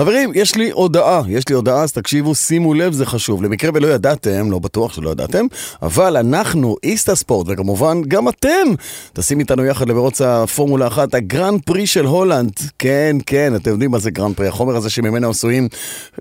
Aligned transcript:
חברים, 0.00 0.30
יש 0.34 0.56
לי 0.56 0.70
הודעה, 0.70 1.22
יש 1.28 1.48
לי 1.48 1.54
הודעה, 1.54 1.82
אז 1.82 1.92
תקשיבו, 1.92 2.34
שימו 2.34 2.74
לב, 2.74 2.92
זה 2.92 3.06
חשוב. 3.06 3.42
למקרה 3.42 3.70
ולא 3.74 3.86
ידעתם, 3.86 4.50
לא 4.50 4.58
בטוח 4.58 4.92
שלא 4.92 5.10
ידעתם, 5.10 5.46
אבל 5.82 6.16
אנחנו, 6.16 6.76
איסטה 6.82 7.14
ספורט, 7.14 7.46
וכמובן 7.50 8.02
גם 8.08 8.28
אתם, 8.28 8.68
טסים 9.12 9.40
איתנו 9.40 9.64
יחד 9.64 9.88
למרוץ 9.88 10.20
הפורמולה 10.20 10.86
1, 10.86 11.14
הגרנד 11.14 11.60
פרי 11.64 11.86
של 11.86 12.04
הולנד. 12.04 12.52
כן, 12.78 13.16
כן, 13.26 13.56
אתם 13.56 13.70
יודעים 13.70 13.90
מה 13.90 13.98
זה 13.98 14.10
גרנד 14.10 14.36
פרי, 14.36 14.48
החומר 14.48 14.76
הזה 14.76 14.90
שממנו 14.90 15.30
עשויים 15.30 15.68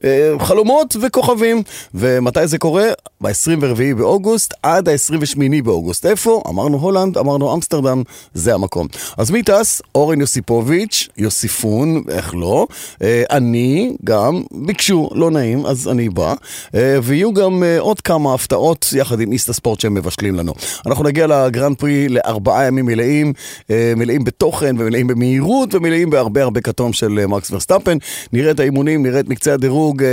אה, 0.03 0.33
חלומות 0.39 0.95
וכוכבים. 1.01 1.63
ומתי 1.93 2.47
זה 2.47 2.57
קורה? 2.57 2.87
ב-24 3.21 3.95
באוגוסט 3.97 4.53
עד 4.63 4.89
ה-28 4.89 5.63
באוגוסט. 5.63 6.05
איפה? 6.05 6.41
אמרנו 6.49 6.77
הולנד, 6.77 7.17
אמרנו 7.17 7.55
אמסטרדם, 7.55 8.03
זה 8.33 8.53
המקום. 8.53 8.87
אז 9.17 9.31
מי 9.31 9.43
טס? 9.43 9.81
אורן 9.95 10.21
יוסיפוביץ', 10.21 11.07
יוסיפון, 11.17 12.03
איך 12.09 12.35
לא? 12.35 12.67
אה, 13.01 13.23
אני 13.31 13.95
גם, 14.03 14.41
ביקשו, 14.51 15.09
לא 15.13 15.31
נעים, 15.31 15.65
אז 15.65 15.87
אני 15.87 16.09
בא. 16.09 16.33
אה, 16.75 16.97
ויהיו 17.03 17.33
גם 17.33 17.63
אה, 17.63 17.79
עוד 17.79 18.01
כמה 18.01 18.33
הפתעות 18.33 18.93
יחד 18.95 19.19
עם 19.19 19.31
איסטה 19.31 19.49
ספורט 19.49 19.79
שהם 19.79 19.93
מבשלים 19.93 20.35
לנו. 20.35 20.53
אנחנו 20.85 21.03
נגיע 21.03 21.27
לגרנד 21.27 21.77
פרי 21.77 22.09
לארבעה 22.09 22.65
ימים 22.65 22.85
מלאים, 22.85 23.33
מלאים 23.69 24.23
בתוכן 24.23 24.75
ומלאים 24.79 25.07
במהירות 25.07 25.75
ומלאים 25.75 26.09
בהרבה 26.09 26.43
הרבה 26.43 26.61
כתום 26.61 26.93
של 26.93 27.25
מקס 27.27 27.51
ורסטאפן. 27.51 27.97
נראה 28.33 28.51
את 28.51 28.59
האימונים, 28.59 29.03
נראה 29.03 29.19
את 29.19 29.29
מקצה 29.29 29.53
הדירוג, 29.53 30.03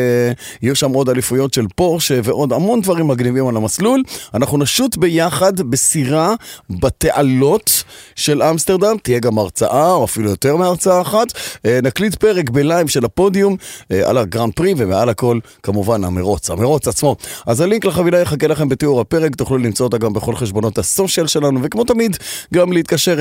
יהיו 0.62 0.76
שם 0.76 0.92
עוד 0.92 1.08
אליפויות 1.08 1.54
של 1.54 1.66
פורשה 1.74 2.20
ועוד 2.24 2.52
המון 2.52 2.80
דברים 2.80 2.95
מגניבים 3.02 3.46
על 3.48 3.56
המסלול. 3.56 4.02
אנחנו 4.34 4.58
נשוט 4.58 4.96
ביחד 4.96 5.60
בסירה 5.60 6.34
בתעלות 6.70 7.84
של 8.16 8.42
אמסטרדם, 8.42 8.96
תהיה 9.02 9.18
גם 9.18 9.38
הרצאה, 9.38 9.92
או 9.92 10.04
אפילו 10.04 10.30
יותר 10.30 10.56
מהרצאה 10.56 11.00
אחת. 11.00 11.26
אה, 11.66 11.78
נקליט 11.82 12.14
פרק 12.14 12.50
בלייב 12.50 12.88
של 12.88 13.04
הפודיום 13.04 13.56
אה, 13.92 14.08
על 14.08 14.18
הגרנד 14.18 14.52
פרי, 14.52 14.74
ומעל 14.76 15.08
הכל, 15.08 15.38
כמובן, 15.62 16.04
המרוץ, 16.04 16.50
המרוץ 16.50 16.88
עצמו. 16.88 17.16
אז 17.46 17.60
הלינק 17.60 17.84
לחבילה 17.84 18.20
יחכה 18.20 18.46
לכם 18.46 18.68
בתיאור 18.68 19.00
הפרק, 19.00 19.34
תוכלו 19.34 19.58
למצוא 19.58 19.86
אותה 19.86 19.98
גם 19.98 20.12
בכל 20.12 20.36
חשבונות 20.36 20.78
ה 20.78 20.85
social 20.85 21.26
שלנו, 21.26 21.60
וכמו 21.62 21.84
תמיד, 21.84 22.16
גם 22.54 22.72
להתקשר 22.72 23.18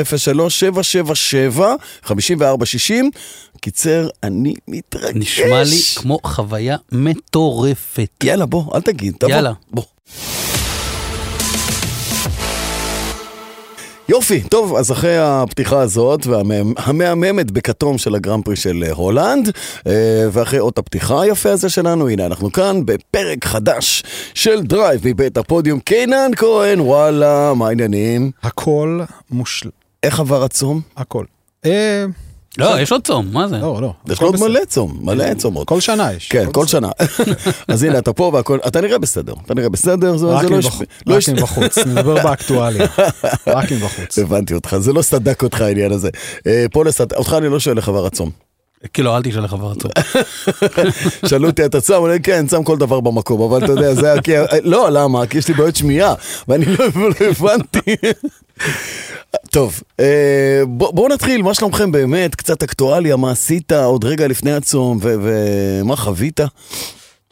03-777-5460. 2.06 2.12
קיצר, 3.62 4.08
אני 4.24 4.54
מתרגש. 4.68 5.16
נשמע 5.16 5.64
לי 5.64 5.78
כמו 5.96 6.20
חוויה 6.24 6.78
מטורפת. 6.92 8.24
יאללה, 8.24 8.46
בוא, 8.46 8.76
אל 8.76 8.82
תגיד, 8.82 9.14
תבוא. 9.20 9.32
יאללה. 9.32 9.54
בוא. 9.72 9.84
יופי, 14.10 14.42
טוב, 14.42 14.76
אז 14.76 14.92
אחרי 14.92 15.18
הפתיחה 15.18 15.80
הזאת 15.80 16.28
והמהממת 16.28 17.52
בכתום 17.52 17.98
של 17.98 18.16
הגרנד 18.16 18.46
פרי 18.46 18.56
של 18.56 18.84
הולנד, 18.92 19.52
אה, 19.88 20.28
ואחרי 20.32 20.60
אות 20.60 20.78
הפתיחה 20.78 21.22
היפה 21.22 21.52
הזה 21.52 21.70
שלנו, 21.70 22.10
הנה 22.10 22.26
אנחנו 22.26 22.52
כאן 22.52 22.86
בפרק 22.86 23.46
חדש 23.46 24.04
של 24.34 24.62
דרייב 24.62 25.02
מבית 25.04 25.38
הפודיום. 25.38 25.80
קינן 25.80 26.32
כהן, 26.36 26.80
וואלה, 26.80 27.54
מה 27.54 27.68
העניינים? 27.68 28.32
הכל 28.44 29.02
מושל... 29.32 29.70
איך 30.04 30.20
עבר 30.20 30.44
הצום? 30.44 30.82
הכל. 30.98 31.26
אה, 31.66 32.06
לא, 32.58 32.82
יש 32.82 32.92
עוד 32.92 33.02
צום, 33.08 33.28
מה 33.32 33.48
זה? 33.48 33.58
לא, 33.58 33.82
לא. 33.82 33.94
יש 34.10 34.22
עוד. 34.22 34.40
מלא 34.40 34.60
צום, 34.68 35.00
מלא 35.02 35.34
צומות. 35.34 35.68
כל 35.68 35.80
שנה 35.80 36.14
יש. 36.14 36.28
כן, 36.28 36.52
כל. 36.52 36.68
שנה. 36.68 36.90
אז 37.68 37.84
הנה, 37.84 37.98
אתה 37.98 38.14
פה 38.14 38.32
והכל, 38.34 38.60
אתה 38.68 38.82
נראה 38.82 38.98
בסדר, 38.98 39.34
אתה 39.46 39.54
נראה 39.54 39.70
בסדר, 39.70 40.18
זה 40.18 40.26
לא 40.26 40.42
אם 40.42 40.60
יש... 40.60 40.66
בחוץ. 40.66 40.88
לא 41.08 41.16
רק 41.16 41.30
אם 41.30 41.36
בחוץ. 41.36 41.78
נדבר 41.88 42.24
באקטואליה. 42.24 42.88
רק 43.48 43.72
אם 43.72 43.78
בחוץ. 43.78 44.20
הבנתי 44.20 44.54
אותך, 44.54 44.78
זה 44.80 44.94
לא 44.94 45.02
סדק 45.02 45.44
אותך 45.44 45.62
העניין 45.62 45.92
הזה. 45.92 46.10
אה, 46.48 46.66
פה 46.72 46.86
לסד... 46.86 47.14
אותך 47.14 47.34
אני 47.38 47.50
לא 47.50 47.60
שואל 47.60 47.78
איך 47.78 47.90
עבר 47.90 48.06
הצום. 48.06 48.30
כאילו, 48.94 49.18
אל 49.18 49.22
תשאל 49.24 49.44
איך 49.44 49.54
עבר 49.54 49.72
הצום. 49.72 49.92
שאלו 51.30 51.50
אותי, 51.50 51.66
אתה 51.66 51.82
צם? 51.82 51.94
אני 51.94 52.00
אומר, 52.00 52.16
כן, 52.24 52.48
צם 52.48 52.64
כל 52.64 52.78
דבר 52.78 53.00
במקום, 53.00 53.42
אבל 53.42 53.64
אתה 53.64 53.72
יודע, 53.72 53.94
זה 53.94 54.12
היה 54.12 54.22
כי... 54.22 54.32
לא, 54.64 54.90
למה? 54.92 55.26
כי 55.26 55.38
יש 55.38 55.48
לי 55.48 55.54
בעיות 55.54 55.76
שמיעה, 55.76 56.14
ואני 56.48 56.66
לא 56.66 56.86
לא 56.96 57.26
הבנתי. 57.30 57.96
טוב, 59.56 59.82
אה, 60.00 60.62
בוא- 60.68 60.92
בואו 60.94 61.08
נתחיל, 61.14 61.42
מה 61.42 61.54
שלומכם 61.54 61.92
באמת? 61.92 62.36
קצת 62.36 62.64
אקטואליה, 62.64 63.16
מה 63.16 63.32
עשית 63.32 63.72
עוד 63.72 64.06
רגע 64.06 64.28
לפני 64.28 64.52
הצום, 64.54 64.98
ו- 65.02 65.16
ומה 65.22 65.96
חווית? 65.96 66.40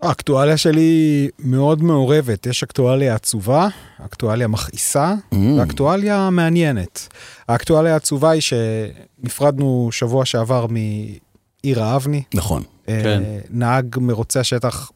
האקטואליה 0.02 0.58
שלי 0.58 1.28
מאוד 1.40 1.84
מעורבת. 1.84 2.46
יש 2.46 2.64
אקטואליה 2.64 3.16
עצובה, 3.16 3.68
אקטואליה 4.06 4.48
מכעיסה, 4.48 5.14
Mm. 5.34 5.36
ואקטואליה 5.60 6.30
מעניינת. 6.30 7.08
האקטואליה 7.48 7.94
העצובה 7.94 8.30
היא 8.32 8.42
שנפרדנו 8.42 9.90
שבוע 9.92 10.26
שעבר 10.26 10.66
מעיר 10.70 11.84
האבני. 11.84 12.24
נכון. 12.34 12.64
אה, 12.90 13.00
כן. 13.04 13.24
נהג 13.50 13.96
מרוצי 14.02 14.40
השטח 14.40 14.92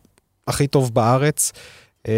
הכי 0.47 0.67
טוב 0.67 0.93
בארץ. 0.93 1.51
אה, 2.07 2.13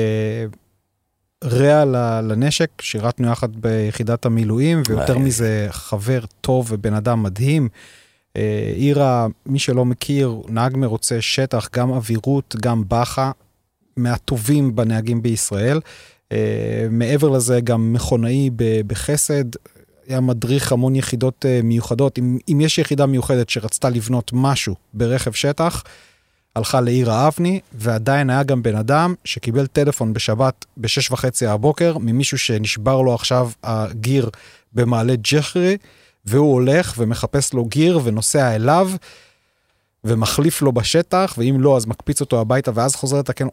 רע 1.43 1.85
לנשק, 2.21 2.81
שירתנו 2.81 3.31
יחד 3.31 3.55
ביחידת 3.55 4.25
המילואים, 4.25 4.83
ויותר 4.87 5.13
איי. 5.13 5.21
מזה, 5.21 5.67
חבר 5.69 6.19
טוב 6.41 6.67
ובן 6.69 6.93
אדם 6.93 7.23
מדהים. 7.23 7.69
אה, 8.37 8.71
עירה, 8.75 9.27
מי 9.45 9.59
שלא 9.59 9.85
מכיר, 9.85 10.41
נהג 10.47 10.77
מרוצי 10.77 11.21
שטח, 11.21 11.69
גם 11.73 11.89
אווירות, 11.89 12.55
גם 12.61 12.83
באחה, 12.87 13.31
מהטובים 13.97 14.75
בנהגים 14.75 15.21
בישראל. 15.21 15.79
אה, 16.31 16.87
מעבר 16.91 17.29
לזה, 17.29 17.61
גם 17.61 17.93
מכונאי 17.93 18.49
בחסד, 18.87 19.45
היה 20.07 20.19
מדריך 20.19 20.71
המון 20.71 20.95
יחידות 20.95 21.45
אה, 21.45 21.59
מיוחדות. 21.63 22.19
אם, 22.19 22.37
אם 22.49 22.61
יש 22.61 22.77
יחידה 22.77 23.05
מיוחדת 23.05 23.49
שרצתה 23.49 23.89
לבנות 23.89 24.31
משהו 24.33 24.75
ברכב 24.93 25.31
שטח, 25.31 25.83
הלכה 26.55 26.81
לעיר 26.81 27.11
האבני, 27.11 27.59
ועדיין 27.73 28.29
היה 28.29 28.43
גם 28.43 28.63
בן 28.63 28.75
אדם 28.75 29.13
שקיבל 29.25 29.67
טלפון 29.67 30.13
בשבת 30.13 30.65
בשש 30.77 31.11
וחצי 31.11 31.45
הבוקר 31.45 31.97
ממישהו 31.97 32.37
שנשבר 32.37 33.01
לו 33.01 33.13
עכשיו 33.13 33.51
הגיר 33.63 34.29
במעלה 34.73 35.13
ג'חרי, 35.15 35.77
והוא 36.25 36.53
הולך 36.53 36.93
ומחפש 36.97 37.53
לו 37.53 37.65
גיר 37.65 37.99
ונוסע 38.03 38.55
אליו, 38.55 38.91
ומחליף 40.03 40.61
לו 40.61 40.71
בשטח, 40.71 41.35
ואם 41.37 41.57
לא, 41.59 41.77
אז 41.77 41.85
מקפיץ 41.85 42.21
אותו 42.21 42.41
הביתה, 42.41 42.71
ואז 42.73 42.95
חוזר 42.95 43.19
לתקן. 43.19 43.47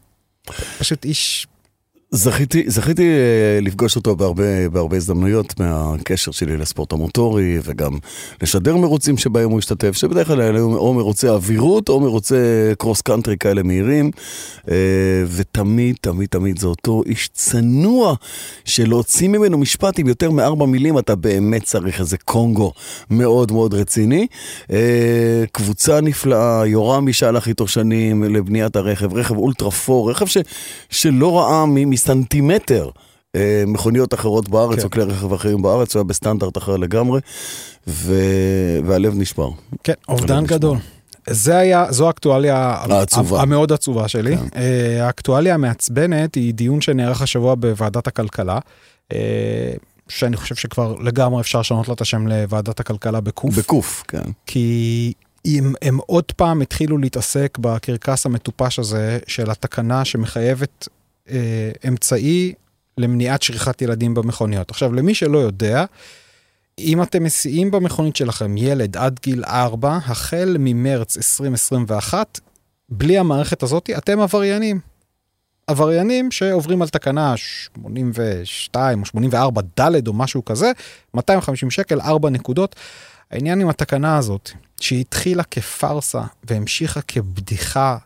פשוט 0.78 1.04
איש 1.04 1.46
זכיתי, 2.10 2.64
זכיתי 2.66 3.02
אה, 3.02 3.60
לפגוש 3.62 3.96
אותו 3.96 4.16
בהרבה, 4.16 4.68
בהרבה 4.68 4.96
הזדמנויות 4.96 5.60
מהקשר 5.60 6.30
שלי 6.30 6.56
לספורט 6.56 6.92
המוטורי 6.92 7.58
וגם 7.62 7.98
לשדר 8.42 8.76
מרוצים 8.76 9.18
שבהם 9.18 9.50
הוא 9.50 9.58
השתתף, 9.58 9.92
שבדרך 9.92 10.26
כלל 10.26 10.40
היו 10.40 10.76
או 10.76 10.94
מרוצי 10.94 11.28
אווירות 11.28 11.88
או 11.88 12.00
מרוצי 12.00 12.34
קרוס 12.78 13.00
קאנטרי 13.00 13.36
כאלה 13.36 13.62
מהירים 13.62 14.10
אה, 14.70 14.74
ותמיד, 15.28 15.96
תמיד, 16.00 16.28
תמיד 16.28 16.58
זה 16.58 16.66
אותו 16.66 17.02
איש 17.06 17.28
צנוע 17.32 18.14
שלהוציא 18.64 19.28
ממנו 19.28 19.58
משפט 19.58 19.98
עם 19.98 20.06
יותר 20.06 20.30
מארבע 20.30 20.66
מילים 20.66 20.98
אתה 20.98 21.14
באמת 21.14 21.62
צריך 21.62 22.00
איזה 22.00 22.16
קונגו 22.24 22.72
מאוד 23.10 23.52
מאוד 23.52 23.74
רציני. 23.74 24.26
אה, 24.72 25.44
קבוצה 25.52 26.00
נפלאה, 26.00 26.66
יורם 26.66 27.08
אישה 27.08 27.28
הלך 27.28 27.48
איתו 27.48 27.68
שנים 27.68 28.24
לבניית 28.24 28.76
הרכב, 28.76 29.14
רכב 29.14 29.36
אולטרה 29.36 29.70
פור, 29.70 30.10
רכב 30.10 30.26
ש, 30.26 30.38
שלא 30.90 31.38
ראה 31.38 31.66
מ- 31.66 31.95
מסנטימטר. 31.96 32.90
אה, 33.36 33.64
מכוניות 33.66 34.14
אחרות 34.14 34.48
בארץ 34.48 34.78
כן. 34.78 34.84
או 34.84 34.90
כלי 34.90 35.02
רכב 35.02 35.32
אחרים 35.32 35.62
בארץ, 35.62 35.94
הוא 35.94 36.00
היה 36.00 36.04
בסטנדרט 36.04 36.58
אחר 36.58 36.76
לגמרי, 36.76 37.20
ו... 37.88 38.14
והלב 38.86 39.14
נשבר. 39.16 39.50
כן, 39.84 39.92
אובדן. 40.08 40.44
גדול. 40.46 40.78
זה 41.30 41.56
היה, 41.56 41.86
זו 41.92 42.06
האקטואליה 42.06 42.56
העצובה. 42.56 43.42
המאוד 43.42 43.72
עצובה 43.72 44.08
שלי. 44.08 44.36
כן. 44.36 44.46
אה, 44.56 45.06
האקטואליה 45.06 45.54
המעצבנת 45.54 46.34
היא 46.34 46.54
דיון 46.54 46.80
שנערך 46.80 47.22
השבוע 47.22 47.54
בוועדת 47.54 48.06
הכלכלה, 48.06 48.58
אה, 49.12 49.18
שאני 50.08 50.36
חושב 50.36 50.54
שכבר 50.54 50.94
לגמרי 51.00 51.40
אפשר 51.40 51.60
לשנות 51.60 51.88
לה 51.88 51.94
את 51.94 52.00
השם 52.00 52.28
לוועדת 52.28 52.80
הכלכלה 52.80 53.20
בקוף, 53.20 53.58
בקוף, 53.58 54.04
כן. 54.08 54.30
כי 54.46 55.12
אם 55.46 55.72
הם 55.82 55.98
עוד 56.06 56.32
פעם 56.36 56.60
התחילו 56.60 56.98
להתעסק 56.98 57.58
בקרקס 57.60 58.26
המטופש 58.26 58.78
הזה 58.78 59.18
של 59.26 59.50
התקנה 59.50 60.04
שמחייבת 60.04 60.88
אה, 61.30 61.70
אמצעי 61.88 62.52
למניעת 62.98 63.42
שכחת 63.42 63.82
ילדים 63.82 64.14
במכוניות. 64.14 64.70
עכשיו, 64.70 64.92
למי 64.92 65.14
שלא 65.14 65.38
יודע, 65.38 65.84
אם 66.78 67.02
אתם 67.02 67.24
מסיעים 67.24 67.70
במכונית 67.70 68.16
שלכם 68.16 68.56
ילד 68.56 68.96
עד 68.96 69.20
גיל 69.22 69.44
4, 69.44 69.98
החל 70.06 70.56
ממרץ 70.58 71.16
2021, 71.16 72.40
בלי 72.88 73.18
המערכת 73.18 73.62
הזאת, 73.62 73.90
אתם 73.98 74.20
עבריינים. 74.20 74.80
עבריינים 75.66 76.30
שעוברים 76.30 76.82
על 76.82 76.88
תקנה 76.88 77.36
82 77.36 79.00
או 79.00 79.06
84 79.06 79.62
ד' 79.80 80.08
או 80.08 80.12
משהו 80.12 80.44
כזה, 80.44 80.72
250 81.14 81.70
שקל, 81.70 82.00
4 82.00 82.30
נקודות. 82.30 82.76
העניין 83.30 83.60
עם 83.60 83.68
התקנה 83.68 84.16
הזאת, 84.16 84.50
שהיא 84.80 85.00
התחילה 85.00 85.42
כפארסה 85.42 86.22
והמשיכה 86.44 87.00
כבדיחה 87.00 87.96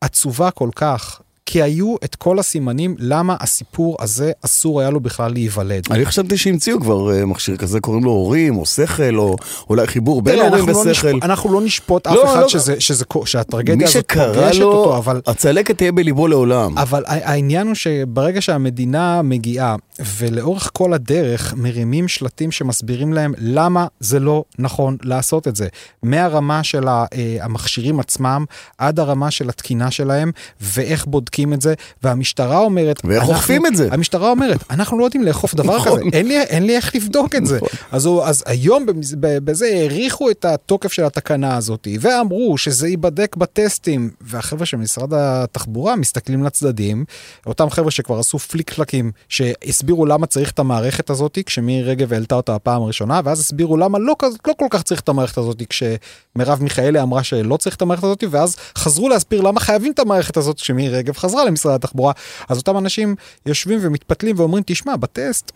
עצובה 0.00 0.50
כל 0.50 0.70
כך, 0.74 1.21
כי 1.46 1.62
היו 1.62 1.94
את 2.04 2.14
כל 2.14 2.38
הסימנים 2.38 2.96
למה 2.98 3.36
הסיפור 3.40 3.96
הזה 4.00 4.32
אסור 4.44 4.80
היה 4.80 4.90
לו 4.90 5.00
בכלל 5.00 5.32
להיוולד. 5.32 5.82
אני 5.90 6.06
חשבתי 6.06 6.38
שהמציאו 6.38 6.80
כבר 6.80 7.12
אה, 7.12 7.26
מכשיר 7.26 7.56
כזה, 7.56 7.80
קוראים 7.80 8.04
לו 8.04 8.10
הורים, 8.10 8.56
או 8.56 8.66
שכל, 8.66 9.18
או 9.18 9.36
אולי 9.70 9.86
חיבור 9.86 10.22
בין 10.22 10.34
תראה, 10.34 10.48
הורים 10.48 10.68
לא 10.68 10.76
ושכל. 10.76 11.18
אנחנו 11.22 11.52
לא 11.52 11.60
נשפוט 11.60 12.06
אף 12.06 12.14
לא, 12.14 12.24
אחד 12.24 12.42
לא. 12.42 13.26
שהטרגדיה 13.26 13.76
מי 13.76 13.84
הזאת 13.84 14.12
פוגשת 14.12 14.60
לו, 14.60 14.72
אותו, 14.72 14.96
אבל... 14.96 15.20
הצלקת 15.26 15.78
תהיה 15.78 15.92
בליבו 15.92 16.28
לעולם. 16.28 16.78
אבל 16.78 17.02
העניין 17.06 17.66
הוא 17.66 17.74
שברגע 17.74 18.40
שהמדינה 18.40 19.22
מגיעה 19.22 19.76
ולאורך 20.18 20.70
כל 20.72 20.92
הדרך 20.92 21.54
מרימים 21.56 22.08
שלטים 22.08 22.52
שמסבירים 22.52 23.12
להם 23.12 23.34
למה 23.38 23.86
זה 24.00 24.20
לא 24.20 24.44
נכון 24.58 24.96
לעשות 25.02 25.48
את 25.48 25.56
זה. 25.56 25.68
מהרמה 26.02 26.62
של 26.62 26.88
אה, 26.88 27.06
המכשירים 27.40 28.00
עצמם 28.00 28.44
עד 28.78 29.00
הרמה 29.00 29.30
של 29.30 29.48
התקינה 29.48 29.90
שלהם 29.90 30.30
ואיך 30.60 31.06
בודקים 31.06 31.31
את 31.54 31.60
זה 31.60 31.74
והמשטרה 32.02 32.58
אומרת... 32.58 33.00
ואיך 33.04 33.18
אנחנו- 33.20 33.34
אוכפים 33.34 33.66
את 33.66 33.76
זה. 33.76 33.88
המשטרה 33.90 34.30
אומרת 34.30 34.60
אנחנו 34.70 34.98
לא 34.98 35.04
יודעים 35.04 35.22
לאכוף 35.24 35.54
דבר 35.54 35.76
נכון. 35.76 36.00
כזה 36.00 36.08
אין 36.12 36.28
לי, 36.28 36.40
אין 36.42 36.66
לי 36.66 36.76
איך 36.76 36.94
לבדוק 36.94 37.34
את 37.34 37.46
זה. 37.46 37.58
אז, 37.92 38.06
הוא, 38.06 38.24
אז 38.24 38.44
היום 38.46 38.86
בזה 39.20 39.66
האריכו 39.66 40.30
את 40.30 40.44
התוקף 40.44 40.92
של 40.92 41.04
התקנה 41.04 41.56
הזאת 41.56 41.88
ואמרו 42.00 42.58
שזה 42.58 42.88
ייבדק 42.88 43.36
בטסטים 43.36 44.10
והחבר'ה 44.20 44.66
של 44.66 44.76
משרד 44.76 45.14
התחבורה 45.14 45.96
מסתכלים 45.96 46.44
לצדדים 46.44 47.04
אותם 47.46 47.70
חבר'ה 47.70 47.90
שכבר 47.90 48.18
עשו 48.18 48.38
פליק 48.38 48.70
פלקים 48.70 49.10
שהסבירו 49.28 50.06
למה 50.06 50.26
צריך 50.26 50.50
את 50.50 50.58
המערכת 50.58 51.10
הזאת 51.10 51.38
כשמירי 51.46 51.82
רגב 51.90 52.12
העלתה 52.12 52.34
אותה 52.34 52.54
הפעם 52.54 52.82
הראשונה 52.82 53.20
ואז 53.24 53.40
הסבירו 53.40 53.76
למה 53.76 53.98
לא, 53.98 54.14
לא 54.46 54.52
כל 54.58 54.66
כך 54.70 54.82
צריך 54.82 55.00
את 55.00 55.08
המערכת 55.08 55.38
הזאת 55.38 55.62
כשמרב 55.68 56.62
מיכאלי 56.62 57.02
אמרה 57.02 57.22
שלא 57.22 57.56
צריך 57.56 57.76
את 57.76 57.82
המערכת 57.82 58.04
הזאת 58.04 58.24
ואז 58.30 58.56
חזרו 58.78 59.08
להסביר 59.08 59.40
למה 59.40 59.60
חייבים 59.60 59.92
את 59.92 59.98
המערכת 59.98 60.36
הזאת 60.36 60.56
כשמירי 60.60 60.96
רגב 60.98 61.12
חזרה 61.22 61.44
למשרד 61.44 61.74
התחבורה 61.74 62.12
אז 62.48 62.58
אותם 62.58 62.78
אנשים 62.78 63.14
יושבים 63.46 63.78
ומתפתלים 63.82 64.38
ואומרים 64.38 64.62
תשמע 64.66 64.96
בטסט 64.96 65.52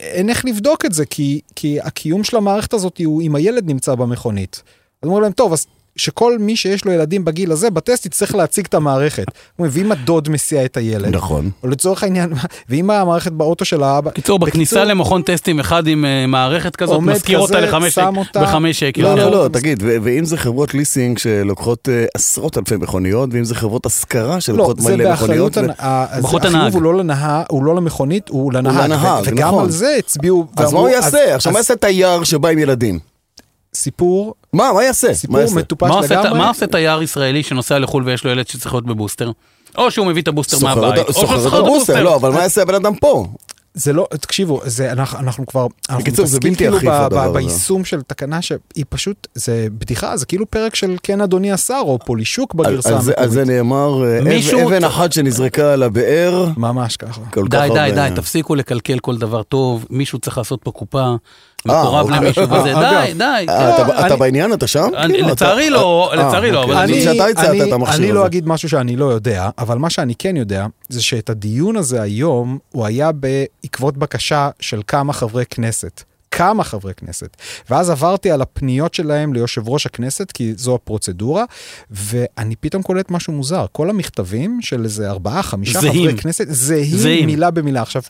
אין 0.00 0.30
איך 0.30 0.44
לבדוק 0.44 0.84
את 0.84 0.92
זה, 0.92 1.06
כי, 1.06 1.40
כי 1.56 1.80
הקיום 1.80 2.24
של 2.24 2.36
המערכת 2.36 2.72
הזאת 2.72 2.98
הוא 3.04 3.22
אם 3.22 3.34
הילד 3.34 3.66
נמצא 3.66 3.94
במכונית. 3.94 4.62
אז 5.02 5.08
אמרו 5.08 5.20
להם, 5.20 5.32
טוב, 5.32 5.52
אז 5.52 5.66
שכל 5.98 6.38
מי 6.38 6.56
שיש 6.56 6.84
לו 6.84 6.92
ילדים 6.92 7.24
בגיל 7.24 7.52
הזה, 7.52 7.70
בטסט 7.70 8.06
יצטרך 8.06 8.34
להציג 8.34 8.66
את 8.66 8.74
המערכת. 8.74 9.26
ואם 9.58 9.92
הדוד 9.92 10.28
מסיע 10.28 10.64
את 10.64 10.76
הילד, 10.76 11.16
נכון. 11.16 11.50
או 11.62 11.68
לצורך 11.68 12.02
העניין, 12.02 12.32
ואם 12.68 12.90
המערכת 12.90 13.32
באוטו 13.32 13.64
של 13.64 13.82
האבא... 13.82 14.10
קיצור, 14.10 14.38
בכניסה 14.38 14.84
למכון 14.84 15.22
טסטים 15.22 15.60
אחד 15.60 15.86
עם 15.86 16.04
אה, 16.04 16.26
מערכת 16.26 16.76
כזאת, 16.76 17.00
משכיר 17.00 17.38
אותה 17.38 17.60
לחמש 17.60 18.78
שקל. 18.78 19.02
לא, 19.02 19.08
כן. 19.08 19.16
לא, 19.16 19.30
לא, 19.30 19.48
תגיד, 19.52 19.82
ואם 20.02 20.24
זה 20.24 20.36
חברות 20.36 20.74
ליסינג 20.74 21.18
שלוקחות 21.18 21.88
אה, 21.88 22.04
עשרות 22.14 22.58
אלפי 22.58 22.76
מכוניות, 22.76 23.30
ואם 23.32 23.44
זה 23.44 23.54
חברות 23.54 23.86
השכרה 23.86 24.34
לא, 24.34 24.40
שלוקחות 24.40 24.80
מלא 24.80 24.94
מכוניות, 24.94 25.08
באחריות, 25.08 25.56
הנהג. 25.56 25.76
החיוב 26.44 26.74
הוא 26.74 26.82
לא 26.82 26.94
לנהג, 26.94 27.44
הוא 27.48 27.64
לא 27.64 27.76
למכונית, 27.76 28.28
הוא 28.28 28.52
לנהג. 28.52 28.90
וגם 29.24 29.48
נכון. 29.48 29.64
על 29.64 29.70
זה 29.70 29.94
הצביעו, 29.98 30.46
אז 30.56 30.72
מה 30.72 30.78
הוא 30.78 30.88
יעשה? 30.88 31.34
עכשיו, 31.34 31.52
מה 31.52 31.58
יעשה 31.58 31.76
תייר 31.76 32.24
שבא 32.24 32.48
עם 32.48 32.58
ילדים? 32.58 32.98
סיפור, 33.78 34.34
מה, 34.52 34.72
מה 34.74 34.84
יעשה? 34.84 35.08
מה 35.08 35.14
סיפור? 35.14 35.54
מטופש 35.54 36.10
לגמרי. 36.10 36.38
מה 36.38 36.48
עושה 36.48 36.66
תייר 36.66 37.02
ישראלי 37.02 37.42
שנוסע 37.42 37.78
לחו"ל 37.78 38.02
ויש 38.06 38.24
לו 38.24 38.30
ילד 38.30 38.48
שצריך 38.48 38.74
להיות 38.74 38.86
בבוסטר? 38.86 39.30
או 39.78 39.90
שהוא 39.90 40.06
מביא 40.06 40.22
את 40.22 40.28
הבוסטר 40.28 40.58
מהבית, 40.62 40.82
או 41.08 41.12
שהוא 41.12 41.24
את 41.24 41.30
את 41.30 41.34
הבוסטר, 41.34 41.58
הבוסטר. 41.58 42.02
לא, 42.02 42.16
אבל 42.16 42.30
מה 42.32 42.40
יעשה 42.42 42.62
הבן 42.62 42.74
אדם 42.74 42.94
פה? 42.94 43.26
זה 43.74 43.92
לא, 43.92 44.06
תקשיבו, 44.20 44.60
זה, 44.64 44.92
אנחנו, 44.92 45.18
אנחנו 45.18 45.46
כבר, 45.46 45.66
אנחנו 45.88 46.02
בקיצור, 46.04 46.26
זה 46.26 46.36
מתעסקים 46.36 46.50
בלתי 46.52 46.64
כאילו 46.64 46.78
ב- 46.78 46.94
הדבר 47.02 47.16
ב- 47.18 47.36
הזה. 47.36 47.38
ביישום 47.48 47.84
של 47.84 48.02
תקנה 48.02 48.42
שהיא 48.42 48.84
פשוט, 48.88 49.26
זה 49.34 49.66
בדיחה, 49.78 50.16
זה 50.16 50.26
כאילו 50.26 50.50
פרק 50.50 50.74
של 50.74 50.96
כן 51.02 51.20
אדוני 51.20 51.52
השר, 51.52 51.80
או 51.82 51.98
פולישוק 52.06 52.54
בגרסה 52.54 52.96
על 52.96 53.00
זה- 53.02 53.12
על 53.16 53.28
זה. 53.28 53.44
נאמר, 53.44 54.04
אה, 54.04 54.64
אבן 54.66 54.84
אחת 54.84 55.12
שנזרקה 55.12 55.72
על 55.72 55.82
הבאר, 55.82 56.48
ממש 56.56 56.96
ככה. 56.96 57.20
די. 57.48 57.68
די, 57.74 57.90
די, 57.94 58.08
תפסיקו 58.14 58.54
לקלקל 58.54 58.98
כל 58.98 59.16
דבר 59.16 59.42
טוב, 59.42 59.86
מישהו 59.90 60.18
צריך 60.18 60.38
לעשות 60.38 60.60
פה 60.62 60.70
קופה, 60.70 61.00
אה, 61.00 61.14
מקורב 61.66 62.04
אוקיי. 62.06 62.16
למישהו 62.20 62.42
וזה, 62.50 62.70
אגב, 62.78 63.04
די, 63.06 63.12
די. 63.14 63.24
אה, 63.48 63.74
אתה- 63.76 63.86
לא, 63.88 64.06
אתה 64.06 64.16
בעניין? 64.16 64.52
אתה 64.52 64.66
שם? 64.66 64.88
כאילו, 65.08 65.28
לצערי 65.28 65.70
לא, 65.70 66.10
אה, 66.12 66.16
לצערי 66.16 66.50
לא, 66.52 66.62
אוקיי. 66.62 66.84
אני-. 66.84 67.02
שאתה 67.02 67.26
הצעת 67.26 67.56
את 67.68 67.72
המכשיר 67.72 67.96
אני 68.04 68.12
לא 68.12 68.18
הזה. 68.20 68.26
אגיד 68.28 68.48
משהו 68.48 68.68
שאני 68.68 68.96
לא 68.96 69.04
יודע, 69.04 69.50
אבל 69.58 69.78
מה 69.78 69.90
שאני 69.90 70.14
כן 70.14 70.36
יודע, 70.36 70.66
זה 70.88 71.02
שאת 71.02 71.30
הדיון 71.30 71.76
הזה 71.76 72.02
היום, 72.02 72.58
הוא 72.72 72.86
היה 72.86 73.10
בעקבות 73.12 73.96
בקשה 73.96 74.50
של 74.60 74.80
כמה 74.86 75.12
חברי 75.12 75.44
כנסת. 75.50 76.02
כמה 76.30 76.64
חברי 76.64 76.94
כנסת. 76.94 77.36
ואז 77.70 77.90
עברתי 77.90 78.30
על 78.30 78.42
הפניות 78.42 78.94
שלהם 78.94 79.34
ליושב 79.34 79.68
ראש 79.68 79.86
הכנסת, 79.86 80.32
כי 80.32 80.52
זו 80.56 80.74
הפרוצדורה, 80.74 81.44
ואני 81.90 82.56
פתאום 82.56 82.82
קולט 82.82 83.10
משהו 83.10 83.32
מוזר. 83.32 83.66
כל 83.72 83.90
המכתבים 83.90 84.58
של 84.62 84.84
איזה 84.84 85.10
ארבעה, 85.10 85.42
חמישה 85.42 85.80
זהים. 85.80 85.92
חברי 86.10 86.18
כנסת, 86.22 86.44
זהים, 86.48 86.96
זהים. 86.96 87.26
מילה 87.26 87.50
במילה. 87.50 87.82
עכשיו, 87.82 88.02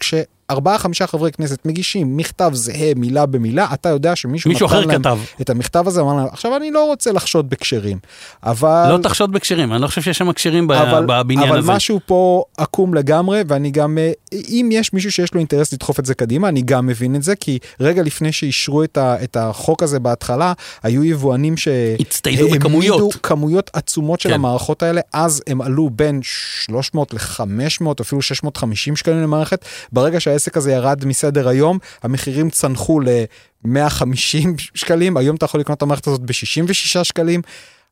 כשארבעה, 0.52 0.78
חמישה 0.78 1.06
חברי 1.06 1.32
כנסת 1.32 1.66
מגישים 1.66 2.16
מכתב 2.16 2.50
זהה 2.54 2.94
מילה 2.96 3.26
במילה, 3.26 3.66
אתה 3.72 3.88
יודע 3.88 4.16
שמישהו 4.16 4.50
מישהו 4.50 4.66
אחר 4.66 4.90
כתב. 4.98 5.18
את 5.40 5.50
המכתב 5.50 5.84
הזה, 5.88 6.00
אמר 6.00 6.14
להם, 6.14 6.26
עכשיו 6.32 6.56
אני 6.56 6.70
לא 6.70 6.86
רוצה 6.86 7.12
לחשוד 7.12 7.50
בכשרים, 7.50 7.98
אבל... 8.42 8.86
לא 8.92 8.98
תחשוד 9.02 9.32
בכשרים, 9.32 9.72
אני 9.72 9.82
לא 9.82 9.86
חושב 9.86 10.02
שיש 10.02 10.18
שם 10.18 10.32
כשרים 10.32 10.70
אבל, 10.70 11.04
בבניין 11.08 11.48
אבל 11.48 11.58
הזה. 11.58 11.72
משהו 11.72 12.00
פה 12.06 12.44
עקום 12.56 12.94
לגמרי, 12.94 13.42
ואני 13.48 13.70
גם, 13.70 13.98
אה, 13.98 14.12
אם 14.48 14.68
יש 14.72 14.92
מישהו 14.92 15.12
שיש 15.12 15.34
לו 15.34 15.38
אינטרס 15.38 15.72
לדחוף 15.72 16.00
את 16.00 16.06
זה 16.06 16.14
קדימה, 16.14 16.48
אני 16.48 16.62
גם 16.62 16.86
מבין 16.86 17.16
את 17.16 17.22
זה, 17.22 17.36
כי 17.36 17.58
רגע 17.80 18.02
לפני 18.02 18.32
שאישרו 18.32 18.84
את, 18.84 18.96
ה, 18.96 19.16
את 19.24 19.36
החוק 19.36 19.82
הזה 19.82 19.98
בהתחלה, 19.98 20.52
היו 20.82 21.04
יבואנים 21.04 21.54
הצטיידו 22.00 22.38
שהעמידו 22.38 22.58
בכמויות. 22.58 23.16
כמויות 23.22 23.70
עצומות 23.72 24.20
של 24.20 24.28
כן. 24.28 24.34
המערכות 24.34 24.82
האלה, 24.82 25.00
אז 25.12 25.42
הם 25.46 25.60
עלו 25.60 25.90
בין 25.90 26.20
300 26.22 27.14
ל-500, 27.14 27.86
אפילו 28.00 28.22
650 28.22 28.96
שקלים 28.96 29.22
למערכת. 29.22 29.64
ברגע 29.92 30.20
שהעסק 30.38 30.56
הזה 30.56 30.73
ירד 30.73 31.05
מסדר 31.05 31.49
היום, 31.49 31.79
המחירים 32.02 32.50
צנחו 32.50 33.00
ל-150 33.00 34.49
שקלים, 34.75 35.17
היום 35.17 35.37
אתה 35.37 35.44
יכול 35.44 35.61
לקנות 35.61 35.79
את 35.79 35.82
המערכת 35.82 36.06
הזאת 36.06 36.20
ב-66 36.20 37.05
שקלים. 37.05 37.43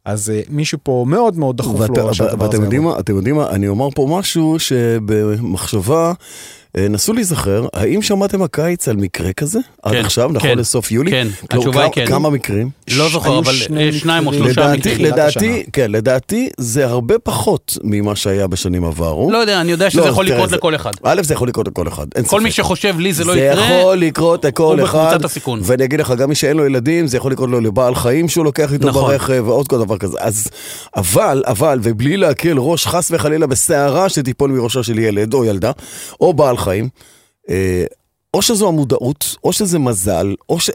אז 0.05 0.33
uh, 0.35 0.47
מישהו 0.51 0.79
פה 0.83 1.05
מאוד 1.09 1.39
מאוד 1.39 1.57
דחוף 1.57 1.81
לו 1.81 1.87
שהדבר 1.87 2.11
הזה 2.11 2.25
ואתם 2.39 2.63
יודעים. 2.63 2.83
מה, 2.83 2.99
אתם 2.99 3.17
יודעים 3.17 3.37
מה, 3.37 3.51
אני 3.51 3.69
אומר 3.69 3.89
פה 3.95 4.07
משהו 4.19 4.59
שבמחשבה, 4.59 6.07
אה, 6.09 6.13
נסו 6.79 7.13
להיזכר, 7.13 7.67
האם 7.73 8.03
שמעתם 8.03 8.43
הקיץ 8.43 8.89
על 8.89 8.97
מקרה 8.97 9.33
כזה? 9.33 9.59
עד 9.83 9.93
כן, 9.93 9.99
עכשיו, 10.05 10.31
נכון 10.33 10.49
כן, 10.51 10.59
לסוף 10.59 10.93
יולי? 10.93 11.11
כן, 11.11 11.29
כלומר, 11.51 11.67
התשובה 11.67 11.83
היא 11.85 11.93
כן. 11.93 12.07
כמה 12.07 12.31
מקרים? 12.31 12.71
לא 12.91 13.09
זוכר, 13.09 13.39
אבל 13.39 13.53
שני 13.55 13.87
אה, 13.87 13.93
שניים 13.93 14.27
או. 14.27 14.33
שלושה 14.33 14.73
מקרים. 14.73 15.07
לדעתי. 15.07 15.63
כן, 15.73 15.91
לדעתי 15.91 16.49
זה 16.59 16.87
הרבה 16.87 17.19
פחות 17.19 17.79
ממה 17.85 18.17
שהיה 18.17 18.47
בשנים 18.47 18.85
עברו. 18.85 19.31
לא 19.31 19.39
יודע, 19.39 19.61
אני 19.61 19.71
יודע 19.73 19.91
שזה 19.91 20.01
לא, 20.01 20.07
יכול 20.07 20.27
לקרות 20.27 20.51
זה- 20.51 20.57
לכל 20.57 20.75
אחד. 20.75 20.91
א', 21.03 21.23
זה 21.23 21.35
יכול 21.35 21.49
לקרות 21.49 21.69
לכל 21.69 21.89
אחד. 21.89 22.07
כל 22.27 22.41
מי 22.41 22.51
שחושב 22.51 22.99
לי 22.99 23.13
זה 23.13 23.25
לא 23.25 23.33
זה 23.33 23.41
יקרה, 23.41 23.79
יכול 23.81 23.97
לקרות 23.97 24.45
לכל 24.45 24.79
הוא 24.79 24.87
אחד, 24.89 25.07
בקבוצת 25.09 25.25
הסיכון. 25.25 25.61
ואני 25.63 25.85
אגיד 25.85 26.01
לך, 26.01 26.11
גם 26.19 26.29
מי 26.29 26.35
שאין 26.35 26.57
לו 26.57 26.67
ילדים, 26.67 27.07
זה 27.07 27.17
יכול 27.17 27.33
לקרות 27.33 27.51
לו 27.51 27.61
לבעל 27.61 27.95
חיים 27.95 28.29
שהוא 28.29 28.45
לוקח 28.45 28.73
איתו 28.73 28.89
נכון. 28.89 29.03
ברכב, 29.11 29.43
ועוד 29.47 29.69
כל 29.69 29.79
דבר 29.79 29.99
כזה. 29.99 30.19
אז, 30.21 30.49
אבל, 30.97 31.43
אבל, 31.47 31.79
ובלי 31.83 32.17
להקל 32.17 32.55
ראש 32.59 32.87
חס 32.87 33.11
וחלילה 33.11 33.47
בסערה 33.47 34.09
שתיפול 34.09 34.51
מראשו 34.51 34.83
של 34.85 34.99
ילד 34.99 35.35
או 35.35 35.45
ילדה, 35.45 35.71
או 36.21 36.35
בעל 36.35 36.57
חיים, 36.67 36.89
אה, 37.51 37.85
או 38.35 38.43
שזו 38.43 38.69
המודעות, 38.69 39.37
או 39.45 39.53
שזה 39.53 39.79
מזל, 39.79 40.35
או 40.49 40.61
ש... 40.61 40.71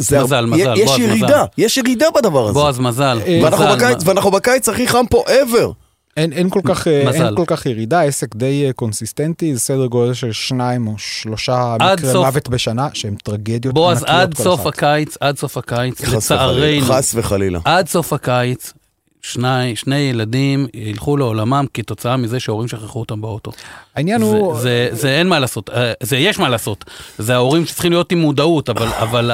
זה 0.00 0.22
מזל, 0.22 0.34
הר- 0.36 0.46
מזל, 0.46 0.74
יש 0.76 0.86
בועז, 0.86 1.00
ירידה, 1.00 1.26
מזל. 1.26 1.44
יש 1.58 1.76
ירידה 1.76 2.06
בדבר 2.16 2.44
הזה. 2.44 2.52
בועז 2.54 2.78
מזל. 2.78 3.18
אה, 3.26 3.40
ואנחנו 3.44 3.64
מזל, 3.64 3.76
בקיץ, 3.76 4.04
מ- 4.04 4.08
ואנחנו 4.08 4.30
בקיץ 4.30 4.68
הכי 4.68 4.88
חם 4.88 5.04
פה 5.10 5.24
ever. 5.28 5.72
אין, 6.16 6.32
אין, 6.32 6.50
כל 6.50 6.60
כך, 6.64 6.88
אה, 6.88 7.04
מזל. 7.08 7.26
אין 7.26 7.36
כל 7.36 7.44
כך 7.46 7.66
ירידה, 7.66 8.02
עסק 8.02 8.36
די 8.36 8.70
קונסיסטנטי, 8.76 9.54
זה 9.54 9.60
סדר 9.60 9.86
גודל 9.86 10.14
של 10.14 10.32
שניים 10.32 10.86
או 10.88 10.94
שלושה 10.98 11.74
עד 11.80 11.98
מקרי 12.00 12.12
סוף- 12.12 12.26
מוות 12.26 12.48
בשנה, 12.48 12.88
שהם 12.94 13.14
טרגדיות 13.24 13.74
בועז, 13.74 13.98
ענקיות 14.02 14.18
עד 14.20 14.34
כל 14.34 14.42
סוף 14.42 14.60
אחת. 14.60 14.66
הקיץ, 14.66 15.16
עד 15.20 15.38
סוף 15.38 15.56
הקיץ, 15.56 16.04
חס 16.04 16.30
וחלילה, 16.30 16.66
לצערנו, 16.78 16.94
חס 16.94 17.12
וחלילה. 17.14 17.58
עד 17.64 17.88
סוף 17.88 18.12
הקיץ, 18.12 18.72
שני, 19.22 19.76
שני 19.76 19.96
ילדים 19.98 20.66
ילכו 20.74 21.16
לעולמם 21.16 21.64
כתוצאה 21.74 22.16
מזה 22.16 22.40
שההורים 22.40 22.68
שכחו 22.68 23.00
אותם 23.00 23.20
באוטו. 23.20 23.50
העניין 23.96 24.18
זה, 24.20 24.24
הוא, 24.26 24.60
זה, 24.60 24.88
זה 24.92 25.08
אין 25.18 25.26
מה 25.28 25.38
לעשות, 25.38 25.70
אה, 25.70 25.92
זה 26.02 26.16
יש 26.16 26.38
מה 26.38 26.48
לעשות. 26.48 26.84
זה 27.18 27.34
ההורים 27.34 27.66
שצריכים 27.66 27.92
להיות 27.92 28.12
עם 28.12 28.18
מודעות, 28.18 28.68
אבל, 28.70 28.86
אבל 29.04 29.30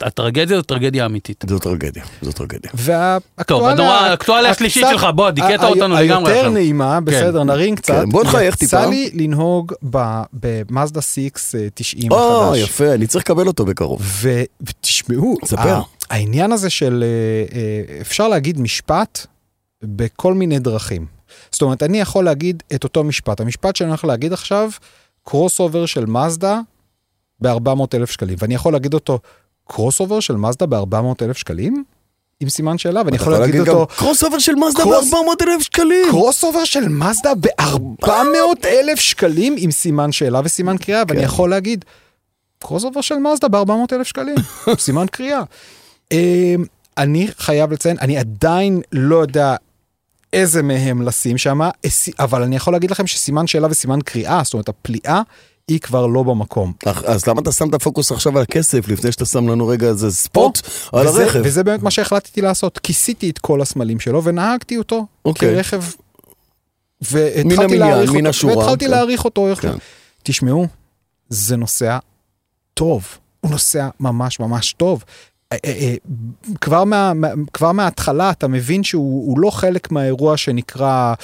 הטרגדיה 0.00 0.56
זו 0.56 0.62
טרגדיה 0.62 1.06
אמיתית. 1.06 1.44
זו 1.48 1.58
טרגדיה, 1.58 2.04
זו 2.22 2.32
טרגדיה. 2.32 2.70
טוב, 3.46 3.64
הדור- 3.64 3.86
האקטואליה 3.86 4.50
השלישית 4.50 4.82
הקצת- 4.84 4.92
שלך, 4.98 5.06
בוא, 5.14 5.30
דיכאת 5.30 5.64
אותנו 5.64 5.94
לגמרי 5.94 6.02
היותר 6.08 6.30
עכשיו. 6.38 6.50
נעימה, 6.50 7.00
בסדר, 7.00 7.44
נרים 7.44 7.76
קצת. 7.76 7.94
כן, 7.94 8.08
בוא 8.10 8.24
נחייך 8.24 8.54
טיפה. 8.54 8.76
יצא 8.76 8.88
לי 8.90 9.10
לנהוג 9.14 9.72
במאזדה 10.32 11.00
6 11.02 11.18
אה, 11.54 11.66
90 11.74 12.12
או, 12.12 12.44
החדש. 12.44 12.58
יפה, 12.62 12.94
אני 12.94 13.06
צריך 13.06 13.24
לקבל 13.24 13.46
אותו 13.46 13.64
בקרוב. 13.64 14.02
ותשמעו, 14.60 15.36
ספר. 15.44 15.80
העניין 16.10 16.52
הזה 16.52 16.70
של, 16.70 17.04
אה, 17.06 17.58
אה, 17.58 18.00
אפשר 18.00 18.28
להגיד 18.28 18.60
משפט 18.60 19.15
בכל 19.88 20.34
מיני 20.34 20.58
דרכים. 20.58 21.06
זאת 21.52 21.62
אומרת, 21.62 21.82
אני 21.82 22.00
יכול 22.00 22.24
להגיד 22.24 22.62
את 22.74 22.84
אותו 22.84 23.04
משפט. 23.04 23.40
המשפט 23.40 23.76
שאני 23.76 23.88
הולך 23.90 24.04
להגיד 24.04 24.32
עכשיו, 24.32 24.70
קרוס 25.24 25.60
אובר 25.60 25.86
של 25.86 26.06
מזדה 26.06 26.60
ב-400 27.40 27.80
אלף 27.94 28.10
שקלים. 28.10 28.36
ואני 28.38 28.54
יכול 28.54 28.72
להגיד 28.72 28.94
אותו, 28.94 29.18
קרוס 29.68 30.00
אובר 30.00 30.20
של 30.20 30.36
מזדה 30.36 30.66
ב-400 30.66 30.96
אלף 31.24 31.36
שקלים? 31.36 31.84
עם 32.40 32.48
סימן 32.48 32.78
שאלה, 32.78 33.02
ואני 33.04 33.16
יכול 33.16 33.32
להגיד 33.32 33.60
אותו, 33.60 33.86
קרוס 33.96 34.24
אובר 34.24 34.38
של 34.38 34.54
מזדה 34.54 34.82
קרוס- 34.82 35.10
ב-400 35.10 35.16
אלף 35.46 35.62
שקלים. 35.62 36.06
קרוס 36.10 36.44
אובר 36.44 36.64
של 36.64 36.88
מזדה 36.88 37.32
ב-400 37.34 38.08
אלף 38.66 39.00
שקלים 39.00 39.54
עם 39.58 39.70
סימן 39.70 40.12
שאלה 40.12 40.40
וסימן 40.44 40.76
קריאה, 40.78 41.02
ואני 41.08 41.18
כן. 41.20 41.24
יכול 41.24 41.50
להגיד, 41.50 41.84
קרוס 42.58 42.84
אובר 42.84 43.00
של 43.00 43.14
מזדה 43.14 43.48
ב-400 43.48 43.72
אלף 43.92 44.06
שקלים, 44.06 44.34
סימן 44.78 45.06
קריאה. 45.06 45.42
אמ, 46.12 46.64
אני 46.98 47.28
חייב 47.38 47.72
לציין, 47.72 47.96
אני 48.00 48.18
עדיין 48.18 48.80
לא 48.92 49.16
יודע 49.16 49.56
איזה 50.36 50.62
מהם 50.62 51.02
לשים 51.02 51.38
שם, 51.38 51.60
אבל 52.18 52.42
אני 52.42 52.56
יכול 52.56 52.72
להגיד 52.72 52.90
לכם 52.90 53.06
שסימן 53.06 53.46
שאלה 53.46 53.68
וסימן 53.70 53.98
קריאה, 54.04 54.40
זאת 54.44 54.52
אומרת 54.54 54.68
הפליאה, 54.68 55.22
היא 55.68 55.80
כבר 55.80 56.06
לא 56.06 56.22
במקום. 56.22 56.72
אז 57.06 57.26
למה 57.26 57.40
אתה 57.40 57.52
שם 57.52 57.68
את 57.68 57.74
הפוקוס 57.74 58.12
עכשיו 58.12 58.36
על 58.36 58.42
הכסף 58.42 58.88
לפני 58.88 59.12
שאתה 59.12 59.24
שם 59.26 59.48
לנו 59.48 59.66
רגע 59.66 59.88
איזה 59.88 60.10
ספוט 60.10 60.60
על 60.92 61.08
וזה, 61.08 61.24
הרכב? 61.24 61.40
וזה 61.44 61.64
באמת 61.64 61.82
מה 61.82 61.90
שהחלטתי 61.90 62.40
לעשות, 62.40 62.78
כיסיתי 62.78 63.30
את 63.30 63.38
כל 63.38 63.60
הסמלים 63.60 64.00
שלו 64.00 64.24
ונהגתי 64.24 64.78
אותו 64.78 65.06
אוקיי. 65.24 65.54
כרכב. 65.54 65.82
מן 65.82 65.86
והתחלתי 67.10 67.62
המניין, 67.64 67.80
להעריך 67.80 68.10
מן 68.10 68.16
אותו, 68.16 68.28
השורה, 68.28 68.56
והתחלתי 68.56 68.84
כן. 68.84 68.90
להעריך 68.90 69.24
אותו. 69.24 69.48
כן. 69.60 69.72
תשמעו, 70.22 70.66
זה 71.28 71.56
נוסע 71.56 71.98
טוב, 72.74 73.06
הוא 73.40 73.50
נוסע 73.50 73.88
ממש 74.00 74.40
ממש 74.40 74.72
טוב. 74.72 75.04
אה, 75.52 75.58
אה, 75.64 75.72
אה, 75.80 75.94
כבר, 76.60 76.84
מה, 76.84 77.12
כבר 77.52 77.72
מההתחלה 77.72 78.30
אתה 78.30 78.48
מבין 78.48 78.84
שהוא 78.84 79.30
הוא 79.30 79.40
לא 79.40 79.50
חלק 79.50 79.90
מהאירוע 79.90 80.36
שנקרא, 80.36 81.14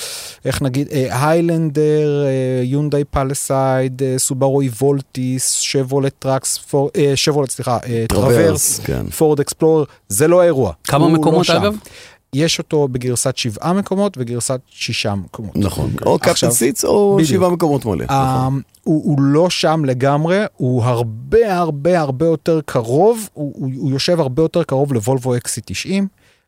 איך 0.45 0.63
נגיד, 0.63 0.89
היילנדר, 1.11 2.25
יונדאי 2.63 3.05
פלסייד, 3.05 4.03
סובארו 4.17 4.63
אוולטיס, 4.63 5.53
שברולט 5.53 6.13
טראקס, 6.19 6.59
שברולט, 7.15 7.51
סליחה, 7.51 7.79
טרוורס. 8.09 8.81
פורד 9.19 9.41
אקספלורר, 9.41 9.85
זה 10.09 10.29
לא 10.29 10.41
האירוע. 10.41 10.73
כמה 10.85 11.07
לא 11.07 11.13
מקומות 11.13 11.45
שם. 11.45 11.57
אגב? 11.57 11.77
יש 12.35 12.59
אותו 12.59 12.89
בגרסת 12.89 13.37
שבעה 13.37 13.73
מקומות 13.73 14.15
וגרסת 14.19 14.61
שישה 14.67 15.15
מקומות. 15.15 15.57
נכון, 15.57 15.91
או 16.07 16.19
captain 16.19 16.51
seats 16.51 16.85
או 16.85 17.15
בדיוק. 17.17 17.31
שבעה 17.31 17.51
מקומות 17.51 17.85
מלא. 17.85 18.05
נכון. 18.05 18.17
אה, 18.17 18.49
הוא, 18.85 19.03
הוא 19.05 19.21
לא 19.21 19.51
שם 19.51 19.85
לגמרי, 19.85 20.39
הוא 20.57 20.85
הרבה 20.85 21.57
הרבה 21.59 22.01
הרבה 22.01 22.27
יותר 22.27 22.61
קרוב, 22.67 23.29
הוא, 23.33 23.53
הוא, 23.57 23.71
הוא 23.77 23.91
יושב 23.91 24.21
הרבה 24.21 24.43
יותר 24.43 24.63
קרוב 24.63 24.93
לוולבו 24.93 25.35
XC90, 25.37 25.91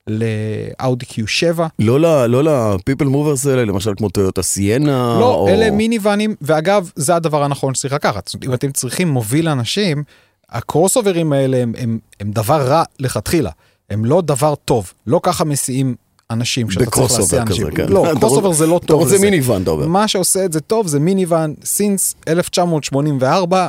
לאאודי 0.07 1.05
Q7. 1.07 1.61
לא 1.79 2.00
ל- 2.00 2.26
לא 2.26 2.45
ל 2.45 2.53
people 2.53 3.04
movers 3.04 3.47
האלה, 3.47 3.64
למשל 3.64 3.93
כמו 3.97 4.09
טויוטה 4.09 4.43
סיינה. 4.43 5.17
לא, 5.21 5.35
או- 5.35 5.49
אלה 5.49 5.71
מיני 5.71 5.99
ואנים, 6.03 6.35
ואגב, 6.43 6.91
זה 6.97 7.17
הדבר 7.17 7.43
הנכון 7.43 7.75
שצריך 7.75 7.95
לקחת. 7.95 8.26
זאת 8.29 8.35
אומרת, 8.35 8.49
אם 8.49 8.69
אתם 8.69 8.73
צריכים 8.73 9.09
מוביל 9.09 9.49
אנשים, 9.49 10.03
הקרוס 10.50 10.97
אוברים 10.97 11.33
האלה 11.33 11.57
הם, 11.57 11.73
הם, 11.79 11.99
הם 12.21 12.31
דבר 12.31 12.61
רע 12.69 12.83
לכתחילה, 12.99 13.50
הם 13.91 14.05
לא 14.05 14.21
דבר 14.21 14.55
טוב, 14.55 14.93
לא 15.07 15.21
ככה 15.23 15.45
מסיעים 15.45 15.95
אנשים 16.31 16.67
כשאתה 16.69 16.87
צריך 16.91 17.12
להסיע 17.12 17.43
אנשים. 17.43 17.67
כזה, 17.67 17.76
כן. 17.76 17.88
לא, 17.88 18.11
אתה 18.11 18.21
קרוס 18.21 18.33
רוצ- 18.33 18.37
אובר 18.37 18.53
זה 18.53 18.67
לא 18.67 18.76
אתה 18.76 18.87
טוב 18.87 19.00
רוצה 19.03 19.14
לזה. 19.14 19.25
מיני 19.31 19.41
ואן, 19.41 19.62
אתה 19.62 19.71
אומר. 19.71 19.87
מה 19.87 20.09
שעושה 20.09 20.45
את 20.45 20.53
זה 20.53 20.61
טוב 20.61 20.87
זה 20.87 21.00
מיני 21.00 21.26
ואן 21.26 21.55
since 21.64 22.14
1984, 22.29 23.67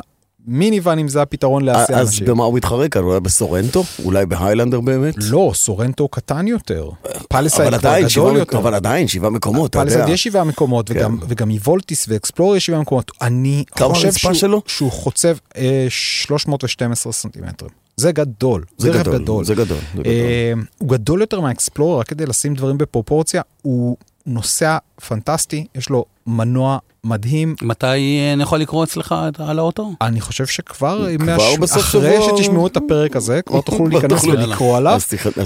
מיני 0.48 0.80
ואנים 0.82 1.08
זה 1.08 1.22
הפתרון 1.22 1.64
להסיע 1.64 1.98
אז 1.98 2.08
אנשים. 2.08 2.26
במה 2.26 2.44
הוא 2.44 2.54
מתחרה 2.54 2.88
כאן? 2.88 3.02
אולי 3.02 3.20
בסורנטו? 3.20 3.84
אולי 4.04 4.26
בהיילנדר 4.26 4.80
באמת? 4.80 5.14
לא, 5.18 5.50
סורנטו 5.54 6.08
קטן 6.08 6.48
יותר. 6.48 6.90
פלסייד 7.28 7.74
כבר 7.74 7.98
גדול 8.14 8.36
יותר. 8.36 8.58
אבל 8.58 8.74
עדיין, 8.74 9.08
שבעה 9.08 9.30
מקומות, 9.30 9.70
אתה 9.70 9.78
יודע. 9.78 9.90
פלסייד 9.90 10.08
יש 10.08 10.24
שבעה 10.24 10.44
מקומות, 10.44 10.88
כן. 10.88 10.96
וגם, 10.98 11.18
וגם 11.28 11.50
איבולטיס 11.50 12.06
ואקספלור 12.08 12.56
יש 12.56 12.66
שבעה 12.66 12.80
מקומות. 12.80 13.10
אני 13.22 13.64
חושב 13.82 14.12
שהוא? 14.12 14.60
שהוא 14.66 14.92
חוצב 14.92 15.36
אה, 15.56 15.86
312 15.88 17.12
סנטימטרים. 17.12 17.85
זה 17.96 18.12
גדול, 18.12 18.64
זה 18.78 18.90
רכב 18.90 18.98
גדול, 19.00 19.18
גדול. 19.22 19.44
זה 19.44 19.54
גדול. 19.54 19.66
זה 19.94 20.02
גדול. 20.02 20.06
אה, 20.06 20.52
הוא 20.78 20.88
גדול 20.88 21.20
יותר 21.20 21.40
מהאקספלורר, 21.40 21.98
רק 22.00 22.08
כדי 22.08 22.26
לשים 22.26 22.54
דברים 22.54 22.78
בפרופורציה, 22.78 23.42
הוא 23.62 23.96
נוסע 24.26 24.78
פנטסטי, 25.08 25.66
יש 25.74 25.88
לו 25.90 26.04
מנוע 26.26 26.78
מדהים. 27.04 27.54
מתי 27.62 27.86
אה, 27.86 28.32
אני 28.32 28.42
יכול 28.42 28.58
לקרוא 28.58 28.84
אצלך 28.84 29.14
את- 29.28 29.40
על 29.40 29.58
האוטו? 29.58 29.92
אני 30.00 30.20
חושב 30.20 30.46
שכבר, 30.46 31.06
כבר 31.18 31.24
מהש- 31.36 31.58
בסוף 31.58 31.78
אחרי 31.82 32.14
שבוע- 32.22 32.38
שתשמעו 32.38 32.66
את 32.66 32.76
הפרק 32.76 33.16
הזה, 33.16 33.42
כבר 33.42 33.60
תוכלו 33.66 33.86
להיכנס. 33.86 34.24
ולקרוא 34.24 34.76
עליו. 34.76 35.00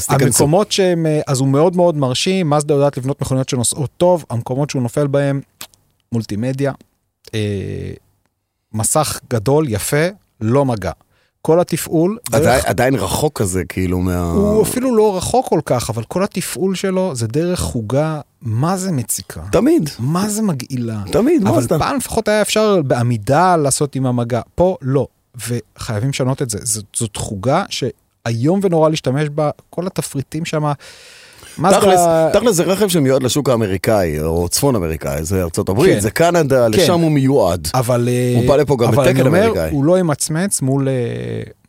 המקומות 0.08 0.72
שהם, 0.72 1.06
אה, 1.06 1.20
אז 1.26 1.40
הוא 1.40 1.48
מאוד 1.48 1.76
מאוד 1.76 1.96
מרשים, 1.96 2.50
מזדה 2.50 2.74
יודעת 2.74 2.96
לבנות 2.98 3.20
מכוניות 3.22 3.48
שנוסעות 3.48 3.90
טוב, 3.96 4.24
המקומות 4.30 4.70
שהוא 4.70 4.82
נופל 4.82 5.06
בהם, 5.06 5.40
מולטימדיה, 6.12 6.72
אה, 7.34 7.90
מסך 8.74 9.20
גדול, 9.30 9.66
יפה, 9.68 10.06
לא 10.40 10.64
מגע. 10.64 10.92
כל 11.42 11.60
התפעול, 11.60 12.18
דרך, 12.30 12.40
עדיין- 12.42 12.62
עדיין 12.66 12.94
רחוק 12.94 13.38
כזה, 13.40 13.64
כאילו, 13.64 14.00
מה... 14.00 14.22
הוא 14.22 14.62
אפילו 14.62 14.96
לא 14.96 15.16
רחוק 15.16 15.48
כל 15.48 15.60
כך, 15.64 15.90
אבל 15.90 16.02
כל 16.04 16.24
התפעול 16.24 16.74
שלו 16.74 17.14
זה 17.14 17.26
דרך 17.26 17.60
חוגה, 17.60 18.20
מה 18.42 18.76
זה 18.76 18.92
מציקה? 18.92 19.40
תמיד, 19.52 19.90
מה 19.98 20.28
זה 20.28 20.42
מגעילה? 20.42 21.02
תמיד, 21.12 21.46
אבל 21.46 21.58
מזדה. 21.58 21.78
פעם 21.78 21.96
לפחות 21.96 22.28
היה 22.28 22.42
אפשר 22.42 22.82
בעמידה 22.82 23.56
לעשות 23.56 23.94
עם 23.96 24.06
המגע, 24.06 24.40
פה 24.54 24.76
לא. 24.82 25.06
וחייבים 25.48 26.10
לשנות 26.10 26.42
את 26.42 26.50
זה. 26.50 26.58
זאת, 26.62 26.84
זאת 26.96 27.16
חוגה 27.16 27.64
שאיום 27.70 28.60
ונורא 28.62 28.88
להשתמש 28.90 29.28
בה, 29.28 29.50
כל 29.70 29.86
התפריטים 29.86 30.44
שם. 30.44 30.72
תכלס, 31.68 32.00
תכלס 32.32 32.56
זה 32.56 32.62
רכב 32.62 32.88
שמיועד 32.88 33.22
לשוק 33.22 33.48
האמריקאי, 33.48 34.20
או 34.20 34.48
צפון 34.48 34.76
אמריקאי, 34.76 35.24
זה 35.24 35.42
ארצות 35.42 35.68
הברית, 35.68 35.94
כן. 35.94 36.00
זה 36.00 36.10
קנדה, 36.10 36.66
כן. 36.72 36.78
לשם 36.78 37.00
הוא 37.00 37.10
מיועד. 37.10 37.68
אבל, 37.74 38.08
אה, 38.08 38.34
הוא 38.36 38.48
בא 38.48 38.56
לפה 38.56 38.76
גם 38.76 38.88
אבל 38.88 39.04
בתקן 39.04 39.20
אני 39.20 39.28
אומר, 39.28 39.44
אמריקאי. 39.44 39.70
הוא 39.70 39.84
לא 39.84 39.98
ימצמץ 39.98 40.62
מול, 40.62 40.88
אה, 40.88 40.94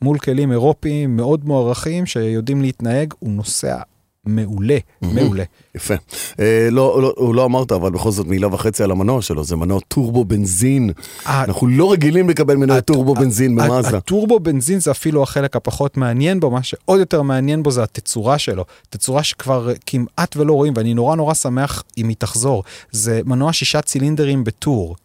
מול 0.01 0.17
כלים 0.17 0.51
אירופיים 0.51 1.15
מאוד 1.15 1.45
מוערכים 1.45 2.05
שיודעים 2.05 2.61
להתנהג, 2.61 3.13
הוא 3.19 3.31
נוסע 3.31 3.75
מעולה, 4.25 4.77
מעולה. 5.01 5.43
יפה. 5.75 5.93
אה, 6.39 6.67
לא, 6.71 7.01
לא, 7.01 7.13
הוא 7.17 7.35
לא 7.35 7.45
אמרת, 7.45 7.71
אבל 7.71 7.91
בכל 7.91 8.11
זאת 8.11 8.27
מילה 8.27 8.47
וחצי 8.53 8.83
על 8.83 8.91
המנוע 8.91 9.21
שלו, 9.21 9.43
זה 9.43 9.55
מנוע 9.55 9.79
טורבו 9.87 10.25
בנזין. 10.25 10.91
אנחנו 11.25 11.67
לא 11.67 11.91
רגילים 11.91 12.29
לקבל 12.29 12.55
מנוע 12.55 12.79
טורבו 12.79 13.13
בנזין 13.15 13.59
ה- 13.59 13.65
במאזדה. 13.65 13.97
הטורבו 13.97 14.39
בנזין 14.39 14.79
זה 14.79 14.91
אפילו 14.91 15.23
החלק 15.23 15.55
הפחות 15.55 15.97
מעניין 15.97 16.39
בו, 16.39 16.51
מה 16.51 16.63
שעוד 16.63 16.99
יותר 16.99 17.21
מעניין 17.21 17.63
בו 17.63 17.71
זה 17.71 17.83
התצורה 17.83 18.37
שלו. 18.37 18.65
תצורה 18.89 19.23
שכבר 19.23 19.69
כמעט 19.85 20.37
ולא 20.37 20.53
רואים, 20.53 20.73
ואני 20.75 20.93
נורא 20.93 21.15
נורא 21.15 21.33
שמח 21.33 21.83
אם 21.97 22.07
היא 22.07 22.15
תחזור. 22.19 22.63
זה 22.91 23.21
מנוע 23.25 23.53
שישה 23.53 23.81
צילינדרים 23.81 24.43
בטור. 24.43 24.95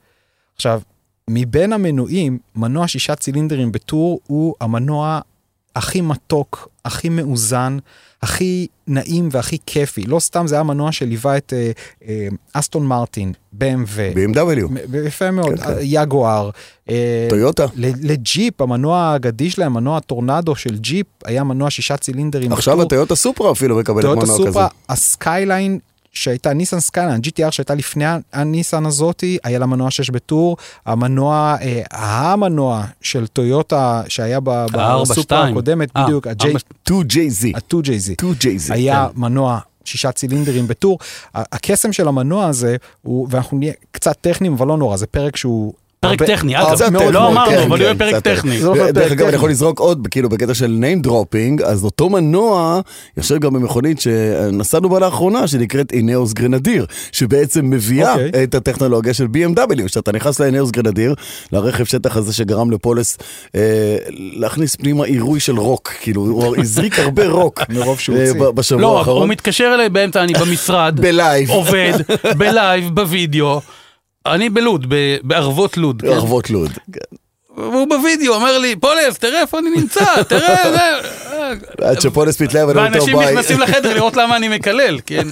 עכשיו, 0.56 0.80
מבין 1.30 1.72
המנועים, 1.72 2.38
מנוע 2.56 2.88
שישה 2.88 3.14
צילינדרים 3.14 3.72
בטור 3.72 4.20
הוא 4.26 4.54
המנוע 4.60 5.20
הכי 5.76 6.00
מתוק, 6.00 6.68
הכי 6.84 7.08
מאוזן, 7.08 7.78
הכי 8.22 8.66
נעים 8.86 9.28
והכי 9.32 9.58
כיפי. 9.66 10.02
לא 10.02 10.20
סתם 10.20 10.46
זה 10.46 10.54
היה 10.54 10.64
מנוע 10.64 10.92
שליווה 10.92 11.36
את 11.36 11.52
אה, 11.56 11.70
אה, 12.08 12.28
אסטון 12.52 12.86
מרטין, 12.86 13.32
BMW. 13.58 14.16
BMW, 14.16 14.78
יפה 15.06 15.30
מאוד, 15.30 15.58
כן, 15.60 15.64
כן. 15.64 15.76
יגואר. 15.80 16.50
אה, 16.90 17.26
טויוטה. 17.30 17.66
לג'יפ, 17.76 18.60
המנוע 18.60 18.98
האגדי 18.98 19.50
שלהם, 19.50 19.74
מנוע 19.74 19.96
הטורנדו 19.96 20.54
של 20.54 20.76
ג'יפ, 20.76 21.06
היה 21.24 21.44
מנוע 21.44 21.70
שישה 21.70 21.96
צילינדרים. 21.96 22.52
עכשיו. 22.52 22.82
הטויוטה 22.82 23.14
סופרה 23.14 23.52
אפילו 23.52 23.76
מקבלת 23.78 24.02
טויוטה 24.04 24.26
מנוע 24.26 24.36
כזה. 24.36 24.46
סופרה, 24.46 24.68
הסקייליין 24.88 25.78
שהייתה 26.16 26.52
ניסן 26.52 26.80
סקייליין, 26.80 27.20
GTR 27.26 27.50
שהייתה 27.50 27.74
לפני 27.74 28.04
הניסן 28.32 28.86
הזאתי, 28.86 29.38
היה 29.44 29.58
לה 29.58 29.66
מנוע 29.66 29.90
6 29.90 30.10
בטור, 30.10 30.56
המנוע, 30.86 31.56
אה, 31.60 31.82
המנוע 31.90 32.84
של 33.00 33.26
טויוטה 33.26 34.02
שהיה 34.08 34.40
ב- 34.40 34.48
ה-4, 34.48 35.02
בסופרה 35.02 35.22
שתיים. 35.22 35.48
הקודמת, 35.52 35.88
אה, 35.96 36.04
בדיוק, 36.04 36.26
ה-J- 36.26 36.88
2JZ. 36.90 37.46
ה-2JZ. 37.54 38.14
2JZ. 38.22 38.72
היה 38.74 39.08
כן. 39.14 39.20
מנוע 39.20 39.58
שישה 39.84 40.12
צילינדרים 40.12 40.66
בטור. 40.68 40.98
הקסם 41.34 41.92
של 41.92 42.08
המנוע 42.08 42.46
הזה, 42.46 42.76
הוא, 43.02 43.28
ואנחנו 43.30 43.58
נהיה 43.58 43.72
קצת 43.90 44.16
טכניים, 44.20 44.52
אבל 44.54 44.66
לא 44.66 44.76
נורא, 44.76 44.96
זה 44.96 45.06
פרק 45.06 45.36
שהוא... 45.36 45.72
פרק 46.00 46.22
טכני, 46.22 46.56
אגב, 46.56 46.96
לא 47.12 47.28
אמרנו, 47.28 47.56
אבל 47.56 47.68
הוא 47.68 47.76
כן, 47.76 47.82
יהיה 47.82 47.94
פרק 47.94 48.14
קצת 48.14 48.24
טכני. 48.24 48.60
זה 48.60 48.66
לא 48.66 48.90
דרך 48.90 49.12
אגב, 49.12 49.26
אני. 49.26 49.36
יכול 49.36 49.50
לזרוק 49.50 49.78
עוד, 49.80 50.08
כאילו, 50.10 50.28
בקטע 50.28 50.54
של 50.54 50.78
name 50.82 51.06
dropping, 51.06 51.64
אז 51.64 51.84
אותו 51.84 52.08
מנוע 52.10 52.80
יושב 53.16 53.38
גם 53.38 53.52
במכונית 53.52 54.00
שנסענו 54.00 54.88
בה 54.88 54.98
לאחרונה, 54.98 55.48
שנקראת 55.48 55.92
אינאוס 55.92 56.32
גרנדיר, 56.32 56.86
שבעצם 57.12 57.70
מביאה 57.70 58.12
אוקיי. 58.12 58.44
את 58.44 58.54
הטכנולוגיה 58.54 59.14
של 59.14 59.26
BMW, 59.26 59.88
שאתה 59.88 60.12
נכנס 60.12 60.40
לאינאוס 60.40 60.70
גרנדיר, 60.70 61.14
לרכב 61.52 61.84
שטח 61.84 62.16
הזה 62.16 62.32
שגרם 62.32 62.70
לפולס 62.70 63.18
אה, 63.54 63.96
להכניס 64.10 64.76
פנימה 64.76 65.04
עירוי 65.04 65.40
של 65.40 65.58
רוק, 65.58 65.92
כאילו, 66.00 66.22
הוא 66.22 66.56
הזריק 66.58 66.98
הרבה 67.04 67.28
רוק. 67.28 67.60
מרוב 67.68 68.00
שהוא 68.00 68.16
אה, 68.16 68.26
הוציא. 68.28 68.40
ב- 68.40 68.48
בשבוע 68.50 68.82
לא, 68.82 68.86
הוא 68.90 68.98
האחרון. 68.98 69.28
מתקשר 69.28 69.70
אליי 69.74 69.88
באמצע, 69.88 70.22
אני 70.24 70.32
במשרד, 70.32 71.00
בלייב. 71.02 71.50
עובד, 71.50 71.92
בלייב, 72.36 72.88
בווידאו. 72.94 73.60
אני 74.34 74.50
בלוד, 74.50 74.86
בערבות 75.22 75.76
לוד. 75.76 76.02
כן? 76.02 76.08
ערבות 76.08 76.50
לוד. 76.50 76.70
והוא 77.56 77.88
בווידאו 77.88 78.34
אומר 78.34 78.58
לי, 78.58 78.76
פולס, 78.76 79.18
תראה 79.18 79.40
איפה 79.40 79.58
אני 79.58 79.70
נמצא, 79.70 80.04
תראה, 80.28 80.70
זה... 80.72 80.80
עד 81.86 82.00
שפולס 82.00 82.40
מתלהב, 82.42 82.68
אני 82.68 82.78
אומר, 82.78 82.98
טוב 82.98 83.14
ואנשים. 83.14 83.20
נכנסים 83.20 83.60
לחדר 83.60 83.94
לראות 83.94 84.16
למה 84.16 84.36
אני 84.36 84.48
מקלל, 84.48 84.98
כן? 85.06 85.26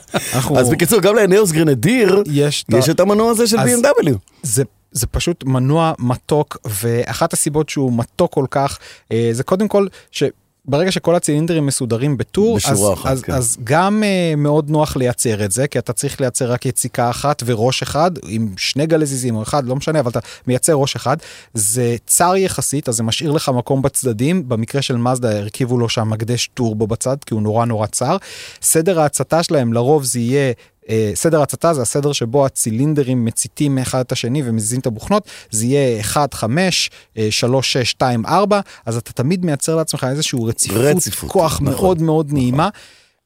אז 0.58 0.70
בקיצור, 0.70 1.00
גם 1.00 1.16
לאינאוס 1.16 1.52
גרנדיר, 1.52 2.22
יש 2.26 2.64
את 2.68 2.74
ה- 2.74 2.78
יש 2.78 2.88
את 2.88 3.00
המנוע 3.00 3.30
הזה 3.30 3.46
של 3.46 3.56
BMW. 3.58 4.10
זה, 4.42 4.62
זה 4.92 5.06
פשוט 5.06 5.44
מנוע 5.44 5.92
מתוק, 5.98 6.56
ואחת 6.64 7.32
הסיבות 7.32 7.68
שהוא 7.68 7.92
מתוק 7.98 8.32
כל 8.32 8.46
כך, 8.50 8.78
אה, 9.12 9.28
זה 9.32 9.42
קודם 9.42 9.68
כל 9.68 9.86
ש... 10.10 10.22
ברגע 10.66 10.92
שכל 10.92 11.14
הצילינדרים 11.14 11.66
מסודרים 11.66 12.16
בטור, 12.16 12.58
אז, 12.64 12.84
אחת, 12.92 13.10
אז, 13.10 13.22
כן. 13.22 13.32
אז 13.32 13.56
גם 13.64 14.02
uh, 14.02 14.36
מאוד 14.36 14.70
נוח 14.70 14.96
לייצר 14.96 15.44
את 15.44 15.52
זה, 15.52 15.66
כי 15.66 15.78
אתה 15.78 15.92
צריך 15.92 16.20
לייצר 16.20 16.52
רק 16.52 16.66
יציקה 16.66 17.10
אחת 17.10 17.42
וראש 17.46 17.82
אחד, 17.82 18.10
עם 18.28 18.54
שני 18.56 18.86
גלזיזים 18.86 19.36
או 19.36 19.42
אחד, 19.42 19.66
לא 19.66 19.76
משנה, 19.76 20.00
אבל 20.00 20.10
אתה 20.10 20.18
מייצר 20.46 20.72
ראש 20.72 20.96
אחד. 20.96 21.16
זה 21.54 21.96
צר 22.06 22.36
יחסית, 22.36 22.88
אז 22.88 22.94
זה 22.94 23.02
משאיר 23.02 23.32
לך 23.32 23.48
מקום 23.48 23.82
בצדדים. 23.82 24.48
במקרה 24.48 24.82
של 24.82 24.96
מזדה 24.96 25.38
הרכיבו 25.38 25.78
לו 25.78 25.88
שם 25.88 26.10
מקדש 26.10 26.50
טורבו 26.54 26.86
בצד, 26.86 27.16
כי 27.26 27.34
הוא 27.34 27.42
נורא 27.42 27.64
נורא 27.64 27.86
צר. 27.86 28.16
סדר 28.62 29.00
ההצתה 29.00 29.42
שלהם 29.42 29.72
לרוב 29.72 30.04
זה 30.04 30.20
יהיה... 30.20 30.52
אה, 30.90 31.10
סדר 31.14 31.42
הצתה 31.42 31.74
זה 31.74 31.82
הסדר 31.82 32.12
שבו 32.12 32.46
הצילינדרים 32.46 33.24
מציתים 33.24 33.74
מאחד 33.74 34.00
את 34.00 34.12
השני 34.12 34.42
ומזיזים 34.44 34.80
את 34.80 34.86
הבוכנות, 34.86 35.28
זה 35.50 35.66
יהיה 35.66 36.00
1, 36.00 36.34
5, 36.34 36.90
3, 37.30 37.72
6, 37.72 37.90
2, 37.90 38.26
4, 38.26 38.60
אז 38.86 38.96
אתה 38.96 39.12
תמיד 39.12 39.44
מייצר 39.44 39.76
לעצמך 39.76 40.06
איזושהי 40.10 40.38
רציפות, 40.46 40.76
רציפות, 40.78 41.30
כוח 41.30 41.52
נכון, 41.52 41.64
מאוד 41.74 42.02
מאוד 42.02 42.32
נעימה, 42.32 42.68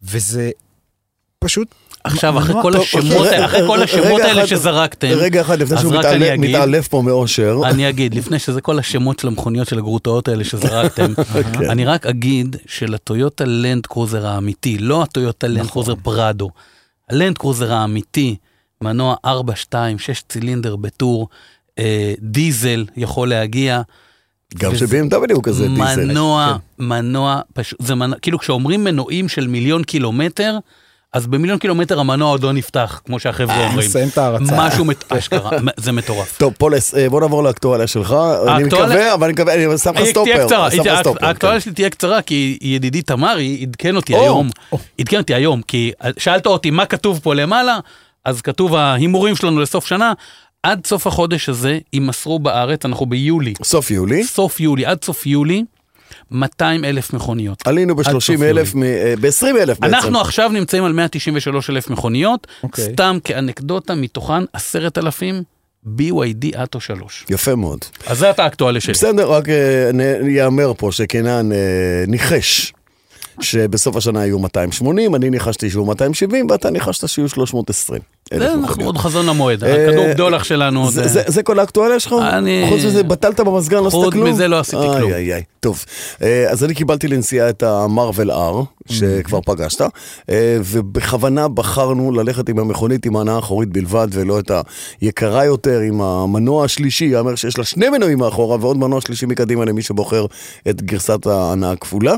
וזה 0.02 0.50
פשוט... 1.38 1.68
עכשיו, 2.04 2.38
אחרי 2.38 2.54
כל 2.62 2.76
השמות 2.76 3.04
אוקיי. 3.16 3.28
האלה, 3.34 3.44
אחרי 3.46 3.60
כל 3.66 3.82
השמות 3.82 4.20
האלה 4.20 4.40
אחד- 4.40 4.46
שזרקתם, 4.46 5.06
רגע 5.08 5.40
אחד, 5.40 5.58
לפני 5.58 5.78
שהוא 5.78 5.92
מתעלף- 6.38 6.88
פה 6.88 7.02
מאושר. 7.02 7.60
אני 7.70 7.88
אגיד, 7.88 8.14
לפני 8.14 8.38
שזה 8.38 8.60
כל 8.60 8.78
השמות 8.78 9.18
של 9.18 9.28
המכוניות 9.28 9.68
של 9.68 9.78
הגרוטאות 9.78 10.28
האלה 10.28 10.44
שזרקתם, 10.44 11.14
כן. 11.14 11.70
אני 11.72 11.84
רק 11.84 12.06
אגיד 12.06 12.56
שלטויוטה 12.66 13.44
לנד 13.44 13.86
קרוזר 13.86 14.26
האמיתי, 14.26 14.78
לא 14.78 15.02
הטויוטה 15.02 15.46
לנד 15.46 15.70
קרוזר 15.70 15.94
פרדו, 16.02 16.50
הלנד 17.10 17.38
קרוזר 17.38 17.72
האמיתי, 17.72 18.36
מנוע 18.80 19.16
4, 19.24 19.56
2, 19.56 19.98
6 19.98 20.22
צילינדר 20.28 20.76
בטור, 20.76 21.28
אה, 21.78 22.14
דיזל 22.18 22.84
יכול 22.96 23.28
להגיע, 23.28 23.82
גם 24.54 24.76
של 24.76 24.84
BMW 24.84 25.32
הוא 25.32 25.42
כזה 25.42 25.68
דיזל. 25.68 26.04
מנוע, 26.04 26.56
כן. 26.78 26.84
מנוע, 26.84 27.40
פשוט, 27.52 27.82
זה 27.82 27.94
מנוע, 27.94 28.18
כאילו 28.18 28.38
כשאומרים 28.38 28.84
מנועים 28.84 29.28
של 29.28 29.46
מיליון 29.46 29.84
קילומטר, 29.84 30.58
אז 31.12 31.26
במיליון 31.26 31.58
קילומטר 31.58 32.00
המנוע 32.00 32.30
עוד 32.30 32.42
לא 32.42 32.52
נפתח, 32.52 33.00
כמו 33.04 33.20
שהחבר'ה 33.20 33.66
אומרים. 33.66 33.88
נסיים 33.88 34.08
את 34.08 34.18
ההרצה. 34.18 34.56
משהו, 34.56 34.84
אשכרה, 35.08 35.50
זה 35.76 35.92
מטורף. 35.92 36.38
טוב, 36.38 36.54
פולס, 36.58 36.94
אה, 36.94 37.08
בוא 37.10 37.20
נעבור 37.20 37.42
לאקטואליה 37.42 37.86
שלך. 37.86 38.16
אני 38.56 38.64
מקווה, 38.64 39.14
אבל 39.14 39.24
אני 39.24 39.32
מקווה, 39.32 39.54
אני 39.54 39.78
שם 39.78 39.90
לך 39.94 40.00
היא 40.00 40.10
סטופר. 40.10 40.30
האקטואליה 41.20 41.34
כן. 41.34 41.60
שלי 41.60 41.72
תהיה 41.72 41.90
קצרה, 41.90 42.22
כי 42.22 42.58
ידידי 42.60 43.02
תמר, 43.02 43.36
היא 43.36 43.66
עדכן 43.66 43.96
אותי 43.96 44.14
או, 44.14 44.22
היום. 44.22 44.50
עדכן 45.00 45.18
אותי 45.18 45.34
היום, 45.34 45.62
כי 45.62 45.92
שאלת 46.18 46.46
אותי 46.46 46.70
מה 46.70 46.86
כתוב 46.86 47.20
פה 47.22 47.34
למעלה, 47.34 47.78
אז 48.24 48.40
כתוב 48.40 48.74
ההימורים 48.74 49.36
שלנו 49.36 49.60
לסוף 49.60 49.86
שנה, 49.86 50.12
עד 50.62 50.86
סוף 50.86 51.06
החודש 51.06 51.48
הזה 51.48 51.78
יימסרו 51.92 52.38
בארץ, 52.38 52.84
אנחנו 52.84 53.06
ביולי, 53.06 53.54
סוף 53.62 53.90
יולי. 53.90 54.24
סוף 54.24 54.60
יולי, 54.60 54.86
עד 54.86 55.04
סוף 55.04 55.26
יולי, 55.26 55.64
200 56.30 56.84
אלף 56.84 57.12
מכוניות. 57.12 57.66
עלינו 57.66 57.94
עד 57.98 58.12
סוף 58.12 58.30
ב-30 58.30 58.44
אלף, 58.44 58.74
ב-20 59.20 59.46
אלף 59.46 59.80
בעצם. 59.80 59.94
אנחנו 59.94 60.20
עכשיו 60.20 60.48
נמצאים 60.48 60.84
על 60.84 60.92
193 60.92 61.70
אלף 61.70 61.90
מכוניות, 61.90 62.46
אוקיי. 62.62 62.84
סתם 62.84 63.18
כאנקדוטה, 63.24 63.94
מתוכן 63.94 64.44
10,000 64.52 65.42
BYD 65.86 66.62
אטו 66.62 66.80
3. 66.80 67.26
יפה 67.30 67.54
מאוד. 67.54 67.78
אז 68.06 68.18
זאת 68.18 68.38
האקטואליה 68.38 68.80
שלי. 68.80 68.92
בסדר, 68.92 69.32
רק 69.32 69.48
אה, 69.48 69.90
ייאמר 70.28 70.72
פה 70.76 70.92
שקנן 70.92 71.52
אה, 71.52 72.04
ניחש 72.06 72.72
שבסוף 73.40 73.96
השנה 73.96 74.26
יהיו 74.26 74.38
280, 74.38 75.14
אני 75.14 75.30
ניחשתי 75.30 75.70
שיהיו 75.70 75.84
270, 75.84 76.50
ואתה 76.50 76.70
ניחשת 76.70 77.08
שיהיו 77.08 77.28
320. 77.28 78.00
זה 78.34 78.52
אנחנו. 78.54 78.84
עוד 78.84 78.98
חזון 78.98 79.26
למועד, 79.26 79.64
אה, 79.64 79.88
הכדור 79.88 80.04
בדולח 80.14 80.44
שלנו. 80.44 80.90
זה- 80.90 81.02
כל 81.42 81.58
האקטואליה 81.58 82.00
שלך? 82.00 82.14
חוץ 82.68 82.84
מזה, 82.84 83.02
בטלת 83.02 83.40
במזגן, 83.40 83.76
לא 83.76 83.86
עשית 83.86 84.00
חוץ 84.00 84.12
כלום? 84.12 84.28
מזה 84.30 84.48
לא 84.48 84.58
עשיתי 84.60 84.76
כלום. 84.98 85.10
טוב, 85.60 85.84
אה, 86.22 86.50
אז 86.50 86.64
אני 86.64 86.74
קיבלתי 86.74 87.08
לנסיעה 87.08 87.48
את 87.48 87.62
המרוויל 87.62 88.30
R, 88.30 88.34
שכבר 88.90 89.40
פגשת, 89.40 89.80
אה, 90.30 90.58
ובכוונה 90.64 91.48
בחרנו 91.48 92.12
ללכת 92.12 92.48
עם 92.48 92.58
המכונית 92.58 93.06
עם 93.06 93.16
ההנאה 93.16 93.34
האחורית 93.34 93.68
בלבד, 93.68 94.08
ולא 94.10 94.38
את 94.38 94.50
היקרה 95.00 95.44
יותר, 95.44 95.80
עם 95.80 96.00
המנוע 96.00 96.64
השלישי, 96.64 97.04
יאמר 97.04 97.34
שיש 97.34 97.58
לה 97.58 97.64
שני 97.64 97.88
מנועים 97.88 98.18
מאחורה, 98.18 98.56
ועוד 98.60 98.76
מנוע 98.76 99.00
שלישי 99.00 99.26
מקדימה 99.26 99.64
למי 99.64 99.82
שבוחר 99.82 100.26
את 100.68 100.82
גרסת 100.82 101.26
ההנאה 101.26 101.70
הכפולה. 101.70 102.14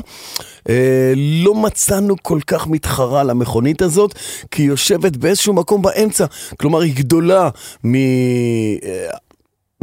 אה, 0.69 1.13
לא 1.15 1.55
מצאנו 1.55 2.15
כל 2.21 2.39
כך 2.47 2.67
מתחרה 2.67 3.23
למכונית 3.23 3.81
הזאת, 3.81 4.15
כי 4.51 4.61
היא 4.61 4.69
יושבת 4.69 5.17
באיזשהו 5.17 5.53
מקום 5.53 5.81
באמצע. 5.81 6.25
כלומר, 6.57 6.79
היא 6.81 6.95
גדולה 6.95 7.49
מ... 7.87 7.95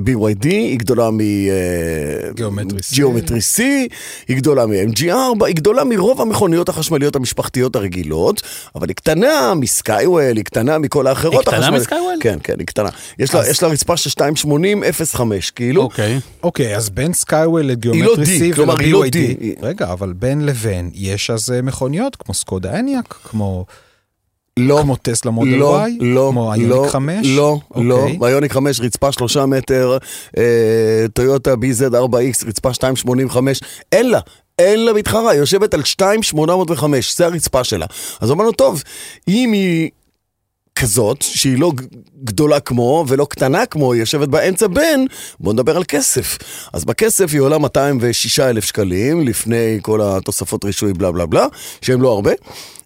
BYD, 0.01 0.45
היא 0.45 0.79
גדולה 0.79 1.11
מ... 1.11 1.21
אה, 1.21 2.31
גיאומטרי 2.93 3.39
C. 3.57 3.63
היא 4.29 4.37
גדולה 4.37 4.67
מ-MG4, 4.67 5.45
היא 5.47 5.55
גדולה 5.55 5.85
מרוב 5.85 6.21
המכוניות 6.21 6.69
החשמליות 6.69 7.17
המשפחתיות 7.17 7.77
הרגילות, 7.77 8.43
אבל 8.75 8.89
היא 8.89 8.97
קטנה 8.97 9.55
מסקייוול, 9.55 10.37
היא 10.37 10.45
קטנה 10.45 10.79
מכל 10.79 11.07
האחרות 11.07 11.49
היא 11.49 11.59
קטנה. 11.59 11.71
מסקייוול? 11.71 12.15
כן, 12.21 12.39
כן, 12.43 12.55
היא 12.59 12.67
קטנה. 12.67 12.89
יש 13.19 13.35
לה, 13.35 13.49
יש 13.51 13.63
לה 13.63 13.69
רצפה 13.69 13.97
של 13.97 14.11
280-05, 15.15 15.21
כאילו. 15.55 15.83
אוקיי. 15.83 16.21
אוקיי, 16.43 16.77
אז 16.77 16.91
בין 16.91 17.13
סקייוול 17.13 17.63
לגיאומטרי 17.63 18.55
C 18.55 18.59
ול-BYD, 18.61 19.17
רגע, 19.63 19.93
אבל 19.93 20.13
בין 20.13 20.47
לבין 20.47 20.91
יש 20.95 21.31
אז 21.31 21.51
אה, 21.51 21.63
מכוניות 21.63 22.17
כמו 22.17 22.35
סקודה 22.35 22.79
אניאק, 22.79 23.19
כמו 23.25 23.65
לא, 24.59 24.79
כמו 24.83 24.97
טסלה 24.97 25.31
מודל 25.31 25.51
לא, 25.51 25.85
Y, 25.85 25.89
לא, 26.01 26.29
כמו 26.31 26.45
לא, 26.45 26.55
איוניק 26.55 26.91
5? 26.91 27.27
לא, 27.27 27.59
לא, 27.77 27.95
אוקיי. 27.95 28.19
ביוניק 28.19 28.53
5 28.53 28.81
רצפה 28.81 29.13
3 29.13 29.37
מטר, 29.37 29.99
אה, 30.39 31.07
טויוטה 31.13 31.55
BZ4X 31.55 32.47
רצפה 32.47 32.69
285, 32.69 33.61
אין 33.93 34.11
לה. 34.11 34.21
אין 34.59 34.85
לה 34.85 34.93
מתחרה, 34.93 35.31
היא 35.31 35.41
יושבת 35.41 35.75
על 35.75 35.81
2,805, 35.81 37.17
זה 37.17 37.27
הרצפה 37.27 37.65
שלה. 37.65 37.87
אז 38.21 38.31
אמרנו, 38.31 38.53
טוב, 38.53 38.83
אם 39.29 39.53
היא 39.53 39.91
כזאת, 40.81 41.23
שהיא 41.23 41.59
לא 41.59 41.73
גדולה 42.25 42.61
כמו 42.61 43.05
ולא 43.09 43.27
קטנה 43.31 43.67
כמו, 43.67 43.93
היא 43.93 44.01
יושבת 44.01 44.29
באמצע 44.29 44.67
בין, 44.67 45.07
בואו 45.41 45.53
נדבר 45.53 45.77
על 45.77 45.85
כסף. 45.85 46.39
אז 46.73 46.85
בכסף 46.85 47.31
היא 47.33 47.41
עולה 47.41 47.59
206 47.59 48.41
אלף 48.41 48.65
שקלים, 48.65 49.29
לפני 49.29 49.79
כל 49.83 50.01
התוספות 50.03 50.65
רישוי 50.65 50.93
בלה 50.93 51.13
בלה 51.13 51.27
בלה, 51.27 51.47
שהם 51.81 52.03
לא 52.03 52.13
הרבה, 52.13 52.33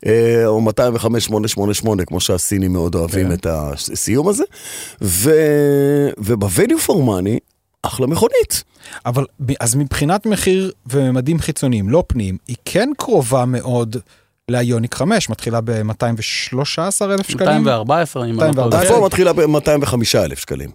אה, 0.07 0.47
או 0.47 0.61
205,888, 0.61 2.05
כמו 2.05 2.21
שהסינים 2.21 2.73
מאוד 2.73 2.95
אוהבים 2.95 3.27
כן. 3.27 3.33
את 3.33 3.47
הסיום 3.51 4.29
הזה, 4.29 4.45
ו... 5.03 5.31
וב-value 6.19 6.87
for 6.89 6.93
money, 6.93 7.39
אחלה 7.83 8.07
מכונית. 8.07 8.65
אבל 9.07 9.25
אז 9.61 9.75
מבחינת 9.75 10.27
מחיר 10.27 10.73
וממדים 10.87 11.39
חיצוניים, 11.39 11.89
לא 11.89 12.05
פנים, 12.07 12.37
היא 12.49 12.57
כן 12.65 12.89
קרובה 12.99 13.45
מאוד 13.45 13.97
לאיוניק 14.51 14.95
5, 14.95 15.29
מתחילה 15.29 15.61
ב-213 15.65 16.55
אלף 17.05 17.29
שקלים. 17.29 17.49
214, 17.49 18.25
אם 18.25 18.31
אני 18.31 18.39
לא 18.39 18.47
214. 18.47 18.71
טועה. 18.71 18.83
הרפורמה 18.83 19.07
מתחילה 19.07 19.33
ב-205 19.33 19.95
אלף 20.25 20.39
שקלים. 20.39 20.71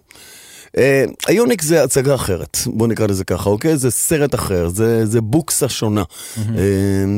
אה, 0.76 1.04
היוניק 1.26 1.62
זה 1.62 1.84
הצגה 1.84 2.14
אחרת, 2.14 2.58
בוא 2.66 2.86
נקרא 2.88 3.06
לזה 3.06 3.24
ככה, 3.24 3.50
אוקיי? 3.50 3.76
זה 3.76 3.90
סרט 3.90 4.34
אחר, 4.34 4.68
זה, 4.68 5.06
זה 5.06 5.20
בוקסה 5.20 5.68
שונה. 5.68 6.02
אה, 6.38 6.42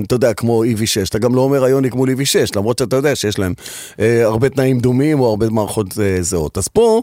אתה 0.07 0.15
יודע, 0.15 0.35
כמו 0.35 0.65
EV6, 0.65 1.09
אתה 1.09 1.19
גם 1.19 1.35
לא 1.35 1.41
אומר 1.41 1.65
היוניק 1.65 1.95
מול 1.95 2.09
EV6, 2.11 2.17
למרות 2.57 2.79
שאתה 2.79 2.97
יודע 2.97 3.17
שיש 3.17 3.39
להם 3.39 3.55
אה, 4.01 4.25
הרבה 4.25 4.49
תנאים 4.49 4.81
דומים 4.81 5.21
או 5.21 5.29
הרבה 5.29 5.51
מערכות 5.51 5.87
זהות. 6.21 6.59
אז 6.59 6.69
פה, 6.69 7.03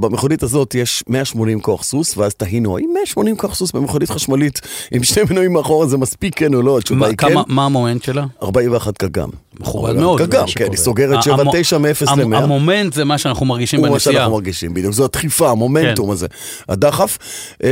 במכונית 0.00 0.42
הזאת 0.42 0.74
יש 0.74 1.04
180 1.08 1.60
כוח 1.60 1.82
סוס, 1.84 2.16
ואז 2.16 2.34
תהינו, 2.34 2.76
האם 2.76 2.90
180 2.94 3.36
כוח 3.36 3.54
סוס 3.54 3.72
במכונית 3.72 4.10
חשמלית 4.10 4.60
עם 4.90 5.02
שני 5.04 5.22
מנועים 5.30 5.52
מאחורה 5.52 5.86
זה 5.86 5.96
מספיק 5.96 6.38
כן 6.38 6.54
או 6.54 6.62
לא? 6.62 6.78
התשובה 6.78 7.00
מה- 7.00 7.06
היא 7.06 7.16
כן. 7.16 7.34
מה 7.48 7.64
המומנט 7.66 8.02
שלה? 8.02 8.26
41 8.42 8.98
קגם. 8.98 9.28
מכובד 9.60 9.96
מאוד. 9.96 10.20
מה 10.22 10.44
כן. 10.54 10.64
היא 10.70 10.76
סוגרת 10.76 11.26
המו- 11.26 11.52
7-9 11.52 11.78
מ-0 11.78 12.10
המ- 12.10 12.32
ל-100. 12.32 12.36
המומנט 12.42 12.92
זה 12.92 13.04
מה 13.04 13.18
שאנחנו 13.18 13.46
מרגישים 13.46 13.80
הוא 13.80 13.86
מה 13.86 13.92
בנסיעה. 13.92 14.14
שאנחנו 14.14 14.32
מרגישים, 14.32 14.74
בדיוק. 14.74 14.92
זו 14.92 15.04
הדחיפה, 15.04 15.50
המומנטום 15.50 16.06
כן. 16.06 16.12
הזה, 16.12 16.26
הדחף. 16.68 17.18
אה, 17.64 17.68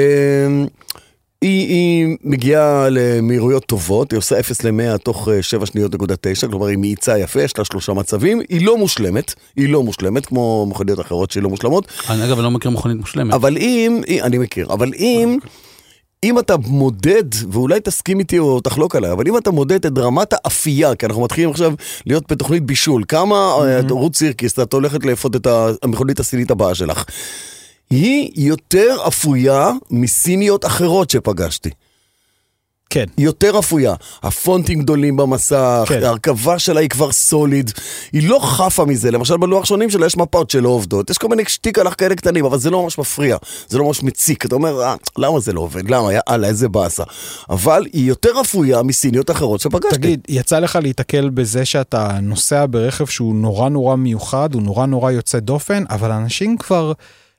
היא, 1.42 1.68
היא 1.68 2.16
מגיעה 2.24 2.88
למהירויות 2.90 3.64
טובות, 3.66 4.10
היא 4.12 4.18
עושה 4.18 4.40
0 4.40 4.64
ל-100 4.64 4.98
תוך 4.98 5.28
אה, 5.28 5.42
7 5.42 5.66
שניות 5.66 5.94
נקודה 5.94 6.14
9, 6.20 6.46
כלומר 6.48 6.66
היא 6.66 6.78
מאיצה 6.78 7.18
יפה, 7.18 7.42
יש 7.42 7.58
לה 7.58 7.64
שלושה 7.64 7.92
מצבים, 7.92 8.40
היא 8.48 8.66
לא 8.66 8.78
מושלמת, 8.78 9.34
היא 9.56 9.68
לא 9.68 9.82
מושלמת, 9.82 10.26
כמו 10.26 10.66
מכוניות 10.70 11.00
אחרות 11.00 11.30
שהיא 11.30 11.42
לא 11.42 11.48
מושלמות, 11.48 11.86
אני 12.10 12.24
אגב 12.24 12.40
לא 12.40 12.50
מכיר 12.50 12.70
מכונית 12.70 12.98
מושלמת. 13.00 13.34
אבל 13.34 13.56
אם, 13.56 14.00
אני 14.22 14.38
מכיר, 14.38 14.66
אבל 14.72 14.90
אם, 14.98 15.38
אם 16.24 16.38
אתה 16.38 16.56
מודד, 16.56 17.24
ואולי 17.50 17.80
תסכים 17.80 18.18
איתי 18.18 18.38
או 18.38 18.60
תחלוק 18.60 18.96
עליי, 18.96 19.12
אבל 19.12 19.28
אם 19.28 19.38
אתה 19.38 19.50
מודד 19.50 19.86
את 19.86 19.98
רמת 19.98 20.32
האפייה, 20.32 20.94
כי 20.94 21.06
אנחנו 21.06 21.22
מתחילים 21.22 21.50
עכשיו 21.50 21.74
להיות 22.06 22.32
בתוכנית 22.32 22.62
בישול, 22.62 23.04
כמה 23.08 23.56
mm-hmm. 23.56 23.92
רות 23.92 24.16
סירקיס, 24.16 24.58
את 24.58 24.72
הולכת 24.72 25.04
לאפות 25.04 25.36
את 25.36 25.46
המכונית 25.82 26.20
הסינית 26.20 26.50
הבאה 26.50 26.74
שלך, 26.74 27.04
היא 27.90 28.30
יותר 28.34 28.96
אפויה 29.08 29.70
מסיניות 29.90 30.64
אחרות 30.64 31.10
שפגשתי. 31.10 31.70
כן. 32.90 33.04
יותר 33.18 33.58
אפויה. 33.58 33.94
הפונטים 34.22 34.82
גדולים 34.82 35.16
במסך, 35.16 35.84
כן. 35.88 36.02
ההרכבה 36.02 36.58
שלה 36.58 36.80
היא 36.80 36.88
כבר 36.88 37.12
סוליד. 37.12 37.70
היא 38.12 38.28
לא 38.28 38.38
חפה 38.42 38.84
מזה, 38.84 39.10
למשל 39.10 39.36
בלוח 39.36 39.64
שונים 39.64 39.90
שלה 39.90 40.06
יש 40.06 40.16
מפות 40.16 40.50
שלא 40.50 40.68
עובדות. 40.68 41.10
יש 41.10 41.18
כל 41.18 41.28
מיני 41.28 41.42
שטיקלח 41.48 41.94
כאלה 41.94 42.14
קטנים, 42.14 42.44
אבל 42.44 42.58
זה 42.58 42.70
לא 42.70 42.82
ממש 42.82 42.98
מפריע. 42.98 43.36
זה 43.68 43.78
לא 43.78 43.84
ממש 43.84 44.02
מציק. 44.02 44.46
אתה 44.46 44.54
אומר, 44.54 44.82
אה, 44.82 44.94
למה 45.18 45.40
זה 45.40 45.52
לא 45.52 45.60
עובד? 45.60 45.90
למה? 45.90 46.10
יאללה, 46.12 46.48
איזה 46.48 46.68
באסה. 46.68 47.02
אבל 47.50 47.86
היא 47.92 48.08
יותר 48.08 48.40
אפויה 48.40 48.82
מסיניות 48.82 49.30
אחרות 49.30 49.60
שפגשתי. 49.60 49.96
תגיד, 49.96 50.20
יצא 50.28 50.58
לך 50.58 50.78
להיתקל 50.82 51.30
בזה 51.30 51.64
שאתה 51.64 52.18
נוסע 52.22 52.66
ברכב 52.70 53.06
שהוא 53.06 53.34
נורא 53.34 53.68
נורא 53.68 53.96
מיוחד, 53.96 54.54
הוא 54.54 54.62
נורא 54.62 54.86
נורא 54.86 55.10
יוצא 55.10 55.38
דופן, 55.38 55.84
אבל 55.90 56.10
אנשים 56.10 56.56
כבר 56.56 56.92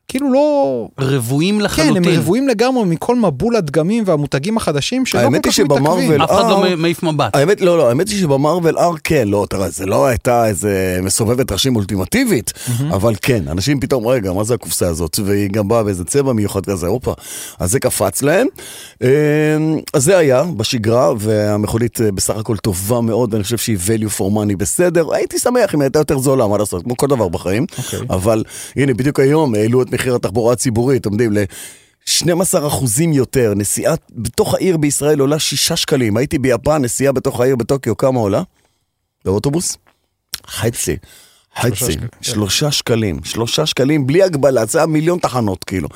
כאילו 0.08 0.34
לא... 0.34 0.88
רבועים 1.00 1.58
כן, 1.58 1.62
לחלוטין. 1.62 1.96
הם 1.96 2.20
רבועים 2.20 2.48
לגמרי 2.48 2.86
מכל 2.86 3.16
מבול 3.16 3.56
הדגמים 3.56 4.04
והמותגים 4.08 4.58
החדשים 4.58 5.06
שלא 5.06 5.22
כל 5.22 5.52
כך 5.52 5.60
מתעכבים. 5.60 6.22
אף 6.22 6.32
אחד 6.32 6.50
לא 6.50 6.64
מעיף 6.78 7.04
מבט. 7.04 7.36
האמת, 7.36 7.62
לא, 7.62 7.78
לא, 7.78 7.90
האמת 7.90 8.10
היא 8.10 8.22
שבמרוויל 8.22 8.78
אר 8.78 8.94
כן, 9.04 9.28
לא, 9.28 9.46
תראה, 9.50 9.70
זה 9.70 9.86
לא 9.86 10.06
הייתה 10.06 10.48
איזה 10.48 11.00
מסובבת 11.04 11.52
ראשים 11.52 11.76
אולטימטיבית, 11.76 12.54
אבל 12.90 13.14
כן, 13.22 13.44
אנשים 13.48 13.80
פתאום, 13.80 14.08
רגע, 14.08 14.34
מה 14.34 14.44
זה 14.44 14.54
הקופסה 14.54 14.88
הזאת? 14.88 15.20
והיא 15.26 15.50
גם 15.50 15.68
באה 15.68 15.84
באיזה 15.84 16.06
צבע 16.06 16.34
מיוחד 16.34 16.66
כזה, 16.66 16.88
הופה. 16.88 17.14
אז 17.60 17.72
זה 17.72 17.80
קפץ 17.80 18.22
להם. 18.22 18.48
אה, 19.04 19.10
אז 19.94 20.04
זה 20.04 20.18
היה 20.18 20.44
בשגרה, 20.44 21.14
והמכונית 21.18 22.02
אה, 22.02 22.12
בסך 22.12 22.38
הכל 22.38 22.58
טובה 22.58 23.02
מאוד, 23.02 23.34
ואני 23.34 23.44
חושב 23.44 23.58
שהיא 23.58 23.78
value 23.78 24.20
for 24.20 24.24
money 24.24 24.56
בסדר. 24.58 25.14
הייתי 25.14 25.40
שמח 25.40 25.76
אם 25.76 25.80
היא 25.80 25.86
הייתה 25.86 26.00
יותר 26.00 26.18
זולה, 26.18 26.48
מה 26.48 26.58
לעשות, 26.58 26.84
כמו 26.84 26.98
כל 26.98 27.08
דבר 27.08 27.28
בחיים. 27.28 27.66
אוקיי. 27.78 28.00
אבל 28.10 28.44
הנה, 28.76 28.94
בדיוק 28.94 29.20
היום 29.20 29.56
העלו 29.56 29.82
את 29.82 29.90
מחיר 29.96 30.16
התחבורה 30.16 30.54
הציבורית, 30.54 31.06
עומדים 31.06 31.34
ל... 31.34 31.38
12 32.06 32.68
אחוזים 32.68 33.14
יותר, 33.14 33.54
נסיעה 33.56 33.96
בתוך 34.12 34.54
העיר 34.54 34.78
בישראל 34.78 35.20
עולה 35.20 35.40
6 35.40 35.72
שקלים. 35.72 36.18
הייתי 36.18 36.38
ביפן, 36.40 36.82
נסיעה 36.82 37.12
בתוך 37.12 37.40
העיר 37.42 37.56
בטוקיו, 37.56 37.98
כמה 37.98 38.20
עולה? 38.20 38.42
באוטובוס? 39.26 39.78
חצי. 40.48 40.98
חצי. 41.60 41.76
שקלים, 41.76 42.00
כן. 42.00 42.08
שלושה 42.22 42.72
שקלים. 42.72 43.20
שלושה 43.24 43.66
שקלים 43.66 44.08
בלי 44.08 44.24
הגבלה, 44.24 44.66
זה 44.66 44.78
היה 44.78 44.88
מיליון 44.88 45.20
תחנות 45.20 45.64
כאילו. 45.64 45.88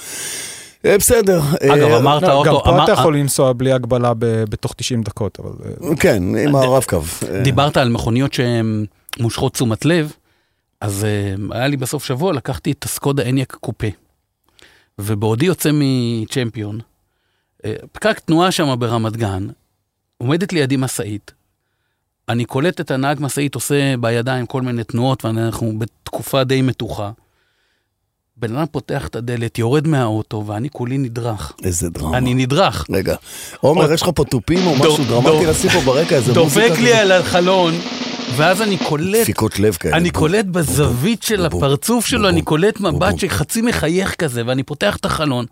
אה, 0.85 0.97
בסדר. 0.97 1.41
אגב, 1.63 1.83
אה, 1.91 1.97
אמרת 1.97 2.23
לא, 2.23 2.43
גם 2.45 2.53
אוטו, 2.53 2.63
פה 2.63 2.69
אמר- 2.69 2.83
אתה 2.83 2.91
יכול 2.91 3.17
לנסוע 3.17 3.53
בלי 3.53 3.71
הגבלה 3.73 4.11
בתוך 4.19 4.73
90 4.77 5.03
דקות, 5.03 5.37
אבל... 5.39 5.51
אה, 5.89 5.95
כן, 5.95 6.23
עם 6.37 6.55
הרב-קו. 6.55 7.01
אה, 7.29 7.41
דיברת 7.41 7.77
על 7.77 7.89
מכוניות 7.89 8.33
שהן 8.33 8.85
מושכות 9.19 9.53
תשומת 9.53 9.85
לב, 9.85 10.13
אז 10.81 11.03
אה, 11.03 11.35
היה 11.57 11.67
לי 11.67 11.77
בסוף 11.77 12.05
שבוע, 12.05 12.33
לקחתי 12.33 12.71
את 12.71 12.83
הסקודה 12.83 13.23
אניאק 13.29 13.57
קופה. 13.61 13.87
ובעודי 14.99 15.45
יוצא 15.45 15.69
מצ'מפיון, 15.73 16.79
אה, 17.65 17.73
פקק 17.91 18.19
תנועה 18.19 18.51
שם 18.51 18.75
ברמת 18.79 19.17
גן, 19.17 19.47
עומדת 20.17 20.53
לידי 20.53 20.77
משאית, 20.77 21.31
אני 22.29 22.45
קולט 22.45 22.81
את 22.81 22.91
הנהג 22.91 23.17
משאית 23.21 23.55
עושה 23.55 23.95
בידיים 24.01 24.45
כל 24.45 24.61
מיני 24.61 24.83
תנועות, 24.83 25.25
ואנחנו 25.25 25.79
בתקופה 25.79 26.43
די 26.43 26.61
מתוחה. 26.61 27.11
בן 28.37 28.55
אדם 28.55 28.65
פותח 28.71 29.07
את 29.07 29.15
הדלת, 29.15 29.59
יורד 29.59 29.87
מהאוטו, 29.87 30.43
ואני 30.47 30.69
כולי 30.69 30.97
נדרך. 30.97 31.53
איזה 31.63 31.89
דרמה. 31.89 32.17
אני 32.17 32.33
נדרך. 32.33 32.85
רגע, 32.91 33.15
עומר, 33.59 33.81
עוד- 33.81 33.91
יש 33.91 34.01
לך 34.01 34.09
פה 34.15 34.25
תופים 34.25 34.67
או 34.67 34.75
משהו 34.75 35.03
דרמטי 35.05 35.45
לשים 35.45 35.69
פה 35.69 35.79
ברקע? 35.85 36.15
איזה 36.15 36.33
מוזיקה 36.33 36.67
דופק 36.67 36.79
לי? 36.79 36.93
על 36.93 37.11
החלון, 37.11 37.73
ואז 38.35 38.61
אני 38.61 38.77
קולט 38.77 39.21
דפיקות 39.21 39.59
לב 39.59 39.75
כאלה. 39.75 39.97
אני 39.97 40.11
קולט 40.11 40.45
בזווית 40.45 41.23
של 41.23 41.45
הפרצוף 41.45 42.05
שלו, 42.05 42.29
אני 42.29 42.41
קולט 42.41 42.79
מבט. 42.79 43.19
שחצי 43.19 43.61
מחייך 43.61 44.15
כזה, 44.15 44.43
ואני 44.45 44.63
פותח 44.63 44.95
את 44.95 45.05
החלון. 45.05 45.45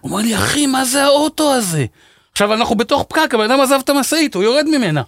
הוא 0.00 0.10
אומר 0.10 0.22
לי, 0.22 0.36
אחי, 0.36 0.66
מה 0.66 0.84
זה 0.84 1.04
האוטו 1.04 1.54
הזה? 1.54 1.84
עכשיו, 2.32 2.54
אנחנו 2.54 2.74
בתוך 2.76 3.04
פקק, 3.08 3.34
הבן 3.34 3.50
אדם 3.50 3.60
עזב 3.60 3.78
את 3.84 3.90
המשאית, 3.90 4.34
הוא 4.34 4.42
יורד 4.42 4.66
ממנה. 4.68 5.02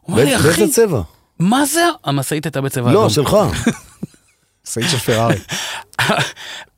הוא 0.00 0.12
אומר 0.12 0.24
לי, 0.24 0.36
אחי, 0.36 0.48
באיזה 0.48 0.72
צבע? 0.72 1.00
מה 1.38 1.66
זה? 1.66 1.84
המשאית 2.04 2.44
הייתה 2.44 2.60
בצבע 2.60 2.90
אדום. 2.90 3.02
לא, 3.02 3.08
שלך. 3.08 3.36
סעיד 4.64 4.88
של 4.88 4.98
פרארי. 4.98 5.36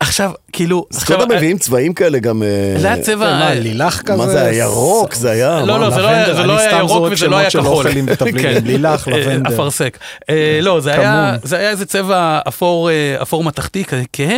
עכשיו, 0.00 0.30
כאילו, 0.52 0.86
סקודה 0.92 1.22
עכשיו, 1.22 1.36
מביאים 1.36 1.58
צבעים 1.58 1.94
כאלה 1.94 2.18
גם... 2.18 2.42
אה, 2.42 2.74
זה 2.80 2.92
היה 2.92 3.02
צבע... 3.02 3.38
מה, 3.38 3.54
לילך 3.54 4.02
כזה? 4.02 4.18
מה 4.18 4.26
זה 4.28 4.44
היה? 4.44 4.58
ירוק? 4.64 5.14
זה 5.14 5.30
היה? 5.30 5.60
לא? 5.64 5.80
לא, 5.80 5.90
זה 5.90 6.02
לא 6.02 6.08
היה- 6.08 6.28
לא 6.32 6.44
אני 6.44 6.62
היה 6.62 6.68
סתם 6.68 6.78
ירוק 6.78 6.88
זורק 6.90 7.12
וזה 7.12 7.28
לא 7.28 7.36
היה 7.36 7.50
שמות 7.50 7.64
של 7.64 7.70
כחול. 7.70 7.86
אוכלים 7.86 8.04
ותבלינים. 8.08 8.42
כן. 8.60 8.64
לילך, 8.66 9.08
אה, 9.08 9.18
לבנדר. 9.18 9.54
אפרסק. 9.54 9.98
אה, 10.30 10.58
לא, 10.62 10.80
זה 10.80 10.92
היה- 10.92 11.28
כמון. 11.30 11.48
זה 11.48 11.56
היה 11.58 11.70
איזה 11.70 11.86
צבע 11.86 12.40
אפור 12.48 12.90
אה, 12.90 13.16
אפור 13.22 13.44
מתכתי 13.44 13.84
כזה, 13.84 14.02
כהה, 14.12 14.36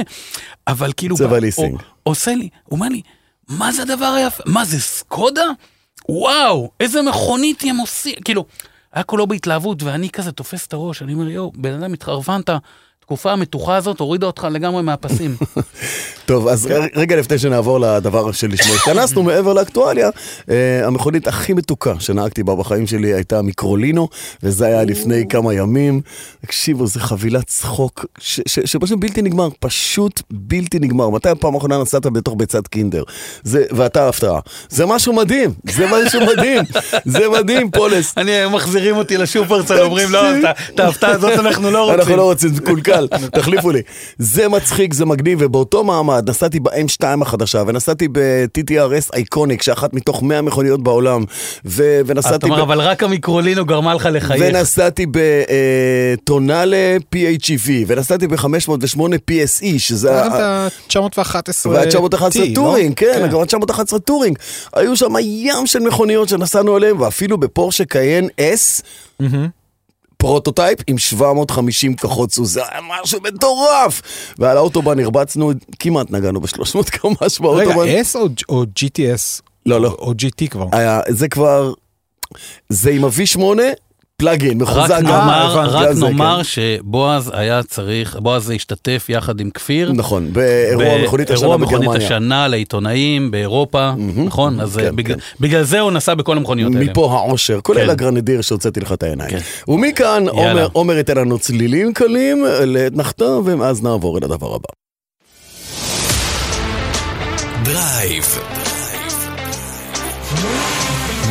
אבל 0.69 0.93
כאילו... 0.97 1.17
צבע 1.17 1.39
ליסינג. 1.39 1.81
עושה 2.03 2.35
לי, 2.35 2.49
הוא 2.65 2.77
אומר 2.77 2.89
לי, 2.89 3.01
מה 3.49 3.73
זה 3.73 3.83
הדבר 3.83 4.05
היפה? 4.07 4.43
מה 4.47 4.65
זה 4.65 4.81
סקודה? 4.81 5.45
וואו, 6.09 6.71
איזה 6.81 7.03
מכונית 7.03 7.63
הם 7.69 7.77
עושים, 7.77 8.15
כאילו, 8.25 8.45
היה 8.93 9.03
כולו 9.03 9.27
בהתלהבות, 9.27 9.83
ואני 9.83 10.11
כזה 10.11 10.33
תופס 10.33 10.67
את 10.67 10.73
הראש, 10.73 11.03
אני 11.03 11.15
אומר, 11.15 11.29
יואו, 11.29 11.53
בן 11.57 11.73
אדם 11.83 11.93
התחרפנת, 11.93 12.51
התקופה 13.07 13.33
המתוחה 13.33 13.77
הזאת 13.77 14.01
הורידה 14.01 14.27
אותך 14.27 14.47
לגמרי 14.51 14.83
מהפסים. 14.83 15.37
טוב, 16.27 16.49
אז 16.49 16.67
ר- 16.67 16.87
רגע 16.97 17.17
לפני 17.17 17.39
שנעבור 17.39 17.81
לדבר 17.81 18.33
שלשמו 18.33 18.75
התכנסנו, 18.75 19.23
מעבר 19.29 19.53
לאקטואליה, 19.53 20.11
אה, 20.51 20.87
המכונית 20.87 21.29
הכי 21.29 21.53
מתוקה 21.53 21.95
שנהגתי 21.99 22.43
בה 22.43 22.55
בחיים 22.55 22.87
שלי 22.87 23.15
הייתה 23.15 23.43
מיקרולינו, 23.43 24.09
וזה 24.43 24.67
היה 24.67 24.85
לפני 24.85 25.25
כמה 25.29 25.55
ימים. 25.55 26.01
תקשיבו, 26.47 26.87
זו 26.87 27.01
חבילת 27.01 27.47
צחוק 27.47 28.05
ש- 28.19 28.41
ש- 28.47 28.61
שפשוט 28.65 28.99
בלתי 28.99 29.23
נגמר, 29.23 29.49
פשוט 29.61 30.23
בלתי 30.31 30.79
נגמר. 30.79 31.11
מתי 31.11 31.29
הפעם 31.29 31.55
האחרונה 31.55 31.79
נסעת 31.83 32.07
בתוך 32.07 32.35
ביצת 32.39 32.67
קינדר? 32.69 33.03
זה, 33.43 33.65
ואתה 33.71 34.09
הפתעה. 34.09 34.41
זה 34.69 34.87
משהו 34.87 35.13
מדהים, 35.13 35.51
זה 35.71 35.87
משהו 35.87 36.21
מדהים, 36.27 36.63
זה 37.05 37.29
מדהים, 37.29 37.71
פולס. 37.71 38.15
אני, 38.19 38.33
מחזירים 38.51 38.97
אותי 38.97 39.17
לשופרסל, 39.17 39.81
אומרים, 39.83 40.11
לא, 40.13 40.21
את- 40.75 40.81
ההפתעה 40.81 41.11
הזאת 41.11 41.33
אנחנו 41.39 41.71
לא 41.71 41.83
רוצים. 41.85 42.01
אנחנו 42.01 42.17
לא 42.17 42.23
רוצים, 42.23 42.55
זה 42.55 42.61
קולקל, 42.99 43.27
תחליפו 43.29 43.71
לי. 43.71 43.83
זה 44.19 44.49
מצחיק, 44.49 44.95
זה 44.95 45.05
מגניב, 45.05 45.39
ובאותו 45.43 45.85
מעמד 45.85 46.31
נסעתי 46.31 46.61
ב-M2 46.61 47.05
החדשה, 47.23 47.63
ונסעתי 47.67 48.09
ב-TTRS 48.13 49.11
אייקוניק, 49.15 49.63
שאחת 49.63 49.95
מתוך 49.95 50.23
100 50.23 50.43
מכוניות 50.43 50.83
בעולם, 50.83 51.25
ו- 51.65 52.01
אתה 52.05 52.13
ונסעתי... 52.13 52.47
אומר, 52.47 52.57
ב- 52.57 52.61
אבל 52.61 52.81
רק 52.81 53.03
המיקרולינו 53.03 53.65
גרמה 53.65 53.95
לך 53.95 54.09
לחייך. 54.13 54.43
ונסעתי 54.49 55.07
בטונאלה 56.13 56.77
PHEV, 57.15 57.71
ונסעתי 57.87 58.27
ב-508 58.27 59.01
PSE, 59.31 59.79
שזה... 59.79 60.23
ה- 60.23 60.27
אתה 60.27 60.69
911 60.89 61.73
וה-911 61.73 62.33
T, 62.33 62.39
לא? 62.39 62.55
טורינג, 62.55 62.95
כן, 62.97 63.29
גם 63.33 63.41
ה-911 63.41 63.99
טורינג. 63.99 64.39
היו 64.75 64.97
שם 64.97 65.13
ים 65.21 65.67
של 65.67 65.79
מכוניות 65.79 66.29
שנסענו 66.29 66.77
עליהן, 66.77 66.97
ואפילו 67.01 67.39
בפורשה 67.39 67.85
קאיין 67.85 68.29
S, 68.39 68.83
מהמם. 69.21 69.49
פרוטוטייפ 70.17 70.79
עם 70.87 70.99
750 70.99 71.97
כוחות 71.97 72.33
סוס, 72.33 72.49
זה 72.51 72.63
היה 72.71 72.81
משהו 73.03 73.21
מטורף! 73.23 74.03
ועל 74.39 74.57
האוטובן 74.57 74.99
הרבצנו, 75.01 75.51
כמעט 75.79 76.11
נגענו 76.11 76.41
ב-300 76.41 76.91
קמ"ש 76.91 77.41
רגע, 77.41 77.41
באוטובן. 77.41 77.87
S 77.89 78.15
או- 78.17 78.27
או 78.49 78.63
GTS? 78.63 79.43
לא, 79.67 79.81
לא. 79.81 79.89
או 79.99 80.13
GT 80.13 80.49
כבר? 80.51 80.67
היה, 80.73 81.01
זה 81.09 81.29
כבר, 81.29 81.73
זה 82.69 82.91
עם 82.91 83.05
ה-V8, 83.05 83.41
פלאגין, 84.21 84.63
רק 84.63 84.69
מחוזק. 84.69 84.91
נאמר, 85.03 85.59
הבנתי, 85.61 85.75
רק 85.75 85.93
זה, 85.93 86.05
נאמר 86.07 86.37
כן. 86.37 86.45
שבועז 86.45 87.31
היה 87.35 87.63
צריך, 87.63 88.17
בועז 88.21 88.51
השתתף 88.51 89.07
יחד 89.09 89.41
עם 89.41 89.51
כפיר. 89.51 89.93
נכון, 89.93 90.33
באירוע 90.33 90.99
מכונית 91.05 91.31
השנה 91.31 91.41
באירוע 91.41 91.57
מכונית 91.57 91.81
בגרמניה. 91.89 92.07
השנה 92.07 92.49
לעיתונאים 92.49 93.31
באירופה, 93.31 93.91
נכון? 94.17 94.61
אז 94.61 94.77
כן, 94.77 94.97
בגלל- 94.97 95.17
כן. 95.17 95.21
בגלל 95.41 95.63
זה 95.63 95.81
הוא 95.81 95.93
נסע 95.93 96.15
בכל 96.15 96.37
המכוניות 96.37 96.75
האלה. 96.75 96.85
מפה 96.91 97.11
העושר, 97.13 97.61
כולל 97.63 97.85
כן. 97.85 97.91
הגרנדיר 97.91 98.41
שהוצאתי 98.41 98.81
לך 98.81 98.93
את 98.93 99.03
העיניים. 99.03 99.31
כן. 99.31 99.71
ומכאן. 99.73 100.29
עומר, 100.29 100.69
עומר 100.73 100.97
ייתן 100.97 101.17
לנו 101.17 101.39
צלילים 101.39 101.93
קלים 101.93 102.45
לאתנחתה, 102.67 103.25
ואז 103.45 103.83
נעבור 103.83 104.19
אל 104.19 104.25
הדבר 104.25 104.55
הבא. 104.55 104.69
דרייב. 107.65 108.25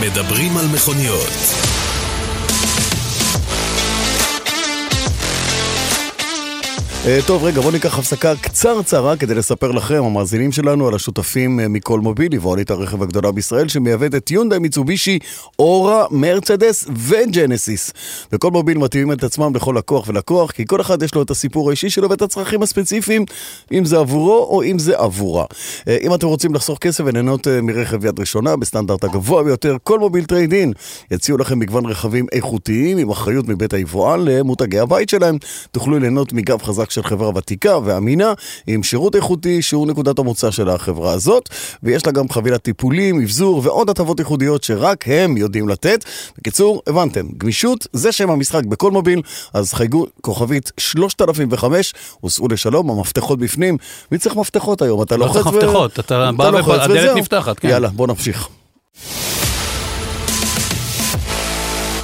מדברים 0.02 0.58
על 0.58 0.65
מכוניות. 0.74 1.64
טוב, 7.28 7.44
רגע, 7.44 7.62
בואו 7.62 7.72
ניקח 7.72 8.00
הפסקה 8.00 8.34
קצרצרה 8.36 9.18
כדי 9.18 9.36
לספר 9.36 9.72
לכם, 9.72 10.04
המאזינים 10.04 10.52
שלנו, 10.52 10.88
על 10.88 10.96
השותפים 10.96 11.60
אה, 11.60 11.68
מכלמוביל, 11.67 12.38
יבואנית 12.38 12.71
הרכב 12.72 13.04
הגדולה 13.04 13.32
בישראל, 13.32 13.68
שמייבאת 13.68 14.15
את 14.15 14.32
יונדאי, 14.32 14.60
מיצובישי, 14.60 15.20
אורה, 15.60 16.06
מרצדס 16.12 16.86
וג'נסיס. 16.96 17.94
וכלמוביל 18.32 18.78
מתאימים 18.78 19.12
את 19.12 19.24
עצמם 19.24 19.56
לכל 19.56 19.76
לקוח 19.78 20.08
ולקוח, 20.08 20.52
כי 20.52 20.65
כל 20.68 20.82
אחד 20.82 21.04
יש 21.04 21.15
לו 21.15 21.22
את 21.22 21.30
הסיפור 21.30 21.70
האישי 21.70 21.89
שלו 21.89 22.10
ואת 22.10 22.22
הצרכים 22.22 22.63
הספציפיים, 22.63 23.26
אם 23.72 23.86
זה 23.86 23.98
עבורו 23.98 24.48
או 24.50 24.63
אם 24.63 24.80
זה 24.80 24.98
עבורה. 24.98 25.46
אה, 25.88 25.98
אם 26.02 26.13
אתם 26.13 26.28
רוצים 26.28 26.54
לחסוך 26.54 26.80
כסף 26.80 27.04
וליהנות 27.08 27.48
אה, 27.48 27.62
מרכב 27.62 28.06
יד 28.06 28.20
ראשונה, 28.20 28.56
בסטנדרט 28.56 29.04
הגבוה 29.04 29.44
ביותר, 29.44 29.78
כלמוביל 29.84 29.99
trade 29.99 30.25
in 30.25 30.73
יציעו 31.12 31.38
לכם 31.38 31.60
מגוון 31.60 31.86
רכבים 31.86 32.26
איכותיים, 32.32 32.98
עם 32.98 33.10
אחריות 33.10 33.48
מבית 33.48 33.74
היבואן 33.74 34.26
למותגי 34.26 34.80
הבית 34.80 35.10
שלהם. 35.10 35.38
תוכלו 35.72 36.00
ליהנות 36.00 36.34
מגב 36.34 36.62
חזק 36.62 36.94
של 36.95 37.03
חברה 37.03 37.29
ותיקה 37.36 37.77
ואמינה, 37.86 38.34
עם 38.67 38.84
שירות 38.84 39.15
איכותי 39.15 39.62
שהוא 39.62 39.88
נקודת 39.88 40.19
המוצא 40.19 40.51
של 40.51 40.69
החברה 40.69 41.12
הזאת, 41.12 41.49
ויש 41.84 42.05
לה 42.05 42.12
גם 42.12 42.29
חבילת 42.29 42.62
טיפולים, 42.62 43.21
אבזור 43.21 43.62
ועוד 43.63 43.89
הטבות 43.89 44.19
ייחודיות 44.19 44.63
שרק 44.63 45.08
הם 45.08 45.38
יודעים 45.38 45.69
לתת. 45.69 46.05
בקיצור, 46.38 46.81
הבנתם, 46.88 47.27
גמישות 47.38 47.88
זה 47.93 48.12
שם 48.12 48.29
המשחק 48.29 48.65
בכלמוביל, 48.65 49.21
אז 49.53 49.73
חייגו 49.73 50.05
כוכבית 50.21 50.71
3005, 50.77 51.93
וסעו 52.25 52.47
לשלום, 52.47 52.89
המפתחות 52.89 53.39
בפנים. 53.39 53.77
מי 54.12 54.17
צריך 54.17 54.36
מפתחות 54.36 54.81
היום? 54.81 55.01
אתה 55.01 55.17
לא 55.17 55.29
צריך 55.34 55.47
מפתחות, 55.47 55.99
אתה 55.99 56.31
בא 56.38 56.49
לוחץ 56.49 56.63
ופה, 56.63 56.84
הדלת 56.84 56.99
וזהו. 56.99 57.17
נפתחת, 57.17 57.60
כן. 57.60 57.69
יאללה, 57.69 57.89
בוא 57.89 58.08
נמשיך. 58.08 58.47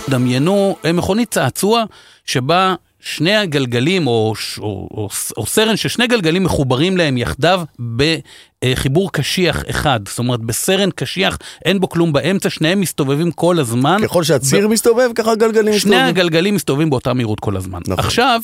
דמיינו 0.10 0.76
אה, 0.86 0.92
מכונית 0.92 1.32
צעצוע 1.32 1.84
שבה 2.26 2.76
שני 3.04 3.36
הגלגלים 3.36 4.08
או, 4.08 4.34
או, 4.58 4.88
או, 4.92 5.10
או 5.38 5.46
סרן 5.46 5.76
ששני 5.76 6.08
גלגלים 6.08 6.44
מחוברים 6.44 6.98
להם 6.98 7.18
יחדיו 7.18 7.62
בחיבור 7.96 9.12
קשיח 9.12 9.64
אחד. 9.70 10.00
זאת 10.08 10.20
אומרת, 10.20 10.40
בסרן 10.40 10.90
קשיח 10.92 11.38
אין 11.66 11.80
בו 11.80 11.90
כלום 11.90 12.14
באמצע, 12.14 12.50
שניהם 12.50 12.80
מסתובבים 12.80 13.32
כל 13.32 13.60
הזמן. 13.60 13.98
ככל 14.04 14.24
שהציר 14.24 14.68
מסתובב, 14.68 15.10
ככה 15.16 15.32
הגלגלים 15.32 15.74
שני 15.74 15.78
מסתובבים. 15.78 16.06
הגלגלים 16.06 16.56
מסתובבים 16.56 16.90
באותה 16.90 17.14
מהירות 17.14 17.40
כל 17.40 17.58
הזמן. 17.58 17.80
נכון. 17.88 18.06
עכשיו, 18.06 18.42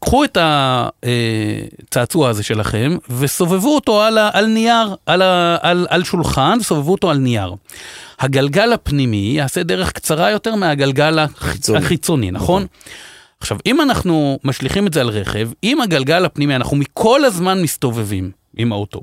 קחו 0.00 0.24
את 0.24 0.38
הצעצוע 0.40 2.28
הזה 2.28 2.42
שלכם 2.42 2.96
וסובבו 3.18 3.74
אותו 3.74 4.02
על, 4.02 4.18
ה, 4.18 4.30
על 4.32 4.46
נייר, 4.46 4.94
על, 5.06 5.22
ה, 5.22 5.56
על, 5.60 5.86
על 5.90 6.04
שולחן, 6.04 6.58
סובבו 6.62 6.92
אותו 6.92 7.10
על 7.10 7.16
נייר. 7.16 7.54
הגלגל 8.18 8.72
הפנימי 8.72 9.32
יעשה 9.36 9.62
דרך 9.62 9.92
קצרה 9.92 10.30
יותר 10.30 10.54
מהגלגל 10.54 11.18
החיצוני, 11.18 11.52
חיצוני. 11.52 11.78
החיצוני 11.78 12.30
נכון? 12.30 12.66
עכשיו, 13.46 13.58
אם 13.66 13.80
אנחנו 13.80 14.38
משליכים 14.44 14.86
את 14.86 14.94
זה 14.94 15.00
על 15.00 15.08
רכב, 15.08 15.50
אם 15.64 15.80
הגלגל 15.80 16.24
הפנימי, 16.24 16.56
אנחנו 16.56 16.76
מכל 16.76 17.24
הזמן 17.24 17.62
מסתובבים 17.62 18.30
עם 18.56 18.72
האוטו. 18.72 19.00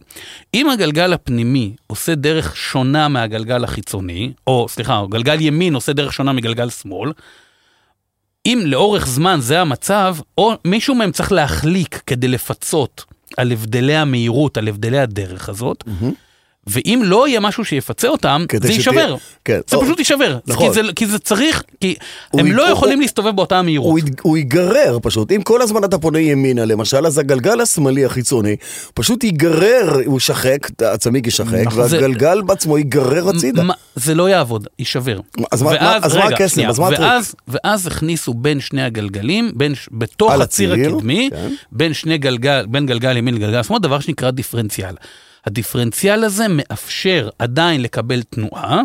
אם 0.53 0.69
הגלגל 0.69 1.13
הפנימי 1.13 1.73
עושה 1.87 2.15
דרך 2.15 2.55
שונה 2.55 3.07
מהגלגל 3.07 3.63
החיצוני, 3.63 4.33
או 4.47 4.65
סליחה, 4.69 5.03
גלגל 5.09 5.41
ימין 5.41 5.75
עושה 5.75 5.93
דרך 5.93 6.13
שונה 6.13 6.33
מגלגל 6.33 6.69
שמאל, 6.69 7.11
אם 8.45 8.61
לאורך 8.65 9.07
זמן 9.07 9.39
זה 9.41 9.61
המצב, 9.61 10.15
או 10.37 10.53
מישהו 10.65 10.95
מהם 10.95 11.11
צריך 11.11 11.31
להחליק 11.31 12.01
כדי 12.07 12.27
לפצות 12.27 13.03
על 13.37 13.51
הבדלי 13.51 13.95
המהירות, 13.95 14.57
על 14.57 14.67
הבדלי 14.67 14.99
הדרך 14.99 15.49
הזאת, 15.49 15.83
ואם 16.67 17.01
לא 17.05 17.27
יהיה 17.27 17.39
משהו 17.39 17.65
שיפצה 17.65 18.07
אותם, 18.07 18.45
זה 18.63 18.73
יישבר. 18.73 19.15
כן. 19.45 19.59
זה 19.67 19.75
או- 19.75 19.81
פשוט 19.85 19.99
יישבר. 19.99 20.37
נכון. 20.47 20.67
כי, 20.67 20.73
זה, 20.73 20.93
כי 20.95 21.05
זה 21.07 21.19
צריך, 21.19 21.63
כי 21.81 21.95
הם 22.33 22.47
י- 22.47 22.53
לא 22.53 22.63
יכולים 22.63 22.97
הוא- 22.97 23.01
להסתובב 23.03 23.35
באותה 23.35 23.61
מהירות. 23.61 23.89
הוא, 23.89 23.99
ייג- 23.99 24.19
הוא 24.21 24.37
ייגרר 24.37 24.97
פשוט, 25.01 25.31
אם 25.31 25.41
כל 25.41 25.61
הזמן 25.61 25.83
אתה 25.83 25.97
פונה 25.97 26.19
ימינה 26.19 26.65
למשל, 26.65 27.05
אז 27.05 27.17
הגלגל 27.17 27.61
השמאלי 27.61 28.05
החיצוני 28.05 28.55
פשוט 28.93 29.23
ייגרר, 29.23 29.99
הוא 30.05 30.13
יישחק, 30.15 30.81
הצמיג 30.81 31.25
יישחק, 31.25 31.53
נכון. 31.65 31.87
זה- 31.87 31.95
והגלגל 31.97 32.41
בעצמו 32.41 32.77
ייגרר 32.77 33.29
הצידה. 33.29 33.63
מה- 33.63 33.73
זה 33.95 34.15
לא 34.15 34.29
יעבוד, 34.29 34.67
יישבר. 34.79 35.19
אז 35.51 35.61
מה- 35.61 35.71
מה- 35.71 35.97
אז 36.01 36.15
מה 36.15 36.23
הקסם? 36.25 36.47
שנייה, 36.47 36.69
אז 36.69 36.79
מה 36.79 36.87
הטריק? 36.87 37.01
ואז, 37.01 37.35
ואז 37.47 37.87
הכניסו 37.87 38.33
בין 38.33 38.59
שני 38.59 38.83
הגלגלים, 38.83 39.51
בין, 39.55 39.73
בתוך 39.91 40.31
הציר 40.31 40.73
הציר, 40.73 40.87
הקדמי, 40.95 41.29
כן. 41.31 41.53
בין 41.71 41.91
גלגל, 42.17 42.65
בין 42.69 42.85
גלגל 42.85 43.17
ימין 43.17 43.33
לגלגל 43.35 43.63
שמאל, 43.63 43.79
דבר 43.79 43.99
שנקרא 43.99 44.31
דיפרנציאל. 44.31 44.93
הדיפרנציאל 45.45 46.23
הזה 46.23 46.45
מאפשר 46.49 47.29
עדיין 47.39 47.81
לקבל 47.81 48.21
תנועה, 48.23 48.81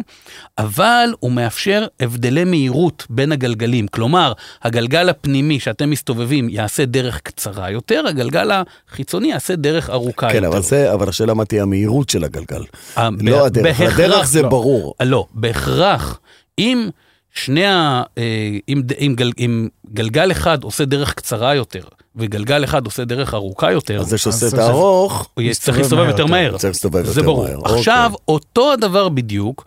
אבל 0.59 1.09
הוא 1.21 1.33
מאפשר 1.33 1.87
הבדלי 2.01 2.45
מהירות 2.45 3.07
בין 3.11 3.33
הגלגלים. 3.33 3.89
כלומר, 3.89 4.33
הגלגל 4.63 5.09
הפנימי 5.09 5.61
שאתם 5.61 5.91
מסתובבים 5.91 6.49
יעשה 6.49 6.85
דרך 6.85 7.21
קצרה 7.21 7.71
יותר, 7.71 8.03
הגלגל 8.09 8.51
החיצוני 8.91 9.29
יעשה 9.29 9.57
דרך 9.57 9.91
ארוכה 9.91 10.29
כן, 10.29 10.35
יותר. 10.37 10.49
אבל, 10.49 10.63
זה, 10.63 10.93
אבל 10.95 11.09
השאלה 11.09 11.35
מה 11.35 11.45
תהיה 11.45 11.63
המהירות 11.63 12.09
של 12.11 12.25
הגלגל. 12.25 12.63
ה- 12.97 13.09
לא 13.23 13.47
הדרך, 13.47 13.65
בהכרח 13.65 13.95
הדרך 13.95 14.27
זה 14.27 14.43
לא. 14.43 14.49
ברור. 14.49 14.95
לא, 15.03 15.27
בהכרח. 15.35 16.21
אם 16.59 16.89
שני 17.35 17.67
ה... 17.67 18.03
אה, 18.19 18.23
אם, 18.69 18.83
ד- 18.85 18.93
אם, 18.93 19.15
גל, 19.17 19.33
אם 19.39 19.69
גלגל 19.93 20.31
אחד 20.33 20.63
עושה 20.65 20.85
דרך 20.85 21.15
קצרה 21.15 21.55
יותר, 21.55 21.83
וגלגל 22.19 22.65
אחד 22.65 22.85
עושה 22.87 23.05
דרך 23.05 23.35
ארוכה 23.35 23.73
יותר, 23.73 24.01
אז 24.01 24.07
זה 24.09 24.19
שעושה 24.19 24.47
את 24.47 24.51
זה- 24.51 24.63
הארוך, 24.65 25.29
צריך 25.61 25.79
להסתובב 25.79 26.01
יותר 26.07 26.11
יותר. 26.23 26.27
מהר. 26.27 26.59
צריך 26.59 26.65
להסתובב 26.75 27.05
זה 27.05 27.11
יותר 27.21 27.23
ברור. 27.23 27.45
מהר. 27.45 27.59
עכשיו, 27.65 28.11
אוקיי. 28.13 28.25
אותו 28.29 28.73
הדבר 28.73 29.09
בדיוק, 29.09 29.65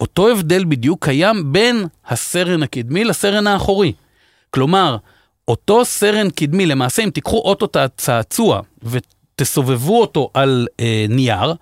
אותו 0.00 0.28
הבדל 0.28 0.64
בדיוק 0.68 1.04
קיים 1.04 1.52
בין 1.52 1.86
הסרן 2.08 2.62
הקדמי 2.62 3.04
לסרן 3.04 3.46
האחורי. 3.46 3.92
כלומר, 4.50 4.96
אותו 5.48 5.84
סרן 5.84 6.30
קדמי, 6.30 6.66
למעשה 6.66 7.02
אם 7.04 7.10
תיקחו 7.10 7.36
אוטו 7.38 7.66
צעצוע 7.96 8.60
ותסובבו 8.82 10.00
אותו 10.00 10.30
על 10.34 10.66
אה, 10.80 11.06
נייר, 11.08 11.54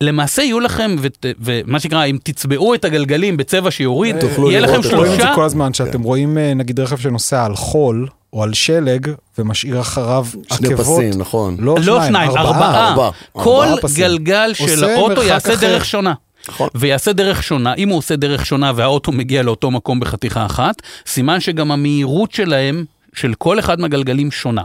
למעשה 0.00 0.42
יהיו 0.42 0.60
לכם, 0.60 0.96
ות, 1.00 1.26
ומה 1.40 1.80
שנקרא, 1.80 2.04
אם 2.04 2.18
תצבעו 2.22 2.74
את 2.74 2.84
הגלגלים 2.84 3.36
בצבע 3.36 3.70
שיוריד, 3.70 4.20
תוכלו 4.20 4.50
יהיה 4.50 4.60
לכם 4.60 4.72
לראות 4.72 4.84
את 4.86 4.90
זה. 4.90 4.96
רואים 4.96 5.12
את 5.12 5.16
זה 5.16 5.22
שלושה, 5.22 5.34
כל 5.34 5.44
הזמן, 5.44 5.74
שאתם 5.74 6.02
רואים 6.02 6.38
אה, 6.38 6.54
נגיד 6.54 6.80
רכב 6.80 6.96
שנוסע 6.98 7.44
על 7.44 7.56
חול 7.56 8.08
או 8.32 8.42
על 8.42 8.54
שלג 8.54 9.12
ומשאיר 9.38 9.80
אחריו 9.80 10.26
שני 10.52 10.68
עקבות. 10.68 10.86
פסים, 10.86 11.20
נכון. 11.20 11.56
לא 11.58 11.76
לא 11.84 12.00
שניים, 12.06 12.30
ארבעה. 12.30 12.88
ארבעה. 12.88 13.10
כל 13.32 13.64
ארבעה 13.64 13.82
פסים. 13.82 14.04
גלגל 14.04 14.50
של 14.54 14.84
האוטו 14.84 15.22
יעשה 15.22 15.54
אחר. 15.54 15.60
דרך 15.60 15.84
שונה. 15.84 16.14
נכון. 16.48 16.68
ויעשה 16.74 17.12
דרך 17.12 17.42
שונה, 17.42 17.74
אם 17.74 17.88
הוא 17.88 17.98
עושה 17.98 18.16
דרך 18.16 18.46
שונה 18.46 18.72
והאוטו 18.74 19.12
מגיע 19.12 19.42
לאותו 19.42 19.70
מקום 19.70 20.00
בחתיכה 20.00 20.46
אחת, 20.46 20.82
סימן 21.06 21.40
שגם 21.40 21.72
המהירות 21.72 22.32
שלהם, 22.32 22.84
של 23.14 23.34
כל 23.34 23.58
אחד 23.58 23.80
מהגלגלים 23.80 24.30
שונה. 24.30 24.62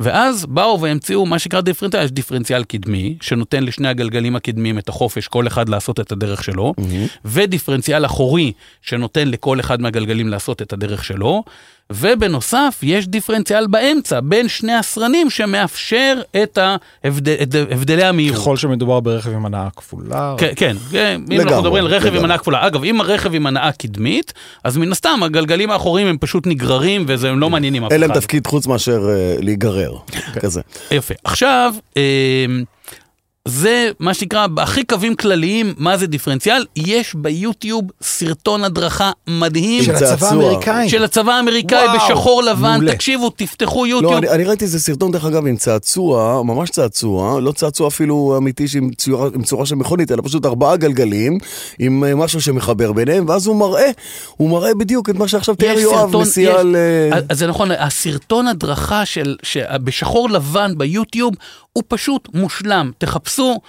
ואז 0.00 0.46
באו 0.46 0.80
והמציאו 0.80 1.26
מה 1.26 1.38
שנקרא 1.38 1.60
דיפרנציאל, 1.60 2.04
יש 2.04 2.10
דיפרנציאל 2.10 2.64
קדמי, 2.64 3.16
שנותן 3.20 3.64
לשני 3.64 3.88
הגלגלים 3.88 4.36
הקדמיים 4.36 4.78
את 4.78 4.88
החופש, 4.88 5.28
כל 5.28 5.46
אחד 5.46 5.68
לעשות 5.68 6.00
את 6.00 6.12
הדרך 6.12 6.44
שלו, 6.44 6.74
ודיפרנציאל 7.24 8.06
אחורי, 8.06 8.52
שנותן 8.82 9.28
לכל 9.28 9.60
אחד 9.60 9.80
מהגלגלים 9.80 10.28
לעשות 10.28 10.62
את 10.62 10.72
הדרך 10.72 11.04
שלו, 11.04 11.42
ובנוסף, 11.94 12.78
יש 12.82 13.08
דיפרנציאל 13.08 13.66
באמצע, 13.66 14.20
בין 14.22 14.48
שני 14.48 14.72
הסרנים, 14.72 15.30
שמאפשר 15.30 16.20
את 16.42 16.58
ההבדל, 17.04 17.34
את 17.42 17.54
הבדלי 17.70 18.04
המהירות. 18.04 18.40
ככל 18.40 18.56
שמדובר 18.56 19.00
ברכב 19.00 19.30
עם 19.32 19.46
הנעה 19.46 19.68
כפולה. 19.76 20.34
כן, 20.38 20.52
כן, 20.56 20.76
כן, 20.90 21.20
אם 21.20 21.32
לגמרי, 21.32 21.42
אנחנו 21.42 21.62
מדברים 21.62 21.84
על 21.84 21.90
רכב 21.90 22.06
עם 22.06 22.12
לגמרי. 22.12 22.24
הנעה 22.24 22.38
כפולה. 22.38 22.66
אגב, 22.66 22.84
אם 22.84 23.00
הרכב 23.00 23.34
עם 23.34 23.46
הנעה 23.46 23.72
קדמית, 23.72 24.32
אז 24.64 24.76
מן 24.76 24.92
הסתם 24.92 25.20
הגלגלים 25.22 25.70
האחוריים 25.70 26.06
הם 26.06 26.16
פשוט 26.20 26.46
נגררים 26.46 27.04
וזה 27.08 27.30
הם 27.30 27.38
לא 27.38 27.50
מעניינים 27.50 27.84
אף 27.84 27.92
אין 27.92 28.00
להם 28.00 28.10
אחד. 28.10 28.20
תפקיד 28.20 28.46
חוץ 28.46 28.66
מאשר 28.66 29.08
אה, 29.08 29.34
להיגרר, 29.40 29.92
כזה. 30.40 30.60
יפה. 30.90 31.14
עכשיו, 31.24 31.74
אה, 31.96 32.02
זה 33.48 33.90
מה 34.00 34.14
שנקרא, 34.14 34.46
הכי 34.58 34.84
קווים 34.84 35.14
כלליים, 35.16 35.74
מה 35.76 35.96
זה 35.96 36.06
דיפרנציאל? 36.06 36.64
יש 36.76 37.14
ביוטיוב 37.14 37.84
סרטון 38.02 38.64
הדרכה 38.64 39.10
מדהים 39.26 39.82
של 39.82 39.94
הצבא. 39.94 40.26
האמריקאי. 40.28 40.88
של 40.88 41.04
הצבא 41.04 41.32
האמריקאי 41.32 41.86
בשחור 41.96 42.42
לבן, 42.42 42.60
מעולה. 42.72 42.92
תקשיבו, 42.92 43.30
תפתחו 43.30 43.84
לא, 43.84 43.90
יוטיוב. 43.90 44.12
אני, 44.14 44.28
אני 44.28 44.44
ראיתי 44.44 44.64
איזה 44.64 44.78
סרטון, 44.80 45.12
דרך 45.12 45.24
אגב, 45.24 45.46
עם 45.46 45.56
צעצוע, 45.56 46.42
ממש 46.44 46.70
צעצוע, 46.70 47.40
לא 47.40 47.52
צעצוע 47.52 47.88
אפילו 47.88 48.34
אמיתי 48.38 48.66
עם 48.76 48.90
צורה, 48.94 49.28
עם 49.34 49.42
צורה 49.42 49.66
של 49.66 49.74
מכונית, 49.74 50.12
אלא 50.12 50.22
פשוט 50.24 50.46
ארבעה 50.46 50.76
גלגלים, 50.76 51.38
עם 51.78 52.04
אה, 52.04 52.14
משהו 52.14 52.40
שמחבר 52.40 52.92
ביניהם, 52.92 53.24
ואז 53.28 53.46
הוא 53.46 53.56
מראה, 53.56 53.90
הוא 54.36 54.50
מראה 54.50 54.74
בדיוק 54.74 55.10
את 55.10 55.14
מה 55.14 55.28
שעכשיו 55.28 55.54
תיאר 55.54 55.78
יואב, 55.78 56.10
יש- 56.26 56.38
על... 56.38 56.76
אז 57.28 57.38
זה 57.38 57.46
נכון, 57.46 57.70
הסרטון 57.70 58.46
הדרכה 58.48 59.06
של, 59.06 59.36
ש- 59.42 59.56
בשחור 59.84 60.30
לבן 60.30 60.72
ביוטיוב 60.76 61.32
הוא 61.72 61.84
פשוט 61.88 62.28
מושלם. 62.34 62.90
תחפשו 62.98 63.60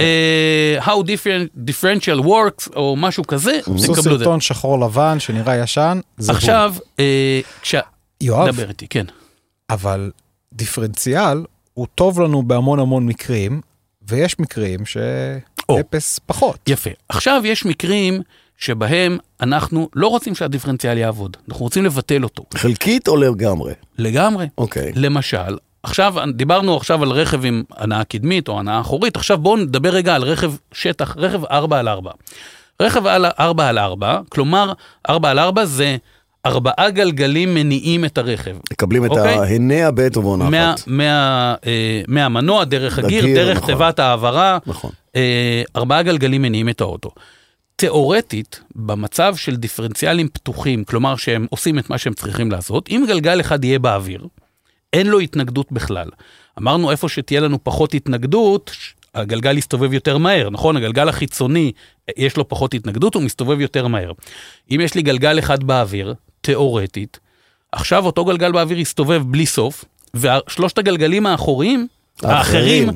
אה, 0.00 0.78
How 0.80 0.90
different, 0.90 1.68
differential 1.68 2.24
works 2.24 2.76
או 2.76 2.96
משהו 2.96 3.26
כזה, 3.26 3.58
תקבלו 3.60 3.92
את 3.92 3.94
זה. 3.96 4.02
סרטון 4.02 4.40
שחור 4.40 4.80
לבן 4.80 5.20
שנראה 5.20 5.56
ישן, 5.56 6.00
זה. 6.16 6.32
עכשיו, 6.32 6.74
אה, 7.00 7.40
כש... 7.62 7.74
יואב, 8.20 8.48
דבר 8.48 8.68
איתי, 8.68 8.88
כן. 8.88 9.06
אבל 9.70 10.10
דיפרנציאל 10.52 11.44
הוא 11.74 11.86
טוב 11.94 12.20
לנו 12.20 12.42
בהמון 12.42 12.78
המון 12.78 13.06
מקרים, 13.06 13.60
ויש 14.08 14.38
מקרים 14.38 14.80
או. 15.68 15.76
שאפס 15.76 16.20
פחות. 16.26 16.58
יפה. 16.66 16.90
עכשיו 17.08 17.42
יש 17.44 17.64
מקרים 17.64 18.22
שבהם 18.58 19.18
אנחנו 19.40 19.88
לא 19.94 20.08
רוצים 20.08 20.34
שהדיפרנציאל 20.34 20.98
יעבוד, 20.98 21.36
אנחנו 21.48 21.64
רוצים 21.64 21.84
לבטל 21.84 22.24
אותו. 22.24 22.44
חלקית 22.54 23.08
או 23.08 23.16
לגמרי? 23.16 23.72
לגמרי. 23.98 24.46
אוקיי. 24.58 24.92
למשל, 24.94 25.56
עכשיו, 25.82 26.14
דיברנו 26.34 26.76
עכשיו 26.76 27.02
על 27.02 27.10
רכב 27.10 27.44
עם 27.44 27.62
הנעה 27.76 28.04
קדמית 28.04 28.48
או 28.48 28.58
הנעה 28.58 28.80
אחורית, 28.80 29.16
עכשיו 29.16 29.38
בואו 29.38 29.56
נדבר 29.56 29.90
רגע 29.90 30.14
על 30.14 30.22
רכב 30.22 30.52
שטח, 30.72 31.16
רכב 31.16 31.44
4 31.44 31.78
על 31.78 31.88
4. 31.88 32.10
רכב 32.82 33.06
על 33.06 33.26
4 33.40 33.68
על 33.68 33.78
4, 33.78 34.20
כלומר 34.28 34.72
4 35.08 35.30
על 35.30 35.38
4 35.38 35.64
זה 35.64 35.96
ארבעה 36.46 36.90
גלגלים 36.90 37.54
מניעים 37.54 38.04
את 38.04 38.18
הרכב. 38.18 38.56
מקבלים 38.72 39.04
את 39.04 39.10
אוקיי. 39.10 39.38
ההנע 39.38 39.90
בעת 39.90 40.16
ובעונה 40.16 40.50
מה, 40.50 40.74
אחת. 40.74 40.82
מה, 40.86 41.54
אה, 41.66 42.02
מהמנוע, 42.08 42.64
דרך 42.64 42.98
הגיר, 42.98 43.24
לגיר, 43.24 43.36
דרך 43.36 43.56
נכון. 43.56 43.74
תיבת 43.74 43.98
העברה, 43.98 44.58
נכון. 44.66 44.90
אה, 45.16 45.62
ארבעה 45.76 46.02
גלגלים 46.02 46.42
מניעים 46.42 46.68
את 46.68 46.80
האוטו. 46.80 47.10
תיאורטית, 47.76 48.60
במצב 48.76 49.36
של 49.36 49.56
דיפרנציאלים 49.56 50.28
פתוחים, 50.28 50.84
כלומר 50.84 51.16
שהם 51.16 51.46
עושים 51.50 51.78
את 51.78 51.90
מה 51.90 51.98
שהם 51.98 52.14
צריכים 52.14 52.50
לעשות, 52.50 52.88
אם 52.90 53.04
גלגל 53.08 53.40
אחד 53.40 53.64
יהיה 53.64 53.78
באוויר, 53.78 54.26
אין 54.92 55.06
לו 55.06 55.20
התנגדות 55.20 55.72
בכלל. 55.72 56.08
אמרנו 56.58 56.90
איפה 56.90 57.08
שתהיה 57.08 57.40
לנו 57.40 57.64
פחות 57.64 57.94
התנגדות, 57.94 58.70
הגלגל 59.14 59.58
יסתובב 59.58 59.92
יותר 59.92 60.18
מהר, 60.18 60.50
נכון? 60.50 60.76
הגלגל 60.76 61.08
החיצוני, 61.08 61.72
יש 62.16 62.36
לו 62.36 62.48
פחות 62.48 62.74
התנגדות, 62.74 63.14
הוא 63.14 63.22
מסתובב 63.22 63.60
יותר 63.60 63.86
מהר. 63.86 64.12
אם 64.70 64.80
יש 64.80 64.94
לי 64.94 65.02
גלגל 65.02 65.38
אחד 65.38 65.64
באוויר, 65.64 66.14
תיאורטית, 66.40 67.18
עכשיו 67.72 68.06
אותו 68.06 68.24
גלגל 68.24 68.52
באוויר 68.52 68.78
יסתובב 68.78 69.22
בלי 69.26 69.46
סוף, 69.46 69.84
ושלושת 70.14 70.78
הגלגלים 70.78 71.26
האחוריים, 71.26 71.86
האחרים, 72.22 72.88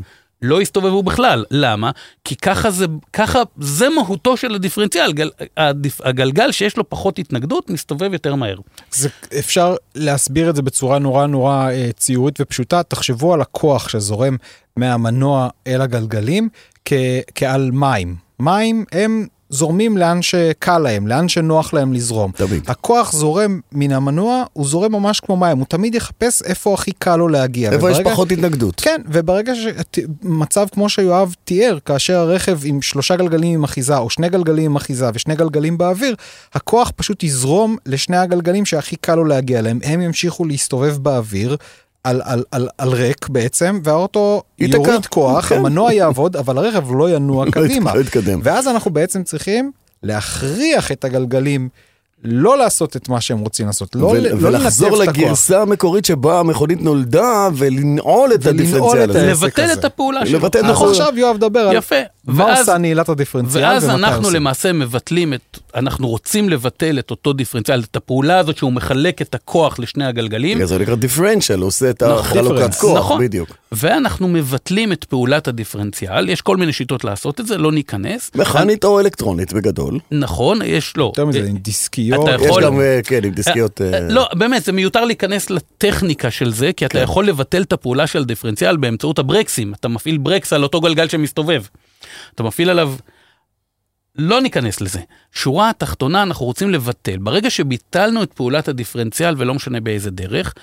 לא 0.42 0.62
יסתובבו 0.62 1.02
בכלל. 1.02 1.44
למה? 1.50 1.90
כי 2.24 2.36
ככה 2.36 2.70
זה, 2.70 2.86
ככה 3.12 3.42
זה 3.58 3.88
מהותו 3.88 4.36
של 4.36 4.54
הדיפרנציאל. 4.54 5.12
גל, 5.12 5.30
הדיפ, 5.56 6.00
הגלגל 6.04 6.52
שיש 6.52 6.76
לו 6.76 6.90
פחות 6.90 7.18
התנגדות 7.18 7.70
מסתובב 7.70 8.12
יותר 8.12 8.34
מהר. 8.34 8.56
זה, 8.90 9.08
אפשר 9.38 9.76
להסביר 9.94 10.50
את 10.50 10.56
זה 10.56 10.62
בצורה 10.62 10.98
נורא 10.98 11.26
נורא 11.26 11.70
אה, 11.70 11.90
ציורית 11.96 12.40
ופשוטה. 12.40 12.82
תחשבו 12.82 13.34
על 13.34 13.40
הכוח 13.40 13.88
שזורם 13.88 14.36
מהמנוע 14.76 15.48
אל 15.66 15.80
הגלגלים 15.80 16.48
כ, 16.84 16.92
כעל 17.34 17.70
מים. 17.70 18.16
מים 18.40 18.84
הם 18.92 19.26
זורמים 19.50 19.96
לאן 19.98 20.22
שקל 20.22 20.78
להם, 20.78 21.06
לאן 21.06 21.28
שנוח 21.28 21.74
להם 21.74 21.92
לזרום. 21.92 22.32
תמיד. 22.36 22.62
הכוח 22.70 23.12
זורם 23.12 23.60
מן 23.72 23.92
המנוע, 23.92 24.44
הוא 24.52 24.66
זורם 24.66 24.92
ממש 24.92 25.20
כמו 25.20 25.36
מים, 25.36 25.58
הוא 25.58 25.66
תמיד 25.68 25.94
יחפש 25.94 26.42
איפה 26.42 26.74
הכי 26.74 26.92
קל 26.92 27.16
לו 27.16 27.28
להגיע. 27.28 27.72
איפה 27.72 27.90
יש 27.90 27.96
וברגע- 27.96 28.10
פחות 28.12 28.32
התנגדות. 28.32 28.80
כן, 28.80 29.00
וברגע 29.08 29.52
שמצב 29.54 30.66
כמו 30.72 30.88
שיואב 30.88 31.34
תיאר, 31.44 31.78
כאשר 31.84 32.16
הרכב 32.16 32.58
עם 32.64 32.82
שלושה 32.82 33.16
גלגלים 33.16 33.54
עם 33.54 33.64
אחיזה, 33.64 33.96
או 33.98 34.10
שני 34.10 34.28
גלגלים 34.28 34.64
עם 34.70 34.76
אחיזה 34.76 35.06
ושני 35.14 35.34
גלגלים 35.36 35.78
באוויר, 35.78 36.14
הכוח 36.54 36.92
פשוט 36.96 37.22
יזרום 37.22 37.76
לשני 37.86 38.16
הגלגלים 38.16 38.66
שהכי 38.66 38.96
קל 38.96 39.14
לו 39.14 39.24
להגיע 39.24 39.58
אליהם, 39.58 39.78
הם 39.84 40.00
ימשיכו 40.00 40.44
להסתובב 40.44 40.96
באוויר. 40.96 41.56
על, 42.06 42.20
על, 42.24 42.44
על, 42.50 42.68
על 42.78 42.92
ריק 42.92 43.28
בעצם, 43.28 43.80
והאוטו. 43.84 44.42
יוריד 44.58 45.06
כוח, 45.06 45.48
כן. 45.48 45.58
המנוע 45.58 45.92
יעבוד, 45.92 46.36
אבל 46.36 46.58
הרכב 46.58 46.92
לא 46.92 47.10
ינוע 47.10 47.44
קדימה. 47.50 47.94
לא 47.94 48.00
יתקדם. 48.00 48.40
ואז 48.42 48.68
אנחנו 48.68 48.90
בעצם 48.90 49.22
צריכים 49.22 49.70
להכריח 50.02 50.92
את 50.92 51.04
הגלגלים 51.04 51.68
לא 52.24 52.58
לעשות 52.58 52.96
את 52.96 53.08
מה 53.08 53.20
שהם 53.20 53.38
רוצים 53.38 53.66
לעשות, 53.66 53.96
לא, 53.96 54.16
לא 54.16 54.28
ולחזור 54.40 55.02
את 55.02 55.08
הכוח. 55.08 55.18
לגרסה 55.18 55.62
המקורית 55.62 56.04
שבה 56.04 56.40
המכונית 56.40 56.82
נולדה 56.82 57.48
ולנעול 57.56 58.32
את 58.34 58.46
הדיפרנציאל 58.46 59.10
הזה. 59.10 59.26
לבטל. 59.26 59.72
את 59.72 59.84
הפעולה 59.84 60.26
שלו. 60.26 60.38
לבטל 60.38 60.60
את 60.60 60.64
נכון. 60.64 60.90
עכשיו 60.90 61.12
יואב 61.16 61.36
דבר 61.36 61.60
על 61.60 61.76
יפה. 61.76 61.96
מה 62.26 62.44
ואז- 62.44 62.58
עושה 62.58 62.78
נעילת 62.78 63.08
הדיפרנציאל 63.08 63.64
ואז 63.64 63.84
ומתי 63.84 63.94
אנחנו 63.96 64.18
עושים. 64.22 64.34
למעשה 64.36 64.72
מבטלים 64.72 65.34
את, 65.34 65.58
אנחנו 65.74 66.08
רוצים 66.08 66.48
לבטל 66.48 66.98
את 66.98 67.10
אותו 67.10 67.32
דיפרנציאל, 67.32 67.80
את 67.90 67.96
הפעולה 67.96 68.38
הזאת 68.38 68.56
שהוא 68.56 68.72
מחלק 68.72 69.22
את 69.22 69.34
הכוח 69.34 69.78
לשני 69.78 70.04
הגלגלים. 70.04 70.66
זה 70.66 70.78
נקרא 70.78 70.94
דיפרנציאל, 70.94 71.58
הוא 71.58 71.66
עושה 71.66 71.90
את 71.90 72.02
נכון. 72.02 72.18
החלוקת 72.18 72.70
Difference. 72.72 72.80
כוח, 72.80 72.98
נכון. 72.98 73.20
בדיוק. 73.20 73.56
ואנחנו 73.72 74.28
מבטלים 74.28 74.92
את 74.92 75.04
פעולת 75.04 75.48
הדיפרנציאל, 75.48 76.28
יש 76.28 76.40
כל 76.40 76.56
מיני 76.56 76.72
שיטות 76.72 77.04
לעשות 77.04 77.40
את 77.40 77.46
זה, 77.46 77.58
לא 77.58 77.72
ניכנס. 77.72 78.30
מכנית 78.34 78.84
או 78.84 79.00
אלקטרונית 79.00 79.52
בגדול. 79.52 79.98
נכון, 80.10 80.58
יש, 80.64 80.96
לא. 80.96 81.04
יותר 81.04 81.24
מזה, 81.26 81.38
אה, 81.40 81.46
עם 81.46 81.56
דיסקיות. 81.56 82.28
אתה 82.28 82.34
יש 82.34 82.42
יכול- 82.46 82.62
גם, 82.64 82.80
אה, 82.80 83.00
כן, 83.04 83.20
עם 83.24 83.30
דיסקיות... 83.30 83.80
אה, 83.80 84.00
לא, 84.08 84.28
באמת, 84.34 84.64
זה 84.64 84.72
מיותר 84.72 85.04
להיכנס 85.04 85.50
לטכניקה 85.50 86.30
של 86.30 86.52
זה, 86.52 86.70
כי 86.76 86.86
אתה 86.86 86.98
כן. 86.98 87.02
יכול 87.04 87.26
לבטל 87.28 87.62
את 87.62 87.72
הפעולה 87.72 88.06
של 88.06 88.24
דיפרנציאל 88.24 88.76
באמצעות 88.76 89.18
הברקסים. 89.18 89.74
אתה 89.80 89.88
מפעיל 89.88 90.18
ברקס 90.18 90.52
על 90.52 90.62
אותו 90.62 90.80
גלגל 90.80 91.08
שמסתובב. 91.08 91.62
אתה 92.34 92.42
מפעיל 92.42 92.70
עליו... 92.70 92.94
לא 94.18 94.40
ניכנס 94.40 94.80
לזה. 94.80 95.00
שורה 95.32 95.70
התחתונה, 95.70 96.22
אנחנו 96.22 96.46
רוצים 96.46 96.70
לבטל. 96.70 97.16
ברגע 97.16 97.50
שביטלנו 97.50 98.22
את 98.22 98.32
פעולת 98.32 98.68
הדיפרנציאל, 98.68 99.34
ולא 99.38 99.54
משנה 99.54 99.80
באיזה 99.80 100.10
דרך, 100.10 100.54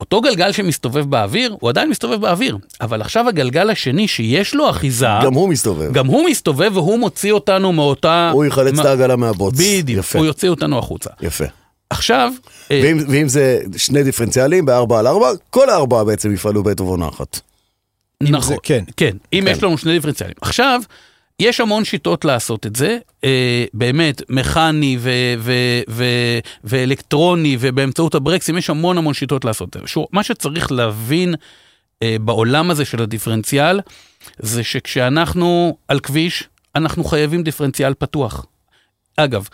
אותו 0.00 0.20
גלגל 0.20 0.52
שמסתובב 0.52 1.10
באוויר, 1.10 1.56
הוא 1.60 1.70
עדיין 1.70 1.90
מסתובב 1.90 2.20
באוויר. 2.20 2.58
אבל 2.80 3.00
עכשיו 3.00 3.28
הגלגל 3.28 3.70
השני, 3.70 4.08
שיש 4.08 4.54
לו 4.54 4.70
אחיזה, 4.70 5.06
גם 5.24 5.34
הוא 5.34 5.48
מסתובב. 5.48 5.92
גם 5.92 6.06
הוא 6.06 6.28
מסתובב 6.28 6.70
והוא 6.74 6.98
מוציא 6.98 7.32
אותנו 7.32 7.72
מאותה... 7.72 8.30
הוא 8.32 8.44
יחלץ 8.44 8.78
את 8.78 8.84
העגלה 8.84 9.16
מהבוץ. 9.16 9.54
בדיוק, 9.54 9.98
יפה, 9.98 10.18
הוא 10.18 10.26
יוציא 10.26 10.48
אותנו 10.48 10.78
החוצה. 10.78 11.10
יפה. 11.20 11.44
עכשיו... 11.90 12.32
אה, 12.70 12.80
ואם, 12.84 12.98
ואם 13.08 13.28
זה 13.28 13.60
שני 13.76 14.02
דיפרנציאלים 14.02 14.66
בארבע 14.66 14.98
על 14.98 15.06
ארבע, 15.06 15.30
כל 15.50 15.70
הארבעה 15.70 16.04
בעצם 16.04 16.34
יפעלו 16.34 16.62
בעת 16.62 16.80
ובעונה 16.80 17.08
אחת. 17.08 17.40
נכון, 18.20 18.48
זה- 18.54 18.60
כן. 18.62 18.84
כן, 18.96 19.16
אם 19.32 19.44
כן. 19.46 19.50
יש 19.52 19.62
לנו 19.62 19.78
שני 19.78 19.92
דיפרנציאלים. 19.92 20.34
עכשיו, 20.40 20.80
יש 21.40 21.60
המון 21.60 21.84
שיטות 21.84 22.24
לעשות 22.24 22.66
את 22.66 22.76
זה, 22.76 22.98
אה, 23.24 23.64
באמת, 23.74 24.22
מכני 24.30 24.96
ו- 25.00 25.10
ו- 25.38 25.80
ו- 25.90 26.38
ואלקטרוני 26.64 27.56
ובאמצעות 27.60 28.14
הברקסים, 28.14 28.58
יש 28.58 28.70
המון 28.70 28.98
המון 28.98 29.14
שיטות 29.14 29.44
לעשות 29.44 29.76
את 29.76 29.82
זה. 29.82 29.88
שוב, 29.88 30.06
מה 30.12 30.22
שצריך 30.22 30.72
להבין 30.72 31.34
אה, 32.02 32.16
בעולם 32.20 32.70
הזה 32.70 32.84
של 32.84 33.02
הדיפרנציאל, 33.02 33.80
זה 34.38 34.64
שכשאנחנו 34.64 35.76
על 35.88 36.00
כביש, 36.00 36.44
אנחנו 36.76 37.04
חייבים 37.04 37.42
דיפרנציאל 37.42 37.94
פתוח. 37.94 38.46
אגב, 39.16 39.48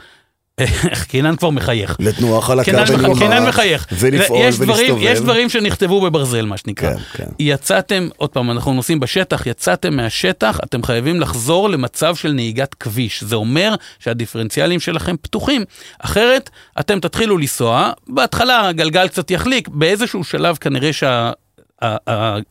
קינן 1.09 1.37
כבר 1.37 1.51
מחייך. 1.51 1.97
לתנועה 1.99 2.41
חלקה 2.41 2.85
ונעימה. 2.89 3.19
קינן 3.19 3.49
מחייך. 3.49 3.87
ולפעול 3.93 4.39
יש 4.41 4.57
דברים, 4.57 4.71
ולהסתובב. 4.77 5.03
יש 5.03 5.21
דברים 5.21 5.49
שנכתבו 5.49 6.01
בברזל, 6.01 6.47
מה 6.47 6.57
שנקרא. 6.57 6.95
כן, 6.95 7.01
כן. 7.13 7.29
יצאתם, 7.39 8.09
עוד 8.17 8.31
פעם, 8.31 8.51
אנחנו 8.51 8.75
נוסעים 8.75 9.01
בשטח, 9.01 9.47
יצאתם 9.47 9.97
מהשטח, 9.97 10.61
אתם 10.65 10.83
חייבים 10.83 11.21
לחזור 11.21 11.71
למצב 11.71 12.15
של 12.15 12.33
נהיגת 12.33 12.75
כביש. 12.75 13.25
זה 13.25 13.37
אומר 13.37 13.75
שהדיפרנציאלים 13.99 14.81
שלכם 14.81 15.17
פתוחים. 15.23 15.65
אחרת, 15.99 16.51
אתם 16.81 17.01
תתחילו 17.01 17.39
לנסוע, 17.39 17.91
בהתחלה 18.09 18.69
הגלגל 18.69 19.09
קצת 19.09 19.31
יחליק, 19.31 19.69
באיזשהו 19.69 20.25
שלב 20.25 20.57
כנראה 20.57 20.93
שה... 20.93 21.31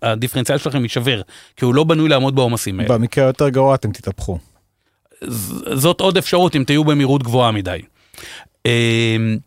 הדיפרנציאל 0.02 0.58
שלכם 0.58 0.84
יישבר, 0.84 1.22
כי 1.58 1.66
הוא 1.66 1.76
לא 1.76 1.84
בנוי 1.84 2.10
לעמוד 2.10 2.36
בעומסים 2.36 2.80
האלה. 2.80 2.94
במקרה 2.94 3.24
היותר 3.26 3.50
גרוע 3.50 3.76
אתם 3.76 3.92
תתהפכו. 3.92 4.38
זאת 5.74 6.02
עוד 6.02 6.18
אפשרות 6.18 6.56
אם 6.56 6.64
תהיו 6.64 6.84
במהירות 6.84 7.24
גבוהה 7.24 7.52
מדי. 7.52 7.80
אמ, 8.66 9.38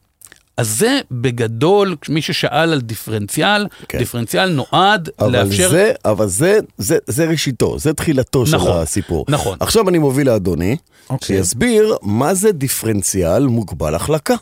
אז 0.57 0.79
זה 0.79 1.01
בגדול, 1.11 1.97
מי 2.09 2.23
ששאל 2.23 2.73
על 2.73 2.81
דיפרנציאל, 2.81 3.67
כן. 3.89 3.99
דיפרנציאל 3.99 4.49
נועד 4.53 5.09
אבל 5.21 5.33
לאפשר... 5.33 5.71
זה, 5.71 5.93
אבל 6.05 6.27
זה, 6.27 6.59
זה, 6.79 6.99
זה 7.07 7.25
ראשיתו, 7.29 7.79
זה 7.79 7.93
תחילתו 7.93 8.47
של 8.47 8.57
נכון, 8.57 8.77
הסיפור. 8.83 9.25
נכון. 9.29 9.57
עכשיו 9.61 9.89
אני 9.89 9.99
מוביל 9.99 10.27
לאדוני, 10.27 10.77
אוקיי. 11.11 11.37
שיסביר 11.37 11.97
מה 12.03 12.35
זה 12.35 12.53
דיפרנציאל 12.53 13.47
מוגבל 13.47 13.95
החלקה. 13.95 14.35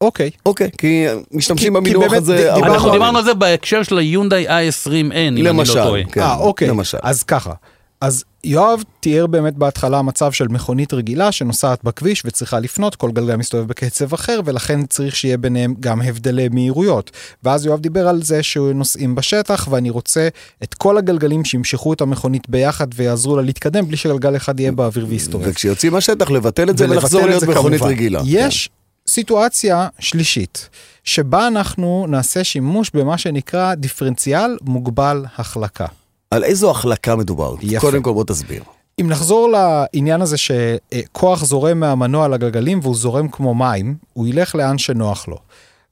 אוקיי. 0.00 0.30
אוקיי, 0.46 0.70
כי 0.78 1.04
משתמשים 1.32 1.56
כי- 1.56 1.84
כי 1.84 1.90
במינוח 1.94 2.10
באמת 2.10 2.22
הזה 2.22 2.54
אנחנו. 2.54 2.92
דיברנו 2.92 3.18
על 3.18 3.24
זה 3.24 3.34
בהקשר 3.34 3.82
של 3.82 3.98
היונדאי 3.98 4.46
i20N, 4.48 4.90
אם 4.90 5.12
אני 5.12 5.42
לא 5.42 5.50
למשל, 5.50 5.74
טועה. 5.84 6.04
כן, 6.12 6.20
אה, 6.20 6.36
אוקיי. 6.36 6.68
למשל. 6.68 6.98
אז 7.02 7.22
ככה. 7.22 7.52
אז 8.00 8.24
יואב 8.44 8.82
תיאר 9.00 9.26
באמת 9.26 9.54
בהתחלה 9.54 10.02
מצב 10.02 10.32
של 10.32 10.48
מכונית 10.48 10.94
רגילה 10.94 11.32
שנוסעת 11.32 11.84
בכביש 11.84 12.22
וצריכה 12.24 12.60
לפנות, 12.60 12.96
כל 12.96 13.10
גלגל 13.12 13.36
מסתובב 13.36 13.68
בקצב 13.68 14.14
אחר, 14.14 14.40
ולכן 14.44 14.86
צריך 14.86 15.16
שיהיה 15.16 15.36
ביניהם 15.36 15.74
גם 15.80 16.02
הבדלי 16.02 16.48
מהירויות. 16.48 17.10
ואז 17.42 17.66
יואב 17.66 17.80
דיבר 17.80 18.08
על 18.08 18.22
זה 18.22 18.42
שנוסעים 18.42 19.14
בשטח, 19.14 19.68
ואני 19.70 19.90
רוצה 19.90 20.28
את 20.62 20.74
כל 20.74 20.98
הגלגלים 20.98 21.44
שימשכו 21.44 21.92
את 21.92 22.00
המכונית 22.00 22.48
ביחד 22.48 22.86
ויעזרו 22.94 23.36
לה 23.36 23.42
להתקדם, 23.42 23.86
בלי 23.86 23.96
שגלגל 23.96 24.36
אחד 24.36 24.60
יהיה 24.60 24.72
באוויר 24.72 25.06
ויסתובב. 25.08 25.48
וכשיוצאים 25.48 25.92
מהשטח 25.92 26.30
לבטל 26.30 26.70
את 26.70 26.78
זה 26.78 26.90
ולחזור 26.90 27.26
להיות 27.26 27.42
מכונית 27.42 27.80
כמובן. 27.80 27.94
רגילה. 27.94 28.22
יש 28.26 28.70
סיטואציה 29.08 29.88
שלישית, 29.98 30.68
שבה 31.04 31.46
אנחנו 31.46 32.06
נעשה 32.08 32.44
שימוש 32.44 32.90
במה 32.94 33.18
שנקרא 33.18 33.74
דיפרנציאל 33.74 34.56
מוגבל 34.62 35.24
החלקה. 35.38 35.86
על 36.34 36.44
איזו 36.44 36.70
החלקה 36.70 37.16
מדובר? 37.16 37.54
יפה. 37.62 37.80
קודם 37.80 38.02
כל 38.02 38.12
בוא 38.12 38.24
תסביר. 38.24 38.62
אם 39.00 39.06
נחזור 39.08 39.48
לעניין 39.52 40.22
הזה 40.22 40.36
שכוח 40.36 41.44
זורם 41.44 41.80
מהמנוע 41.80 42.28
לגלגלים 42.28 42.80
והוא 42.82 42.96
זורם 42.96 43.28
כמו 43.28 43.54
מים, 43.54 43.96
הוא 44.12 44.26
ילך 44.26 44.54
לאן 44.54 44.78
שנוח 44.78 45.28
לו. 45.28 45.36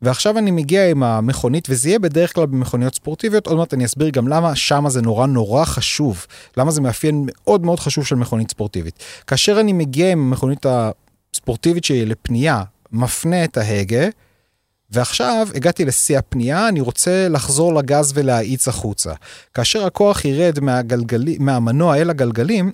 ועכשיו 0.02 0.38
אני 0.38 0.50
מגיע 0.50 0.90
עם 0.90 1.02
המכונית, 1.02 1.66
וזה 1.70 1.88
יהיה 1.88 1.98
בדרך 1.98 2.34
כלל 2.34 2.46
במכוניות 2.46 2.94
ספורטיביות, 2.94 3.46
עוד 3.46 3.56
מעט 3.56 3.74
אני 3.74 3.84
אסביר 3.84 4.08
גם 4.08 4.28
למה 4.28 4.56
שם 4.56 4.84
זה 4.88 5.02
נורא 5.02 5.26
נורא 5.26 5.64
חשוב, 5.64 6.26
למה 6.56 6.70
זה 6.70 6.80
מאפיין 6.80 7.24
מאוד 7.26 7.64
מאוד 7.64 7.80
חשוב 7.80 8.06
של 8.06 8.16
מכונית 8.16 8.50
ספורטיבית. 8.50 8.98
כאשר 9.26 9.60
אני 9.60 9.72
מגיע 9.72 10.12
עם 10.12 10.18
המכונית 10.18 10.66
הספורטיבית 11.34 11.84
שלי 11.84 12.06
לפנייה, 12.06 12.62
מפנה 12.92 13.44
את 13.44 13.56
ההגה, 13.56 14.06
ועכשיו 14.92 15.48
הגעתי 15.54 15.84
לשיא 15.84 16.18
הפנייה, 16.18 16.68
אני 16.68 16.80
רוצה 16.80 17.28
לחזור 17.28 17.74
לגז 17.74 18.12
ולהאיץ 18.14 18.68
החוצה. 18.68 19.12
כאשר 19.54 19.86
הכוח 19.86 20.24
ירד 20.24 20.60
מהגלגלי, 20.60 21.36
מהמנוע 21.40 21.96
אל 21.96 22.10
הגלגלים, 22.10 22.72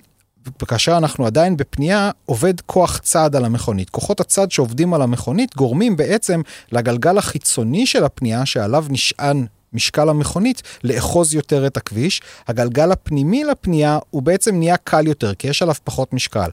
וכאשר 0.61 0.97
אנחנו 0.97 1.25
עדיין 1.25 1.57
בפנייה, 1.57 2.11
עובד 2.25 2.61
כוח 2.61 2.97
צד 2.97 3.35
על 3.35 3.45
המכונית. 3.45 3.89
כוחות 3.89 4.19
הצד 4.19 4.51
שעובדים 4.51 4.93
על 4.93 5.01
המכונית 5.01 5.55
גורמים 5.55 5.95
בעצם 5.95 6.41
לגלגל 6.71 7.17
החיצוני 7.17 7.85
של 7.85 8.03
הפנייה, 8.03 8.45
שעליו 8.45 8.85
נשען 8.89 9.45
משקל 9.73 10.09
המכונית, 10.09 10.61
לאחוז 10.83 11.33
יותר 11.33 11.67
את 11.67 11.77
הכביש. 11.77 12.21
הגלגל 12.47 12.91
הפנימי 12.91 13.43
לפנייה 13.43 13.99
הוא 14.09 14.21
בעצם 14.21 14.55
נהיה 14.55 14.77
קל 14.77 15.07
יותר, 15.07 15.33
כי 15.33 15.47
יש 15.47 15.61
עליו 15.61 15.75
פחות 15.83 16.13
משקל. 16.13 16.49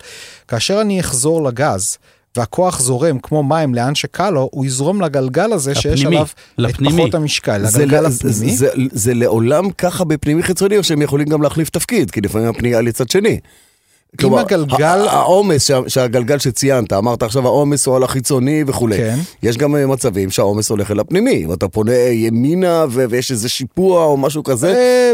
כאשר 0.49 0.81
אני 0.81 1.01
אחזור 1.01 1.45
לגז, 1.45 1.99
והכוח 2.39 2.81
זורם 2.81 3.19
כמו 3.19 3.43
מים 3.43 3.75
לאן 3.75 3.95
שקל 3.95 4.31
לו, 4.31 4.49
הוא 4.53 4.65
יזרום 4.67 5.01
לגלגל 5.01 5.53
הזה 5.53 5.75
שיש 5.75 5.87
לפנימי, 6.01 6.17
עליו 6.17 6.27
לפנימי. 6.59 6.95
את 6.95 7.01
פחות 7.01 7.15
המשקל, 7.15 7.67
זה, 7.67 7.79
לגלגל 7.87 8.01
לא- 8.03 8.09
זה, 8.09 8.29
הפנימי. 8.31 8.57
זה, 8.57 8.69
זה 8.93 9.15
לעולם 9.15 9.71
ככה 9.71 10.05
בפנימי 10.05 10.43
חיצוני, 10.43 10.79
או 10.79 10.85
שהם 10.85 11.03
יכולים 11.03 11.29
גם 11.29 11.43
להחליף 11.43 11.71
תפקיד, 11.71 12.11
כי 12.11 12.21
לפעמים 12.21 12.49
הפנייה 12.49 12.81
לצד 12.81 13.09
שני. 13.11 13.39
כלומר, 14.21 14.41
הגלגל- 14.41 14.83
העומס, 15.09 15.63
שה- 15.67 15.89
שהגלגל 15.89 16.39
שציינת, 16.39 16.93
אמרת 16.93 17.23
עכשיו 17.23 17.47
העומס 17.47 17.87
הוא 17.87 17.97
על 17.97 18.03
החיצוני 18.03 18.65
וכולי. 18.67 18.97
כן. 18.97 19.17
יש 19.43 19.57
גם 19.57 19.77
אה, 19.77 19.87
מצבים 19.87 20.31
שהעומס 20.31 20.71
הולך 20.71 20.91
אל 20.91 21.01
הפנימי, 21.01 21.47
ואתה 21.47 21.69
פונה 21.69 21.93
ימינה 21.97 22.85
ו- 22.91 23.05
ויש 23.11 23.31
איזה 23.31 23.49
שיפוע 23.49 24.05
או 24.05 24.17
משהו 24.17 24.43
כזה. 24.45 25.13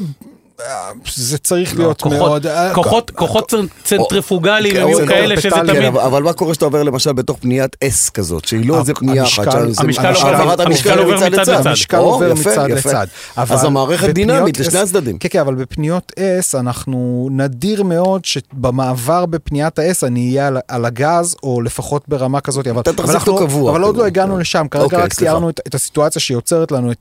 אה, 0.67 0.89
אה, 0.89 0.93
זה 1.17 1.39
צריך 1.39 1.77
להיות 1.77 2.03
לא, 2.03 2.11
כוחות- 2.11 2.19
מאוד... 2.29 2.47
אה, 2.47 2.75
כוחות- 2.75 3.11
כוחות 3.11 3.53
צנ- 3.53 3.57
צנטריפוגליים 3.85 4.75
כן, 4.75 4.81
יהיו 4.89 5.07
כאלה 5.09 5.41
שזה 5.41 5.51
תמיד... 5.67 5.83
אבל, 5.85 6.23
מה 6.23 6.33
קורה 6.33 6.55
שאתה 6.55 6.65
עובר 6.65 6.83
למשל 6.83 7.13
בתוך 7.13 7.39
פניית 7.41 7.77
S 7.85 8.11
כזאת, 8.15 8.45
שהיא 8.45 8.69
לא 8.69 8.79
איזה 8.81 8.95
פנייה 8.95 9.25
אחת, 9.25 9.55
המשקל- 9.79 10.15
עובר- 10.15 10.27
העברת 10.27 10.61
המשקל 10.61 10.91
המשקל 10.91 10.99
עובר 10.99 11.17
מצד 11.17 11.33
לצד. 11.41 11.67
המשקל 11.67 11.97
עובר 11.97 12.35
מצד. 12.35 12.71
לצד. 12.71 13.07
אז 13.37 13.65
המערכת 13.65 14.09
דינמית 14.09 14.59
לשני 14.61 14.79
הצדדים. 14.81 15.19
כן, 15.19 15.29
כן, 15.33 15.41
אבל 15.41 15.55
בפניות 15.55 16.13
S 16.43 16.59
אנחנו 16.59 17.29
נדיר 17.33 17.83
מאוד 17.83 18.25
שבמעבר 18.25 19.27
בפניית 19.27 19.79
ה-S 19.79 20.07
אני 20.07 20.29
אהיה 20.29 20.47
על, 20.69 20.85
הגז, 20.85 21.37
או 21.43 21.61
לפחות 21.61 22.03
ברמה 22.09 22.41
כזאת. 22.41 22.67
אבל, 22.67 22.81
אתה 22.81 22.93
תחזיק 22.93 23.17
אותו 23.27 23.39
קבוע, 23.47 23.71
אבל 23.71 23.83
עוד 23.83 23.91
כאילו. 23.95 24.03
לא 24.03 24.07
הגענו. 24.07 24.39
לשם, 24.39 24.67
כרגע 24.71 24.85
אוקיי, 24.85 24.99
רק. 25.03 25.15
תיארנו 25.15 25.51
את, 25.51 25.75
הסיטואציה 25.75 26.21
שיוצרת 26.21 26.73
לנו 26.73 26.93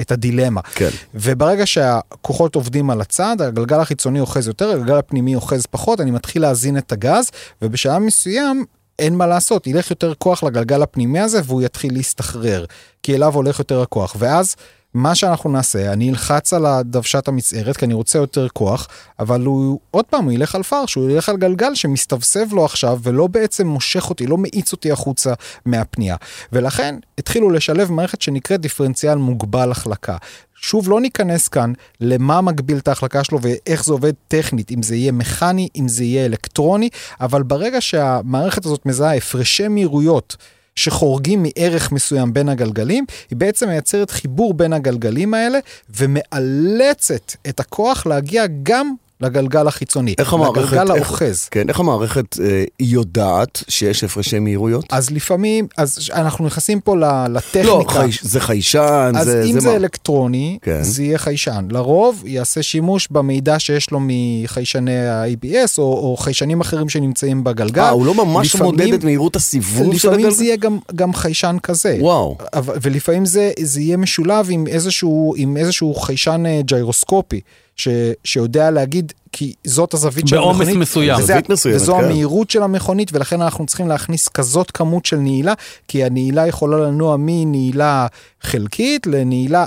את 0.00 0.10
הדילמה. 0.12 0.60
כן. 0.74 0.88
וברגע 1.14 1.66
שהכוחות 1.66 2.54
עובדים 2.54 2.79
על 2.90 3.00
הצד, 3.00 3.36
הגלגל 3.40 3.80
החיצוני 3.80 4.20
אוחז 4.20 4.46
יותר, 4.46 4.70
הגלגל 4.70 4.96
הפנימי 4.96 5.34
אוחז 5.34 5.66
פחות, 5.66 6.00
אני 6.00 6.10
מתחיל 6.10 6.42
להזין 6.42 6.78
את 6.78 6.92
הגז, 6.92 7.30
ובשלב 7.62 7.98
מסוים 7.98 8.64
אין 8.98 9.14
מה 9.14 9.26
לעשות, 9.26 9.66
ילך 9.66 9.90
יותר 9.90 10.14
כוח 10.14 10.42
לגלגל 10.42 10.82
הפנימי 10.82 11.20
הזה 11.20 11.40
והוא 11.44 11.62
יתחיל 11.62 11.94
להסתחרר, 11.94 12.64
כי 13.02 13.14
אליו 13.14 13.34
הולך 13.34 13.58
יותר 13.58 13.82
הכוח. 13.82 14.16
ואז 14.18 14.56
מה 14.94 15.14
שאנחנו 15.14 15.50
נעשה, 15.50 15.92
אני 15.92 16.10
אלחץ 16.10 16.52
על 16.52 16.66
הדוושת 16.66 17.28
המצערת, 17.28 17.76
כי 17.76 17.84
אני 17.84 17.94
רוצה 17.94 18.18
יותר 18.18 18.48
כוח, 18.48 18.88
אבל 19.18 19.44
הוא, 19.44 19.80
עוד 19.90 20.04
פעם, 20.04 20.24
הוא 20.24 20.32
ילך 20.32 20.54
על 20.54 20.62
פרש, 20.62 20.94
הוא 20.94 21.10
ילך 21.10 21.28
על 21.28 21.36
גלגל 21.36 21.74
שמסתבסב 21.74 22.52
לו 22.52 22.64
עכשיו, 22.64 22.98
ולא 23.02 23.26
בעצם 23.26 23.66
מושך 23.66 24.10
אותי, 24.10 24.26
לא 24.26 24.38
מאיץ 24.38 24.72
אותי 24.72 24.92
החוצה 24.92 25.32
מהפנייה. 25.66 26.16
ולכן 26.52 26.94
התחילו 27.18 27.50
לשלב 27.50 27.92
מערכת 27.92 28.22
שנקראת 28.22 28.60
דיפרנציאל 28.60 29.14
מוגבל 29.14 29.70
החלקה. 29.70 30.16
שוב, 30.62 30.90
לא 30.90 31.00
ניכנס 31.00 31.48
כאן 31.48 31.72
למה 32.00 32.40
מגביל 32.40 32.78
את 32.78 32.88
ההחלקה 32.88 33.24
שלו 33.24 33.38
ואיך 33.42 33.84
זה 33.84 33.92
עובד 33.92 34.12
טכנית, 34.28 34.70
אם 34.70 34.82
זה 34.82 34.96
יהיה 34.96 35.12
מכני, 35.12 35.68
אם 35.76 35.88
זה 35.88 36.04
יהיה 36.04 36.26
אלקטרוני, 36.26 36.88
אבל 37.20 37.42
ברגע 37.42 37.80
שהמערכת 37.80 38.64
הזאת 38.64 38.86
מזהה 38.86 39.16
הפרשי 39.16 39.68
מהירויות 39.68 40.36
שחורגים 40.80 41.42
מערך 41.42 41.92
מסוים 41.92 42.32
בין 42.32 42.48
הגלגלים, 42.48 43.04
היא 43.30 43.36
בעצם 43.36 43.68
מייצרת 43.68 44.10
חיבור 44.10 44.54
בין 44.54 44.72
הגלגלים 44.72 45.34
האלה 45.34 45.58
ומאלצת 45.90 47.32
את 47.48 47.60
הכוח 47.60 48.06
להגיע 48.06 48.44
גם 48.62 48.94
לגלגל 49.20 49.68
החיצוני, 49.68 50.14
איך 50.18 50.32
המערכת, 50.32 50.72
לגלגל 50.72 50.94
איך, 50.94 51.06
האוחז. 51.08 51.48
כן, 51.50 51.68
איך 51.68 51.80
המערכת 51.80 52.36
אה, 52.40 52.64
יודעת 52.80 53.64
שיש 53.68 54.04
הפרשי 54.04 54.38
מהירויות? 54.38 54.84
אז 54.90 55.10
לפעמים, 55.10 55.66
אז 55.76 56.10
אנחנו 56.14 56.46
נכנסים 56.46 56.80
פה 56.80 56.96
ל- 56.96 57.00
לא, 57.00 57.26
לטכניקה. 57.28 57.92
חייש, 57.92 58.20
זה 58.24 58.40
חיישן, 58.40 59.12
אז 59.18 59.26
זה, 59.26 59.42
אם 59.46 59.52
זה 59.52 59.60
זה 59.60 59.68
מה? 59.68 59.76
אלקטרוני, 59.76 60.58
כן. 60.62 60.82
זה 60.82 61.02
יהיה 61.02 61.18
חיישן. 61.18 61.68
לרוב 61.70 62.22
יעשה 62.26 62.62
שימוש 62.62 63.08
במידע 63.10 63.58
שיש 63.58 63.90
לו 63.90 63.98
מחיישני 64.02 65.08
ה-ABS 65.08 65.78
או, 65.78 65.82
או 65.84 66.16
חיישנים 66.16 66.60
אחרים 66.60 66.88
שנמצאים 66.88 67.44
בגלגל. 67.44 67.80
אה, 67.82 67.90
הוא 67.90 68.06
לא 68.06 68.14
ממש 68.14 68.54
לפעמים- 68.54 68.70
מודד 68.74 68.92
את 68.94 69.04
מהירות 69.04 69.36
הסיבוב 69.36 69.72
של 69.98 70.08
לפעמים 70.08 70.18
הגלגל? 70.18 70.34
זה 70.36 70.44
יהיה 70.44 70.56
גם, 70.56 70.78
גם 70.94 71.12
חיישן 71.14 71.56
כזה. 71.62 71.96
וואו. 72.00 72.36
אבל, 72.54 72.74
ולפעמים 72.82 73.26
זה, 73.26 73.50
זה 73.60 73.80
יהיה 73.80 73.96
משולב 73.96 74.46
עם 74.50 74.66
איזשהו, 74.66 75.34
עם 75.36 75.56
איזשהו 75.56 75.94
חיישן 75.94 76.42
אה, 76.46 76.60
ג'יירוסקופי, 76.64 77.40
ש, 77.80 77.88
שיודע 78.24 78.70
להגיד, 78.70 79.12
כי 79.32 79.54
זאת 79.64 79.94
הזווית 79.94 80.28
של 80.28 80.36
בעומס 80.36 80.56
המכונית. 80.60 80.76
מסוים. 80.78 81.18
וזה- 81.18 81.26
זווית 81.26 81.50
מסוימת, 81.50 81.80
וזו 81.80 81.96
כן. 81.98 82.04
המהירות 82.04 82.50
של 82.50 82.62
המכונית, 82.62 83.10
ולכן 83.12 83.40
אנחנו 83.40 83.66
צריכים 83.66 83.88
להכניס 83.88 84.28
כזאת 84.28 84.70
כמות 84.70 85.06
של 85.06 85.16
נעילה, 85.16 85.54
כי 85.88 86.04
הנעילה 86.04 86.46
יכולה 86.46 86.78
לנוע 86.78 87.16
מנעילה 87.18 88.06
חלקית 88.42 89.06
לנעילה... 89.06 89.64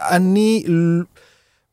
אני... 0.00 0.64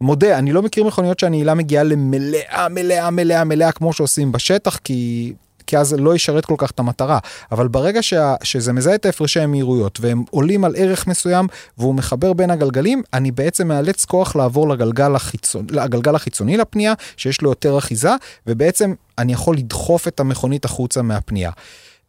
מודה, 0.01 0.37
אני 0.37 0.51
לא 0.53 0.61
מכיר 0.61 0.83
מכוניות 0.83 1.19
שהנעילה 1.19 1.53
מגיעה 1.53 1.83
למלאה, 1.83 2.67
מלאה, 2.69 3.09
מלאה, 3.09 3.43
מלאה, 3.43 3.71
כמו 3.71 3.93
שעושים 3.93 4.31
בשטח, 4.31 4.77
כי... 4.83 5.33
כי 5.71 5.77
אז 5.77 5.93
לא 5.99 6.15
ישרת 6.15 6.45
כל 6.45 6.55
כך 6.57 6.71
את 6.71 6.79
המטרה. 6.79 7.19
אבל 7.51 7.67
ברגע 7.67 8.01
שה, 8.03 8.35
שזה 8.43 8.73
מזהה 8.73 8.95
את 8.95 9.05
ההפרשי 9.05 9.39
המהירויות 9.39 9.99
והם 10.01 10.23
עולים 10.29 10.63
על 10.65 10.73
ערך 10.77 11.07
מסוים 11.07 11.47
והוא 11.77 11.95
מחבר 11.95 12.33
בין 12.33 12.49
הגלגלים, 12.49 13.03
אני 13.13 13.31
בעצם 13.31 13.67
מאלץ 13.67 14.05
כוח 14.05 14.35
לעבור 14.35 14.69
לגלגל, 14.69 15.15
החיצון, 15.15 15.65
לגלגל 15.71 16.15
החיצוני 16.15 16.57
לפנייה, 16.57 16.93
שיש 17.17 17.41
לו 17.41 17.49
יותר 17.49 17.77
אחיזה, 17.77 18.09
ובעצם 18.47 18.93
אני 19.17 19.33
יכול 19.33 19.57
לדחוף 19.57 20.07
את 20.07 20.19
המכונית 20.19 20.65
החוצה 20.65 21.01
מהפנייה. 21.01 21.51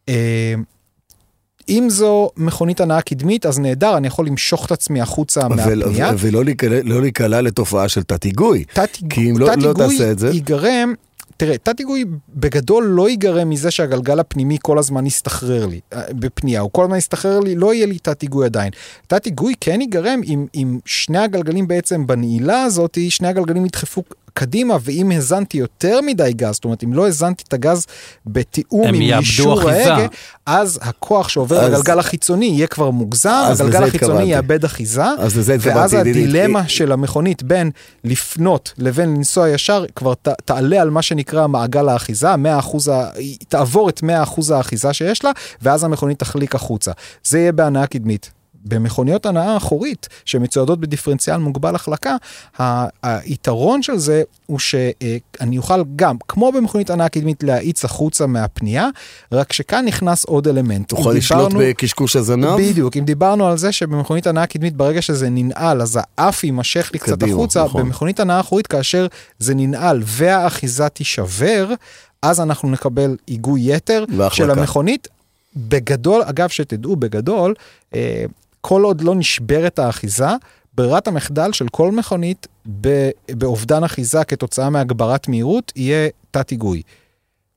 אה, 0.09 0.53
אם 1.69 1.87
זו 1.89 2.29
מכונית 2.37 2.81
הנעה 2.81 3.01
קדמית, 3.01 3.45
אז 3.45 3.59
נהדר, 3.59 3.97
אני 3.97 4.07
יכול 4.07 4.25
למשוך 4.27 4.65
את 4.65 4.71
עצמי 4.71 5.01
החוצה 5.01 5.47
מהפנייה. 5.47 6.09
ו- 6.13 6.15
ולא 6.19 6.43
להיקלע- 6.45 6.83
לא 6.83 7.41
לתופעה 7.41 7.89
של 7.89 8.03
תת-היגוי. 8.03 8.63
תת 8.73 8.89
כי 9.09 9.29
אם 9.31 9.37
לא- 9.37 9.47
לא 9.57 9.73
תעשה 9.73 10.11
את 10.11 10.19
זה- 10.19 10.29
ייגרם, 10.29 10.93
תראה, 11.45 11.57
תת 11.57 11.79
היגוי 11.79 12.05
בגדול 12.29 12.83
לא 12.83 13.09
ייגרם 13.09 13.49
מזה 13.49 13.71
שהגלגל 13.71 14.19
הפנימי 14.19 14.57
כל 14.61 14.77
הזמן 14.77 15.05
יסתחרר 15.05 15.65
לי 15.65 15.79
אה, 15.93 16.01
בפנייה, 16.13 16.61
הוא 16.61 16.69
כל 16.73 16.83
הזמן 16.83 16.97
יסתחרר 16.97 17.39
לי, 17.39 17.55
לא 17.55 17.73
יהיה 17.73 17.85
לי 17.85 17.99
תת 17.99 18.21
היגוי 18.21 18.45
עדיין. 18.45 18.71
תת 19.07 19.25
היגוי 19.25 19.53
כן 19.61 19.81
ייגרם 19.81 20.21
אם, 20.23 20.45
אם 20.55 20.79
שני 20.85 21.17
הגלגלים 21.17 21.67
בעצם 21.67 22.07
בנעילה 22.07 22.63
הזאת, 22.63 22.97
שני 23.09 23.27
הגלגלים 23.27 23.65
ידחפו 23.65 24.03
קדימה, 24.33 24.77
ואם 24.81 25.11
הזנתי 25.11 25.57
יותר 25.57 25.99
מדי 26.05 26.31
גז, 26.35 26.53
זאת 26.53 26.65
אומרת, 26.65 26.83
אם 26.83 26.93
לא 26.93 27.07
הזנתי 27.07 27.43
את 27.47 27.53
הגז 27.53 27.85
בתיאום 28.25 28.87
עם 28.87 29.23
אחיזה. 29.59 29.93
ההגה, 29.93 30.07
אז 30.45 30.79
הכוח 30.81 31.29
שעובר 31.29 31.59
אז- 31.61 31.73
לגלגל 31.73 31.99
החיצוני 31.99 32.45
יהיה 32.45 32.67
כבר 32.67 32.89
מוגזם, 32.91 33.29
אז 33.45 33.61
הגלגל 33.61 33.83
החיצוני. 33.83 34.23
יאבד 34.23 34.65
אחיזה, 34.65 35.03
אז 35.19 35.37
לזה 35.37 35.55
ואז. 35.59 35.93
הדילמה 35.93 36.67
של 36.67 36.91
המכונית 36.91 37.43
בין 37.43 37.71
לפנות 38.03 38.73
לבין 38.77 39.09
לנסוע 39.15 39.49
ישר 39.49 39.85
כבר 39.95 40.13
ת, 40.13 40.27
תעלה 40.45 40.81
על 40.81 40.89
מה 40.89 41.01
שנקרא 41.01 41.47
מעגל 41.47 41.89
האחיזה, 41.89 42.35
100%, 42.35 42.37
ה- 42.91 43.09
היא 43.15 43.37
תעבור 43.47 43.89
את 43.89 44.03
100% 44.03 44.07
האחיזה 44.51 44.93
שיש 44.93 45.23
לה, 45.23 45.31
ואז 45.61 45.83
המכונית 45.83 46.19
תחליק 46.19 46.55
החוצה. 46.55 46.91
זה 47.23 47.39
יהיה 47.39 47.51
בהנאה 47.51 47.87
קדמית. 47.87 48.31
במכוניות 48.65 49.25
הנעה 49.25 49.57
אחורית 49.57 50.09
שמצוידות 50.25 50.79
בדיפרנציאל 50.79 51.37
מוגבל 51.37 51.75
החלקה, 51.75 52.15
היתרון 53.03 53.81
של 53.81 53.97
זה 53.97 54.23
הוא 54.45 54.59
שאני 54.59 55.57
אוכל 55.57 55.83
גם, 55.95 56.15
כמו 56.27 56.51
במכונית 56.51 56.89
הנעה 56.89 57.09
קדמית, 57.09 57.43
להאיץ 57.43 57.85
החוצה 57.85 58.27
מהפנייה, 58.27 58.87
רק 59.31 59.53
שכאן 59.53 59.85
נכנס 59.85 60.25
עוד 60.25 60.47
אלמנט. 60.47 60.89
תוכל 60.89 61.11
לשלוט 61.11 61.51
בקשקוש 61.59 62.15
הזנב? 62.15 62.57
בדיוק, 62.57 62.97
אם 62.97 63.05
דיברנו 63.05 63.47
על 63.47 63.57
זה 63.57 63.71
שבמכונית 63.71 64.27
הנעה 64.27 64.47
קדמית 64.47 64.75
ברגע 64.75 65.01
שזה 65.01 65.29
ננעל 65.29 65.81
אז 65.81 65.99
האף 66.17 66.43
יימשך 66.43 66.89
לי 66.93 66.99
קצת 66.99 67.23
החוצה, 67.23 67.63
נכון. 67.63 67.81
במכונית 67.81 68.19
הנעה 68.19 68.39
אחורית 68.39 68.67
כאשר 68.67 69.07
זה 69.39 69.55
ננעל 69.55 70.01
והאחיזה 70.05 70.89
תישבר, 70.89 71.73
אז 72.21 72.41
אנחנו 72.41 72.71
נקבל 72.71 73.17
היגוי 73.27 73.75
יתר 73.75 74.05
והחלקה. 74.17 74.35
של 74.35 74.51
המכונית. 74.51 75.07
בגדול, 75.55 76.21
אגב 76.25 76.49
שתדעו, 76.49 76.95
בגדול, 76.95 77.53
אה, 77.95 78.25
כל 78.65 78.83
עוד 78.83 79.01
לא 79.01 79.15
נשברת 79.15 79.79
האחיזה, 79.79 80.27
ברירת 80.73 81.07
המחדל 81.07 81.51
של 81.51 81.67
כל 81.67 81.91
מכונית 81.91 82.47
באובדן 83.31 83.83
אחיזה 83.83 84.23
כתוצאה 84.23 84.69
מהגברת 84.69 85.27
מהירות 85.27 85.71
יהיה 85.75 86.09
תת 86.31 86.49
היגוי. 86.49 86.81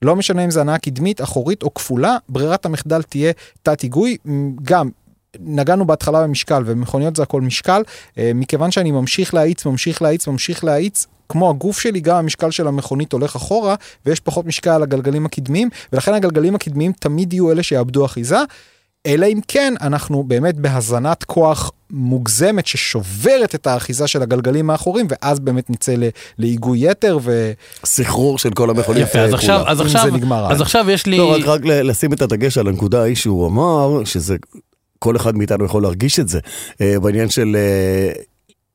לא 0.01 0.15
משנה 0.15 0.45
אם 0.45 0.51
זה 0.51 0.61
הנעה 0.61 0.77
קדמית, 0.77 1.21
אחורית 1.21 1.63
או 1.63 1.73
כפולה, 1.73 2.17
ברירת 2.29 2.65
המחדל 2.65 3.01
תהיה 3.01 3.31
תת 3.63 3.81
היגוי. 3.81 4.17
גם, 4.63 4.89
נגענו 5.39 5.87
בהתחלה 5.87 6.23
במשקל, 6.23 6.63
ומכוניות 6.65 7.15
זה 7.15 7.23
הכל 7.23 7.41
משקל, 7.41 7.81
אה, 8.17 8.31
מכיוון 8.35 8.71
שאני 8.71 8.91
ממשיך 8.91 9.33
להאיץ, 9.33 9.65
ממשיך 9.65 10.01
להאיץ, 10.01 10.27
ממשיך 10.27 10.63
להאיץ, 10.63 11.05
כמו 11.29 11.49
הגוף 11.49 11.79
שלי, 11.79 11.99
גם 11.99 12.17
המשקל 12.17 12.51
של 12.51 12.67
המכונית 12.67 13.13
הולך 13.13 13.35
אחורה, 13.35 13.75
ויש 14.05 14.19
פחות 14.19 14.45
משקל 14.45 14.69
על 14.69 14.83
הגלגלים 14.83 15.25
הקדמיים, 15.25 15.69
ולכן 15.93 16.13
הגלגלים 16.13 16.55
הקדמיים 16.55 16.91
תמיד 16.91 17.33
יהיו 17.33 17.51
אלה 17.51 17.63
שיאבדו 17.63 18.05
אחיזה. 18.05 18.39
אלא 19.07 19.25
אם 19.25 19.39
כן 19.47 19.73
אנחנו 19.81 20.23
באמת 20.23 20.55
בהזנת 20.55 21.23
כוח 21.23 21.71
מוגזמת 21.91 22.67
ששוברת 22.67 23.55
את 23.55 23.67
האחיזה 23.67 24.07
של 24.07 24.21
הגלגלים 24.21 24.69
האחוריים 24.69 25.07
ואז 25.09 25.39
באמת 25.39 25.69
נצא 25.69 25.91
ל- 25.91 26.09
להיגוי 26.37 26.91
יתר 26.91 27.17
ו... 27.23 27.51
סחרור 27.85 28.37
של 28.39 28.53
כל 28.53 28.69
המכונית 28.69 29.03
יפה, 29.03 29.19
אז. 29.19 29.33
עכשיו, 29.33 29.63
אז 29.67 29.81
עכשיו, 29.81 30.01
זה 30.05 30.11
נגמר 30.11 30.51
אז. 30.51 30.61
עכשיו 30.61 30.89
יש 30.89 31.05
לי... 31.05 31.17
לא, 31.17 31.31
רק, 31.35 31.41
רק 31.45 31.65
ל- 31.65 31.89
לשים 31.89 32.13
את 32.13 32.21
הדגש 32.21 32.57
על 32.57 32.67
הנקודה 32.67 33.01
ההיא 33.01 33.15
שהוא 33.15 33.47
אמר, 33.47 34.03
שזה, 34.05 34.35
כל 34.99 35.15
אחד 35.15 35.35
מאיתנו 35.37 35.65
יכול 35.65 35.81
להרגיש 35.83 36.19
את 36.19 36.27
זה, 36.27 36.39
אה, 36.81 36.99
בעניין 37.01 37.29
של 37.29 37.55
אה, 37.59 38.11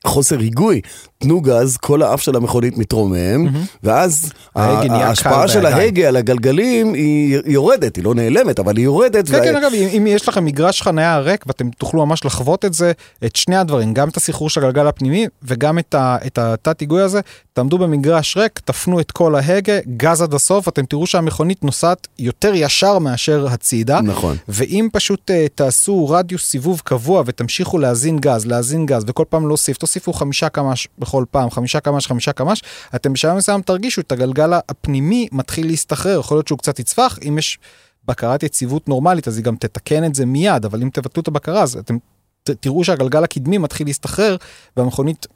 חוסר 0.07 0.39
היגוי. 0.39 0.81
תנו 1.19 1.41
גז, 1.41 1.77
כל 1.77 2.03
האף 2.03 2.21
של 2.21 2.37
המכונית 2.37 2.79
מתרומם, 2.79 3.49
ואז 3.83 4.33
ההגה 4.57 4.89
נהיה 4.89 5.07
ההשפעה 5.07 5.49
של. 5.49 5.67
ההגה 5.67 6.09
על 6.09 6.17
הגלגלים 6.17 6.95
היא 6.95 7.39
יורדת, 7.47 7.97
היא 7.97 8.05
לא 8.05 8.15
נעלמת, 8.15 8.59
אבל 8.59 8.77
היא 8.77 8.85
יורדת. 8.85 9.29
כן, 9.29 9.35
וה- 9.35 9.41
כן, 9.45 9.57
אגב, 9.57 9.71
אם, 9.97 10.07
יש 10.07 10.29
לכם 10.29 10.45
מגרש 10.45 10.83
חניה 10.83 11.19
ריק 11.19 11.45
ואתם 11.47 11.71
תוכלו 11.71 12.07
ממש 12.07 12.25
לחוות 12.25 12.65
את 12.65 12.75
זה, 12.75 12.93
את 13.25 13.37
שני 13.37 13.57
הדברים, 13.57 13.95
גם 13.95 14.09
את 14.09 14.17
הסחרור 14.17 14.51
של 14.51 14.61
הגלגל 14.65 14.87
הפנימי 14.87 15.27
וגם 15.43 15.79
את, 15.79 15.95
ה, 15.95 16.17
את 16.27 16.39
התת 16.39 16.81
היגוי 16.81 17.03
הזה, 17.03 17.21
תעמדו 17.53 17.79
במגרש 17.79 18.37
ריק, 18.37 18.59
תפנו 18.59 19.01
את 19.01 19.11
כל 19.11 19.35
ההגה, 19.35 19.79
גז 19.97 20.23
עד 20.23 20.35
הסוף, 20.35 20.69
אתם 20.69 20.87
תראו 20.87 21.07
שהמכונית 21.07 21.65
נוסעת 21.65 22.09
יותר 22.19 22.53
ישר 22.55 22.99
מאשר 22.99 23.47
הצידה. 23.51 24.01
נכון. 24.01 24.37
ואם 24.49 24.89
פשוט 24.93 25.31
uh, 25.31 25.35
תעשו 25.55 26.09
רדיוס 26.09 26.51
סיבוב 26.51 26.81
קבוע 26.85 27.23
ותמשיכו 27.27 27.79
להזין 27.79 28.19
גז, 28.19 28.47
להזין 28.47 28.87
גז, 28.87 29.05
וכל 29.07 29.25
פעם 29.29 29.49
להוסיף, 29.49 29.77
תוסיפו 29.77 30.13
חמישה 30.13 30.49
קמ"ש 30.49 30.89
בכל 30.99 31.25
פעם, 31.31 31.51
חמישה 31.51 31.81
קמ"ש, 31.81 32.07
חמישה 32.07 32.33
קמ"ש, 32.33 32.63
אתם 32.95 33.13
בשלב 33.13 33.37
מסוים 33.37 33.63
תרגישו 33.63 34.01
את 34.01 34.13
הגלגל 34.13 34.53
הפנימי 34.69 35.29
מתחיל 35.33 35.67
להסתחרר, 35.67 36.21
יכול 36.21 36.37
להיות 36.37 36.49
שהוא 36.49 36.59
קצת 36.59 36.79
יצפח, 36.79 37.19
אם 37.29 37.39
יש 37.39 37.59
בקרת 38.05 38.43
יציבות 38.43 38.89
נורמלית 38.89 39.29
אז 39.29 39.37
היא 39.37 39.45
גם 39.45 39.57
תתקן 39.57 40.05
את 40.05 40.15
זה 40.15 40.27
מיד, 40.27 40.65
אבל 40.65 40.83
אם 40.83 40.89
תבטלו 40.93 41.23
את 41.23 41.29
הבקרה 41.29 41.63
אז 41.63 41.77
אתם 41.77 41.99
ת, 42.43 42.51
תראו 42.51 42.85
שהגלגל 42.85 43.25
הקדמי 43.25 43.59
מתחיל 43.59 43.87
להסתחרר 43.87 44.37
והמכונית 44.77 45.27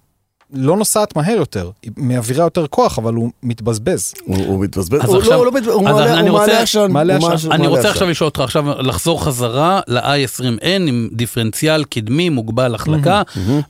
לא 0.52 0.76
נוסעת 0.76 1.16
מהר 1.16 1.36
יותר, 1.36 1.70
היא 1.82 1.90
מעבירה 1.96 2.44
יותר 2.44 2.66
כוח 2.66 2.98
אבל 2.98 3.14
הוא 3.14 3.30
מתבזבז. 3.42 4.14
הוא 4.24 4.36
הוא 4.46 4.60
מתבזבז, 4.64 5.04
הוא 5.04 5.16
עכשיו- 5.18 5.32
לא- 5.32 5.36
הוא 5.36 5.46
לא 5.46 5.52
מת- 5.52 5.66
הוא 5.66 5.88
אז 5.88 5.94
מעלה- 5.94 6.60
עשן. 6.62 7.52
אני 7.52 7.66
רוצה. 7.66 7.90
עכשיו 7.90 8.08
לשאול 8.10 8.28
אותך 8.28 8.40
עכשיו 8.40 8.82
לחזור 8.82 9.24
חזרה 9.24 9.80
ל-i20N 9.88 10.66
עם 10.88 11.08
דיפרנציאל 11.12 11.84
קדמי 11.84 12.28
מוגבל 12.28 12.74
החלקה. 12.74 13.22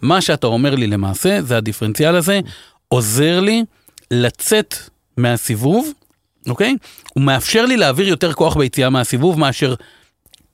מה 0.02 0.20
שאתה 0.20 0.46
אומר 0.46 0.74
לי 0.74 0.86
למעשה 0.86 1.38
זה 1.42 1.56
הדיפרנציאל 1.56 2.16
הזה 2.16 2.40
עוזר 2.88 3.40
לי 3.40 3.64
לצאת 4.10 4.74
מהסיבוב, 5.16 5.88
אוקיי? 6.48 6.76
הוא 7.14 7.22
מאפשר 7.24 7.66
לי 7.66 7.76
להעביר 7.76 8.08
יותר 8.08 8.32
כוח 8.32 8.56
ביציאה 8.56 8.90
מהסיבוב 8.90 9.38
מאשר 9.38 9.74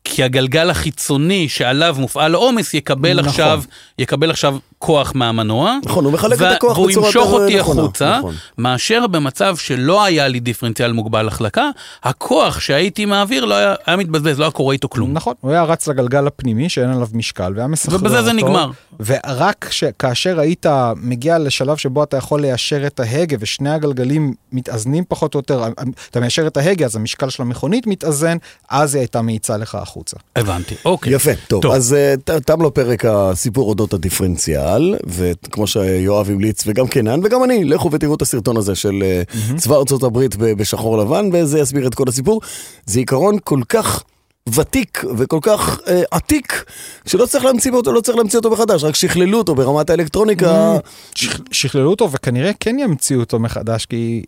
כי 0.04 0.22
הגלגל 0.22 0.70
החיצוני 0.70 1.48
שעליו 1.48 1.96
מופעל 1.98 2.34
העומס 2.34 2.74
יקבל 2.74 3.12
נכון. 3.18 3.28
עכשיו, 3.28 3.62
יקבל 3.98 4.30
עכשיו 4.30 4.56
כוח 4.82 5.12
מהמנוע. 5.14 5.78
נכון, 5.84 6.04
הוא 6.04 6.12
מחלק 6.12 6.42
את 6.42 6.46
הכוח 6.56 6.78
והוא 6.78 6.88
בצורה 6.88 7.06
ימשוך 7.06 7.26
יותר 7.26 7.42
אותי 7.44 7.58
נכונה, 7.58 7.82
החוצה, 7.82 8.18
נכון. 8.18 8.34
מאשר 8.58 9.06
במצב 9.06 9.56
שלא 9.56 10.04
היה 10.04 10.28
לי 10.28 10.40
דיפרנציאל 10.40 10.92
מוגבל 10.92 11.28
החלקה, 11.28 11.70
הכוח 12.02 12.60
שהייתי 12.60 13.04
מעביר 13.04 13.44
לא 13.44 13.54
היה, 13.54 13.74
היה 13.86 13.96
מתבזבז, 13.96 14.38
לא 14.38 14.44
היה 14.44 14.50
קורה 14.50 14.72
איתו 14.72 14.88
כלום. 14.88 15.12
נכון, 15.12 15.34
הוא 15.40 15.50
היה 15.50 15.62
רץ 15.62 15.88
לגלגל 15.88 16.26
הפנימי 16.26 16.68
שאין 16.68 16.90
עליו 16.90 17.08
משקל 17.14 17.52
והיה 17.56 17.66
מסחרר 17.66 17.94
אותו. 17.94 18.04
ובזה 18.06 18.22
זה 18.22 18.32
נגמר. 18.32 18.70
ורק 19.06 19.66
ש- 19.70 19.84
כאשר 19.98 20.40
היית 20.40 20.66
מגיע 20.96 21.38
לשלב 21.38 21.76
שבו 21.76 22.02
אתה 22.02 22.16
יכול 22.16 22.40
ליישר 22.40 22.86
את 22.86 23.00
ההגה 23.00 23.36
ושני 23.40 23.70
הגלגלים 23.70 24.34
מתאזנים 24.52 25.04
פחות 25.08 25.34
או 25.34 25.38
יותר, 25.38 25.64
אתה 26.10 26.20
מיישר 26.20 26.46
את 26.46 26.56
ההגה 26.56 26.84
אז 26.84 26.96
המשקל 26.96 27.30
של 27.30 27.42
המכונית 27.42 27.86
מתאזן, 27.86 28.36
אז 28.70 28.94
היא 28.94 29.00
הייתה 29.00 29.22
מאיצה 29.22 29.56
לך 29.56 29.74
החוצה. 29.74 30.16
הבנתי, 30.36 30.74
אוקיי. 30.84 31.14
יפה, 31.14 31.30
טוב, 31.48 31.62
טוב. 31.62 31.72
אז 31.72 31.94
אה, 31.94 32.14
תם 32.40 32.62
לו 32.62 32.74
פרק 32.74 33.04
הסיפור 33.04 33.68
אודות 33.68 33.92
הדיפרנציאל, 33.94 34.71
וכמו 35.06 35.66
שיואב 35.66 36.30
המליץ, 36.30 36.64
וגם 36.66 36.86
קנן, 36.86 37.20
וגם 37.24 37.44
אני, 37.44 37.64
לכו 37.64 37.92
ותראו 37.92 38.14
את 38.14 38.22
הסרטון 38.22 38.56
הזה 38.56 38.74
של 38.74 39.02
אה, 39.02 39.22
צבא 39.56 39.76
ארצות 39.76 40.02
הברית 40.02 40.36
בשחור 40.36 40.98
לבן, 40.98 41.28
וזה 41.32 41.58
יסביר 41.58 41.86
את 41.86 41.94
כל 41.94 42.04
הסיפור. 42.08 42.40
זה 42.86 42.98
עיקרון 42.98 43.36
כל 43.44 43.60
כך... 43.68 44.04
ותיק 44.48 45.04
וכל 45.18 45.38
כך 45.42 45.80
אה, 45.88 46.02
עתיק, 46.10 46.64
שלא 47.06 47.26
צריך 47.26 47.44
להמציא 47.44 47.72
אותו, 47.72 47.92
לא 47.92 48.00
צריך 48.00 48.18
להמציא 48.18 48.38
אותו 48.38 48.50
מחדש, 48.50 48.84
רק 48.84 48.94
שכללו 48.94 49.38
אותו 49.38 49.54
ברמת 49.54 49.90
האלקטרוניקה. 49.90 50.76
שכ- 51.14 51.40
שכללו 51.52 51.90
אותו 51.90 52.10
וכנראה 52.12 52.50
כן 52.60 52.78
ימציאו 52.78 53.20
אותו 53.20 53.38
מחדש 53.38 53.86
כי 53.86 54.22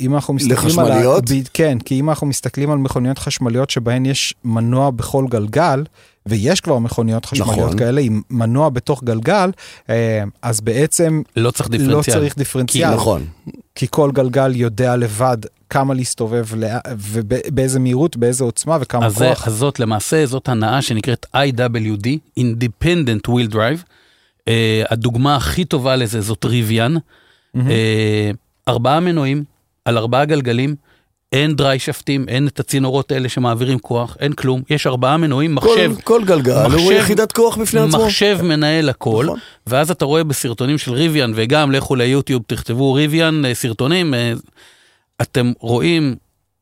אם 0.00 0.14
אנחנו 0.14 0.34
מסתכלים 0.34 0.56
לחשמליות? 0.58 1.30
על 1.30 1.36
ה... 1.36 1.40
כן 1.54 1.78
כי 1.84 2.00
אם 2.00 2.10
אנחנו 2.10 2.26
מסתכלים 2.26 2.70
על 2.70 2.78
מכוניות 2.78 3.18
חשמליות 3.18 3.70
שבהן 3.70 4.06
יש 4.06 4.34
מנוע 4.44 4.90
בכל 4.90 5.24
גלגל 5.30 5.84
ויש 6.26 6.60
כבר 6.60 6.78
מכוניות 6.78 7.24
חשמליות 7.24 7.58
נכון. 7.58 7.78
כאלה 7.78 8.00
עם 8.00 8.22
מנוע 8.30 8.68
בתוך 8.68 9.04
גלגל 9.04 9.50
אה, 9.90 10.22
אז 10.42 10.60
בעצם 10.60 11.22
לא 11.36 11.50
צריך 11.50 11.70
לא 11.70 11.78
דיפרנציאל. 11.78 12.16
צריך 12.16 12.38
דיפרנציאל 12.38 12.94
נכון. 12.94 13.26
כי 13.74 13.86
כל 13.90 14.10
גלגל 14.12 14.56
יודע 14.56 14.96
לבד 14.96 15.36
כמה 15.70 15.94
להסתובב 15.94 16.46
לאן- 16.56 16.78
ובאיזה 16.98 17.78
מהירות 17.80 18.16
באיזה 18.16 18.44
עוצמה 18.44 18.78
וכמה 18.80 19.06
אז, 19.06 19.16
זה, 19.16 19.28
כוח. 19.28 19.48
אז 19.48 19.54
זאת 19.54 19.80
למעשה, 19.80 20.26
זאת 20.26 20.48
הנעה 20.48 20.82
שנקראת 20.82 21.26
IWD, 21.36 22.06
Independent 22.40 23.28
Wheel 23.30 23.52
Drive. 23.52 23.82
Uh, 24.40 24.42
הדוגמה 24.90 25.36
הכי 25.36 25.64
טובה 25.64 25.96
לזה 25.96 26.20
זאת 26.20 26.44
ריוויאן. 26.44 26.94
uh, 27.56 27.60
ארבעה 28.68 29.00
מנועים 29.00 29.44
על 29.84 29.98
ארבעה 29.98 30.24
גלגלים, 30.24 30.74
אין 31.32 31.56
דרי 31.56 31.78
שפטים, 31.78 32.28
אין 32.28 32.46
את 32.46 32.60
הצינורות 32.60 33.12
האלה 33.12 33.28
שמעבירים 33.28 33.78
כוח, 33.78 34.16
אין 34.20 34.32
כלום. 34.32 34.62
יש 34.70 34.86
ארבעה 34.86 35.16
מנועים, 35.16 35.58
כל, 35.60 35.68
מחשב, 35.68 35.92
כל 36.04 36.24
גלגל 36.24 36.52
הוא 36.72 36.92
יחידת 36.92 37.32
כוח 37.32 37.56
בפני 37.56 37.80
עצמו. 37.80 38.04
מחשב 38.04 38.38
מנהל 38.42 38.88
הכל, 38.88 39.24
נכון. 39.26 39.38
ואז 39.66 39.90
אתה 39.90 40.04
רואה 40.04 40.24
בסרטונים 40.24 40.78
של 40.78 40.92
ריוויאן, 40.92 41.32
וגם 41.34 41.72
לכו 41.72 41.94
ליוטיוב, 41.96 42.42
תכתבו 42.46 42.92
ריוויאן 42.92 43.44
אה, 43.44 43.54
סרטונים, 43.54 44.14
אה, 44.14 44.32
אתם 45.22 45.52
רואים 45.58 46.16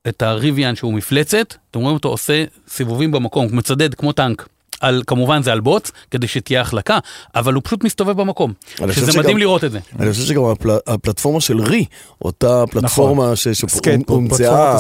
את 0.08 0.22
הריוויאן 0.22 0.74
שהוא 0.74 0.94
מפלצת, 0.94 1.54
אתם 1.70 1.80
רואים 1.80 1.94
אותו 1.94 2.08
עושה 2.08 2.44
סיבובים 2.68 3.10
במקום, 3.10 3.46
מצדד 3.52 3.94
כמו 3.94 4.12
טנק. 4.12 4.48
על, 4.80 5.02
כמובן 5.06 5.42
זה 5.42 5.52
על 5.52 5.60
בוץ, 5.60 5.90
כדי 6.10 6.26
שתהיה 6.28 6.60
החלקה, 6.60 6.98
אבל 7.34 7.54
הוא 7.54 7.62
פשוט 7.64 7.84
מסתובב 7.84 8.16
במקום. 8.20 8.52
שזה 8.92 9.12
שגם- 9.12 9.20
מדהים 9.22 9.38
לראות 9.38 9.64
את 9.64 9.70
זה. 9.72 9.78
אני 10.00 10.12
חושב 10.12 10.24
שגם 10.24 10.44
הפל... 10.44 10.70
הפלטפורמה 10.86 11.40
של 11.40 11.60
רי, 11.60 11.84
אותה 12.24 12.64
פלטפורמה. 12.70 13.32
סקייטבורד, 13.36 14.28
שהומצאה. 14.28 14.74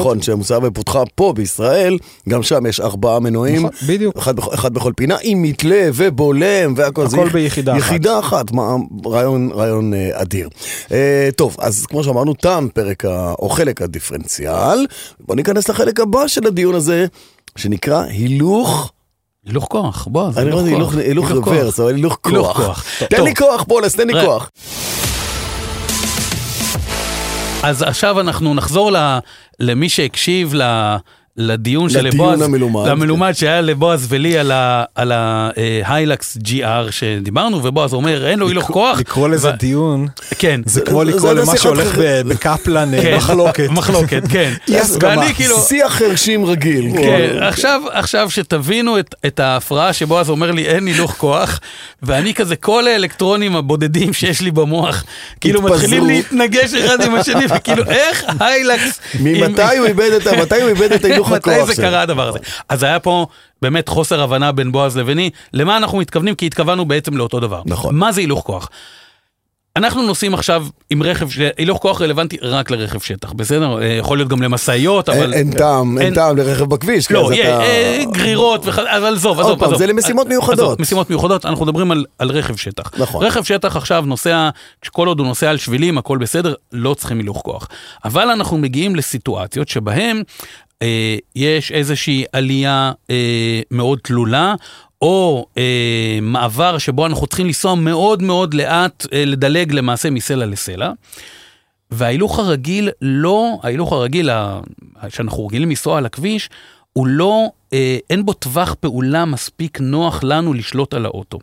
נכון, 0.00 0.22
שהומצאה 0.22 0.58
ופותחה 0.62 1.02
פה 1.14 1.32
בישראל, 1.36 1.96
גם 2.28 2.42
שם 2.42 2.66
יש 2.66 2.80
ארבעה 2.80 3.20
מנועים, 3.20 3.56
נכון, 3.66 3.70
בדיוק. 3.88 4.16
אחד. 4.18 4.38
אחד 4.38 4.74
בכל 4.74 4.92
פינה, 4.96 5.16
עם 5.22 5.42
מתלה 5.42 5.88
ובולם 5.94 6.74
והכל. 6.76 7.06
זה 7.06 7.16
הכל 7.16 7.26
יח- 7.26 7.32
ביחידה 7.32 7.72
אחת. 7.72 7.80
יחידה 7.80 8.18
אחת, 8.18 8.52
מה, 8.52 8.76
רעיון, 9.06 9.50
רעיון 9.54 9.94
אה, 9.94 10.10
אדיר. 10.22 10.48
אה, 10.92 11.28
טוב, 11.36 11.56
אז 11.58 11.86
כמו 11.86 12.04
שאמרנו, 12.04 12.34
תם 12.34 12.66
פרק 12.74 13.04
ה... 13.04 13.32
או 13.38 13.48
חלק 13.48 13.82
הדיפרנציאל, 13.82 14.86
בוא 15.20 15.36
ניכנס 15.36 15.68
לחלק 15.68 16.00
הבא 16.00 16.28
של 16.28 16.46
הדיון 16.46 16.74
הזה, 16.74 17.06
שנקרא 17.56 18.02
הילוך. 18.02 18.92
הילוך 19.46 19.66
כוח, 19.70 20.08
בוא, 20.10 20.30
זה 20.30 20.40
אני 20.40 20.50
הילוך 20.50 20.90
כוח. 20.90 20.98
הילוך 20.98 21.30
הילוך 21.30 21.44
כוח. 21.44 21.48
רוורס, 21.48 21.80
אבל 21.80 21.94
הילוך 21.94 22.18
הילוך 22.24 22.56
כוח. 22.56 22.84
תן. 23.08 23.24
לי 23.24 23.34
כוח, 23.34 23.62
פולס, 23.62 23.94
תן 23.96 24.06
לי. 24.10 24.26
כוח. 24.26 24.50
אז 27.62 27.82
עכשיו 27.82 28.20
אנחנו 28.20 28.54
נחזור 28.54 28.90
למי 29.60 29.88
שהקשיב 29.88 30.54
ל, 30.54 30.62
לדיון 31.36 31.88
של 31.90 31.98
לדיון 32.06 32.14
לבועז, 32.14 32.42
המלומד. 32.42 32.88
למלומד 32.88 33.32
שהיה 33.32 33.60
לבועז 33.60 34.06
ולי 34.08 34.38
על 34.94 35.12
ההיילקס 35.12 36.36
GR 36.44 36.90
שדיברנו, 36.90 37.64
ובועז 37.64 37.92
אומר 37.94 38.26
אין 38.26 38.38
לו 38.38 38.48
הילוך 38.48 38.66
כוח. 38.70 38.98
לקרוא 38.98 39.28
לזה 39.28 39.48
ו- 39.48 39.52
דיון 39.58 40.06
כן. 40.38 40.60
זה 40.66 40.80
כמו 40.80 41.04
זה- 41.04 41.10
לקרוא 41.10 41.32
למה 41.32 41.56
שהולך 41.56 41.94
בקפלן 42.26 42.94
אה, 42.94 43.02
כן, 43.02 43.16
מחלוקת. 43.16 43.68
מחלוקת, 43.70 44.22
כן. 44.30 44.52
אי 44.68 44.78
הסכמה. 44.78 45.32
כאילו, 45.34 45.58
שיח 45.60 45.92
חרשים 45.92 46.44
רגיל. 46.44 46.90
כן, 46.96 47.36
עכשיו, 47.40 47.82
עכשיו 47.92 48.30
שתבינו 48.30 48.98
את, 48.98 49.14
את 49.26 49.40
ההפרעה 49.40 49.92
שבועז 49.92 50.30
אומר 50.30 50.50
לי 50.50 50.66
אין 50.66 50.86
הילוך 50.86 51.14
כוח, 51.18 51.60
ואני 52.02 52.34
כזה 52.34 52.56
כל 52.56 52.86
האלקטרונים 52.86 53.56
הבודדים 53.56 54.12
שיש 54.12 54.40
לי 54.40 54.50
במוח, 54.50 55.04
כאילו. 55.40 55.62
מתחילים 55.62 56.06
להתנגש 56.06 56.74
אחד 56.74 57.02
עם 57.02 57.14
השני, 57.14 57.44
וכאילו 57.56 57.84
איך 57.84 58.24
היילקס... 58.40 59.00
ממתי 59.20 59.76
הוא 59.78 59.86
איבד 59.86 60.10
את 60.16 60.26
ה... 60.26 60.42
מתי 60.42 60.60
הוא 60.60 60.68
איבד 60.68 60.92
את 60.92 61.04
ההילוך 61.04 61.19
הכוח 61.26 61.48
מתי 61.64 61.74
זה? 61.74 61.82
קרה 61.82 62.02
הדבר 62.02 62.28
הזה? 62.28 62.38
אז 62.68 62.82
היה 62.82 62.98
פה 63.00 63.26
באמת 63.62 63.88
חוסר 63.88 64.20
הבנה 64.22 64.52
בין 64.52 64.72
בועז 64.72 64.96
לביני, 64.96 65.30
למה 65.52 65.76
אנחנו 65.76 65.98
מתכוונים? 65.98 66.34
כי 66.34 66.46
התכוונו 66.46 66.84
בעצם 66.84 67.16
לאותו 67.16 67.40
דבר. 67.40 67.62
נכון. 67.66 67.94
מה 67.94 68.12
זה 68.12 68.20
הילוך 68.20 68.42
כוח? 68.46 68.68
אנחנו 69.76 70.02
נוסעים 70.02 70.34
עכשיו 70.34 70.66
עם 70.90 71.02
רכב, 71.02 71.28
הילוך 71.58 71.78
כוח 71.78 72.00
רלוונטי 72.02 72.36
רק 72.42 72.70
לרכב 72.70 73.00
שטח, 73.00 73.32
בסדר? 73.32 73.82
אה, 73.82 73.86
יכול 73.86 74.18
להיות 74.18 74.28
גם 74.28 74.42
למשאיות, 74.42 75.08
אבל... 75.08 75.34
אין- 75.34 75.52
טעם, 75.52 75.98
אין 75.98 76.14
טעם 76.14 76.36
לרכב 76.36 76.64
בכביש. 76.64 77.06
כי 77.06 77.14
לא, 77.14 77.30
אה, 77.32 77.98
גרירות, 78.12 78.66
וכ- 78.66 78.78
אבל 78.78 79.14
עזוב, 79.14 79.40
עזוב, 79.40 79.64
עזוב. 79.64 79.78
זה 79.78 79.86
למשימות 79.86 80.26
עזוב, 80.26 80.28
מיוחדות. 80.28 80.80
משימות 80.80 81.10
מיוחדות, 81.10 81.46
אנחנו 81.46 81.64
מדברים 81.66 81.90
על, 82.18 82.30
רכב 82.30 82.56
שטח. 82.56 82.90
נכון. 82.98 83.24
רכב 83.26 83.42
שטח 83.44 83.76
עכשיו 83.76 84.04
נוסע, 84.06 84.50
כל 84.90 85.08
עוד 85.08 85.18
הוא 85.18 85.26
נוסע 85.26 85.50
על 85.50 85.56
שבילים, 85.56 85.98
הכל 85.98 86.18
בסדר, 86.18 86.54
לא 86.72 86.94
צריכים 86.94 87.18
הילוך 87.18 87.40
כוח. 87.44 87.68
אבל 88.04 88.30
אנחנו 88.30 88.58
מגיעים 88.58 88.96
לסיטואציות 88.96 89.68
שבהן 89.68 90.16
אה, 90.16 90.22
יש 91.36 91.72
איזושהי 91.72 92.24
עלייה 92.32 92.92
אה, 93.10 93.60
מאוד 93.70 93.98
תלולה. 94.02 94.54
או 95.02 95.46
אה, 95.58 96.18
מעבר 96.22 96.78
שבו 96.78 97.06
אנחנו 97.06 97.26
צריכים 97.26 97.46
לנסוע 97.46 97.74
מאוד 97.74 98.22
מאוד 98.22 98.54
לאט, 98.54 99.06
אה, 99.12 99.24
לדלג 99.24 99.72
למעשה 99.72 100.10
מסלע 100.10 100.46
לסלע. 100.46 100.92
וההילוך 101.90 102.38
הרגיל 102.38 102.88
לא, 103.02 103.58
ההילוך 103.62 103.92
הרגיל 103.92 104.30
ה- 104.30 104.60
שאנחנו 105.08 105.46
רגילים 105.46 105.68
לנסוע 105.68 105.98
על 105.98 106.06
הכביש, 106.06 106.50
הוא 106.92 107.06
לא, 107.06 107.46
אה, 107.72 107.98
אין 108.10 108.26
בו 108.26 108.32
טווח 108.32 108.74
פעולה 108.80 109.24
מספיק 109.24 109.80
נוח 109.80 110.20
לנו 110.24 110.54
לשלוט 110.54 110.94
על 110.94 111.04
האוטו. 111.06 111.38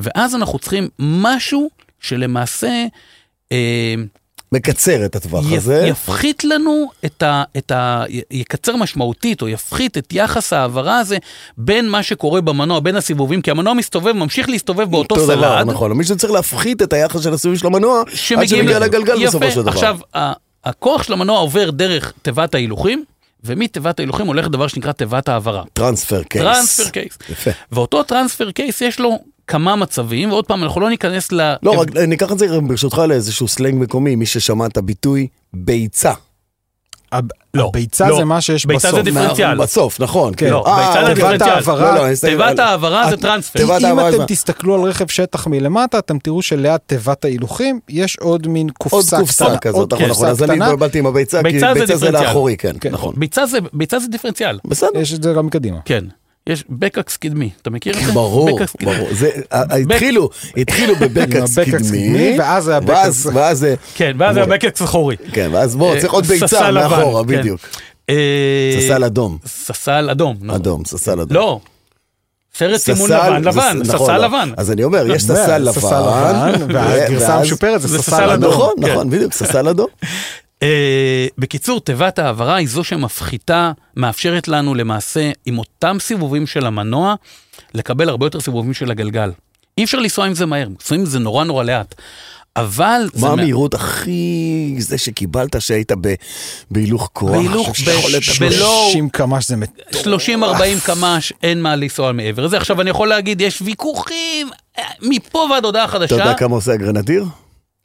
ואז 0.00 0.34
אנחנו 0.34 0.58
צריכים 0.58 0.88
משהו 0.98 1.70
שלמעשה 2.00 2.84
אה, 3.52 3.94
מקצר 4.52 5.04
את 5.04 5.16
הטווח 5.16 5.44
יפ- 5.50 5.56
הזה. 5.56 5.86
יפחית 5.88 6.44
לנו 6.44 6.90
את 7.04 7.22
ה, 7.22 7.42
את 7.56 7.70
ה... 7.72 8.04
י- 8.08 8.20
יקצר 8.30 8.76
משמעותית 8.76 9.42
או 9.42 9.48
יפחית 9.48 9.98
את 9.98 10.12
יחס 10.12 10.52
ההעברה 10.52 10.98
הזה 10.98 11.18
בין 11.58 11.88
מה 11.88 12.02
שקורה 12.02 12.40
במנוע, 12.40 12.80
בין 12.80 12.96
הסיבובים, 12.96 13.42
כי 13.42 13.50
המנוע 13.50 13.74
מסתובב, 13.74 14.12
ממשיך 14.12 14.48
להסתובב 14.48 14.90
באותו 14.90 15.14
אותו 15.14 15.26
דבר, 15.26 15.56
סלד. 15.58 15.66
נכון. 15.66 15.92
מישהו 15.92 16.16
צריך 16.16 16.32
להפחית 16.32 16.82
את 16.82 16.92
היחס 16.92 17.22
של 17.22 17.32
הסיבוב 17.34 17.58
של 17.58 17.66
המנוע, 17.66 18.00
עד 18.00 18.16
שמגיע 18.16 18.78
לגלגל 18.78 19.14
יפה. 19.22 19.26
בסופו 19.26 19.50
של 19.50 19.60
דבר. 19.62 19.70
עכשיו, 19.70 19.98
הכוח 20.64 21.02
של 21.02 21.12
המנוע 21.12 21.38
עובר 21.38 21.70
דרך 21.70 22.12
תיבת 22.22 22.54
ההילוכים, 22.54 23.04
ומתיבת 23.44 23.98
ההילוכים 23.98 24.26
הולך 24.26 24.48
דבר 24.48 24.66
שנקרא 24.66 24.92
תיבת 24.92 25.28
העברה. 25.28 25.62
transfer 25.72 26.22
case. 26.22 26.42
transfer 26.44 26.88
case. 26.90 27.18
יפה. 27.30 27.50
ואותו 27.72 28.02
transfer 28.02 28.50
case 28.50 28.80
יש 28.80 29.00
לו 29.00 29.18
כמה 29.46 29.76
מצבים, 29.76 30.30
ועוד 30.32 30.46
פעם, 30.46 30.62
אנחנו 30.64 30.80
לא 30.80 30.90
ניכנס 30.90 31.32
ל... 31.32 31.54
לא, 31.62 31.70
רק 31.70 31.96
ניקח 31.96 32.32
את 32.32 32.38
זה 32.38 32.46
ברשותך 32.60 33.02
לאיזשהו 33.08 33.48
סלנג 33.48 33.82
מקומי, 33.82 34.16
מי 34.16 34.26
ששמע 34.26 34.66
את 34.66 34.76
הביטוי 34.76 35.26
ביצה. 35.54 36.12
הב- 37.12 37.24
לא, 37.54 37.68
הביצה 37.68 38.08
לא. 38.08 38.16
זה 38.16 38.24
מה 38.24 38.40
שיש 38.40 38.66
ביצה 38.66 38.90
זה 38.90 39.02
בסוף. 39.02 39.04
דיפרנציאל. 39.04 39.58
בסוף, 39.58 40.00
נכון. 40.00 40.32
כן. 40.36 40.50
לא, 40.50 40.64
אה, 40.66 40.76
ביצה 40.88 40.92
זה 40.92 41.00
אוקיי. 41.00 41.14
תיבת 41.14 41.30
דיפרנציאל. 41.32 41.50
העברה- 41.50 41.94
לא, 41.94 42.08
לא, 42.08 42.14
תיבת 42.20 42.58
העברה 42.58 43.10
זה 43.10 43.16
טרנספר. 43.16 43.58
תיבת 43.58 43.80
אם 43.84 44.00
אתם 44.00 44.16
זה- 44.16 44.24
תסתכלו 44.26 44.74
על 44.74 44.80
רכב 44.80 45.08
שטח 45.08 45.46
מלמטה, 45.46 45.98
אתם 45.98 46.18
תראו 46.18 46.42
שליד 46.42 46.76
תיבת 46.86 47.24
ההילוכים 47.24 47.80
יש 47.88 48.16
עוד 48.18 48.46
מין 48.48 48.66
עוד 48.66 48.76
קופסה 48.78 49.18
קופסה 49.18 49.44
קטנה. 49.44 49.58
כזאת, 49.58 49.76
עוד 49.78 49.94
נכון, 49.94 50.06
נכון. 50.08 50.14
קופסה 50.16 50.30
אז 50.30 50.42
אני 50.42 50.52
קטנה. 50.52 50.64
התבלבלתי 50.66 50.98
עם 50.98 51.06
הביצה, 51.06 51.38
כי 51.42 51.52
ביצה 51.52 51.74
זה 51.74 51.80
ביצה 51.80 51.96
זה. 51.96 52.10
לאחורי, 52.10 52.56
כן, 52.56 52.76
כן. 52.80 52.90
נכון. 52.92 53.14
ביצה 53.16 53.46
זה, 53.46 53.58
ביצה 53.72 53.98
זה 53.98 54.06
דיפרנציאל. 54.08 54.58
בסדר. 54.64 54.98
יש 55.00 55.14
את 55.14 55.22
זה 55.22 55.32
גם 55.32 55.46
מקדימה. 55.46 55.78
כן. 55.84 56.04
יש 56.46 56.64
בקאקס 56.70 57.16
קדמי, 57.16 57.50
אתה 57.62 57.70
מכיר 57.70 57.98
את 57.98 58.06
זה? 58.06 58.12
ברור. 58.12 58.58
ברור. 58.82 59.08
זה, 59.12 59.30
התחילו, 59.50 60.28
התחילו 60.56 60.94
בבקאקס 60.96 61.58
קדמי, 61.58 62.36
ואז 62.38 62.68
היה 62.68 62.80
בקאקס- 62.80 63.26
ואז, 63.34 63.58
זה- 63.58 63.74
כן, 63.94 64.12
ואז 64.18 64.34
זה 64.34 64.44
בקאקס 64.44 64.82
אחורי. 64.82 65.16
כן, 65.32 65.48
ואז 65.52 65.76
בוא, 65.76 66.00
צריך 66.00 66.12
עוד 66.12 66.24
אה, 66.24 66.30
ביצה 66.30 66.46
ססל 66.46 66.70
מאחורה, 66.88 67.22
כן. 67.24 67.28
בדיוק. 67.28 67.60
אה, 68.10 68.78
ססל 68.80 69.04
אדום, 69.04 69.38
ססל 69.46 70.08
אדום. 70.10 70.36
נכון. 70.40 70.60
אדום, 70.60 70.84
ססל 70.84 71.20
אדום. 71.20 71.36
לא. 71.36 71.60
סרט 72.54 72.76
סימון 72.80 73.06
ססל, 73.08 73.28
לבן, 73.30 73.44
לבן, 73.44 73.78
זה- 73.84 73.92
נכון, 73.94 74.06
ססל 74.06 74.18
לא. 74.18 74.24
לבן. 74.26 74.52
אז 74.56 74.70
אני 74.70 74.84
אומר, 74.84 75.06
יש 75.14 75.22
זה, 75.22 75.34
ססל 75.34 75.72
ססל 75.72 76.00
לבן, 76.00 76.52
והגרסה 76.74 77.34
המשופרת 77.34 77.80
זה 77.80 77.88
ססל 77.88 78.02
ססל 78.02 78.30
אדום. 78.30 78.50
נכון. 78.52 78.74
נכון, 78.78 79.10
בדיוק, 79.10 79.32
ססל 79.32 79.68
אדום. 79.68 79.86
אה, 80.62 81.26
בקיצור, 81.38 81.80
תיבת 81.80 82.18
העברה 82.18 82.54
היא 82.54 82.68
זו 82.68 82.84
שמפחיתה, 82.84 83.72
מאפשרת 83.96 84.48
לנו 84.48 84.74
למעשה, 84.74 85.30
עם 85.46 85.58
אותם 85.58 85.96
סיבובים 86.00 86.46
של 86.46 86.66
המנוע, 86.66 87.14
לקבל 87.74 88.08
הרבה 88.08 88.26
יותר 88.26 88.40
סיבובים 88.40 88.74
של 88.74 88.90
הגלגל. 88.90 89.30
אי 89.78 89.84
אפשר 89.84 89.98
לנסוע 89.98 90.26
עם 90.26 90.34
זה 90.34 90.46
מהר, 90.46 90.68
לנסוע 90.68 90.98
עם 90.98 91.04
זה 91.04 91.18
נורא 91.18 91.44
נורא 91.44 91.64
לאט. 91.64 91.94
אבל... 92.56 93.08
מה 93.14 93.26
מה- 93.26 93.32
המהירות 93.32 93.74
הכי 93.74 94.74
זה 94.78 94.98
שקיבלת 94.98 95.60
שהיית 95.60 95.92
ב- 96.00 96.14
בהילוך 96.70 97.10
כוח? 97.12 97.30
בהילוך 97.30 97.68
ב-? 97.68 97.90
בלא- 98.40 98.52
30 98.52 99.08
קמ"ש 99.08 99.48
זה 99.48 99.56
מטורף. 99.56 100.06
30-40 100.28 100.86
קמ"ש, 100.86 101.32
אין 101.42 101.62
מה 101.62 101.76
לנסוע 101.76 102.12
מעבר 102.12 102.44
לזה. 102.46 102.56
עכשיו, 102.56 102.80
אני 102.80 102.90
יכול 102.90 103.08
להגיד, 103.08 103.40
יש 103.40 103.62
ויכוחים 103.62 104.48
אה, 104.78 104.82
מפה 105.02 105.46
ועד 105.50 105.64
הודעה 105.64 105.84
אתה 105.84 105.96
יודע 105.96 106.06
חדשה. 106.24 106.34
כמה 106.34 106.54
עושה 106.54 106.72
הגרנדיר? 106.72 107.24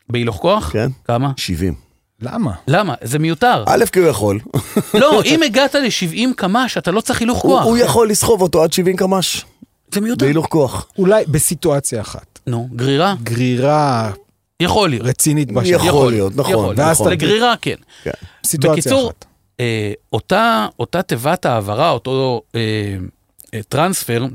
בהילוך 0.09 0.36
כוח? 0.38 0.69
כן. 0.73 0.89
כמה? 1.07 1.32
70. 1.38 1.86
למה? 2.22 2.51
למה? 2.68 2.93
זה 3.01 3.20
מיותר. 3.20 3.63
א', 3.68 3.86
כי 3.91 3.99
הוא 3.99 4.07
יכול. 4.07 4.39
לא, 4.93 5.22
אם 5.26 5.43
הגעת 5.43 5.76
ל-70 5.76 6.34
קמ"ש, 6.36 6.78
אתה 6.78 6.91
לא 6.91 7.01
צריך 7.01 7.20
הילוך 7.20 7.41
כוח. 7.41 7.63
הוא 7.65 7.78
יכול 7.78 8.09
לסחוב 8.09 8.41
אותו 8.41 8.63
עד 8.63 8.74
70 8.74 8.95
קמ"ש, 8.95 9.45
זה 9.91 10.01
מיותר. 10.01 10.26
בהילוך 10.26 10.45
כוח. 10.49 10.88
אולי 10.97 11.26
בסיטואציה 11.28 12.01
אחת. 12.01 12.39
נו, 12.47 12.68
גרירה? 12.76 13.15
גרירה 13.24 14.11
יכול 14.59 14.89
להיות. 14.89 15.05
רצינית. 15.05 15.49
יכול 15.65 16.11
להיות, 16.11 16.36
נכון, 16.36 16.53
יכול. 16.53 16.76
ואז 16.78 17.01
נכון. 17.01 17.11
לגרירה 17.11 17.53
כן. 17.61 17.76
כן. 18.03 18.11
סיטואציה 18.45 18.82
בקיצור, 18.82 19.07
אחת. 19.09 19.26
אה, 19.59 19.91
אותה, 20.13 20.68
אותה 20.80 21.01
תיבת 21.01 21.45
העברה, 21.45 21.89
אותו 21.89 22.41
אה, 22.55 22.59
אה, 23.53 23.59
טרנספר, 23.70 24.26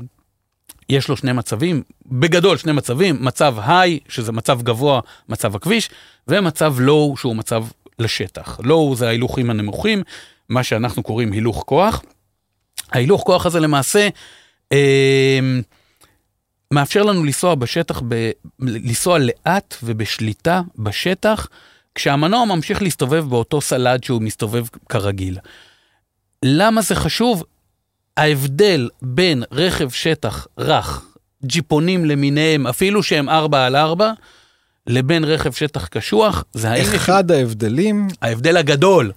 יש 0.89 1.07
לו 1.07 1.17
שני 1.17 1.33
מצבים, 1.33 1.83
בגדול 2.05 2.57
שני 2.57 2.71
מצבים, 2.71 3.25
מצב 3.25 3.55
היי, 3.65 3.99
שזה 4.09 4.31
מצב 4.31 4.61
גבוה, 4.61 5.01
מצב 5.29 5.55
הכביש, 5.55 5.89
ומצב 6.27 6.75
לואו, 6.79 7.17
שהוא 7.17 7.35
מצב 7.35 7.65
לשטח. 7.99 8.59
לואו 8.63 8.95
זה 8.95 9.07
ההילוכים 9.07 9.49
הנמוכים, 9.49 10.03
מה 10.49 10.63
שאנחנו 10.63 11.03
קוראים 11.03 11.31
הילוך 11.31 11.63
כוח. 11.67 12.03
ההילוך 12.91 13.21
כוח 13.21 13.45
הזה 13.45 13.59
למעשה 13.59 14.09
אה, 14.71 15.39
מאפשר 16.71 17.03
לנו 17.03 17.23
לנסוע 17.23 17.55
בשטח, 17.55 18.01
ב, 18.07 18.31
לנסוע 18.59 19.19
לאט 19.19 19.75
ובשליטה 19.83 20.61
בשטח, 20.77 21.47
כשהמנוע 21.95 22.45
ממשיך 22.45 22.81
להסתובב 22.81 23.25
באותו 23.29 23.61
סלד 23.61 24.03
שהוא 24.03 24.21
מסתובב 24.21 24.65
כרגיל. 24.89 25.37
למה 26.45 26.81
זה 26.81 26.95
חשוב? 26.95 27.43
ההבדל 28.17 28.89
בין 29.01 29.43
רכב 29.51 29.89
שטח 29.89 30.47
רך, 30.57 31.05
ג'יפונים 31.45 32.05
למיניהם, 32.05 32.67
אפילו 32.67 33.03
שהם 33.03 33.29
4 33.29 33.65
על 33.65 33.75
4, 33.75 34.11
לבין 34.87 35.23
רכב 35.23 35.51
שטח 35.51 35.87
קשוח, 35.87 36.43
זה 36.53 36.71
האם 36.71 36.81
יש... 36.81 36.93
אחד 36.93 37.31
ההבדלים, 37.31 38.07
ההבדל 38.21 38.57
הגדול, 38.57 39.11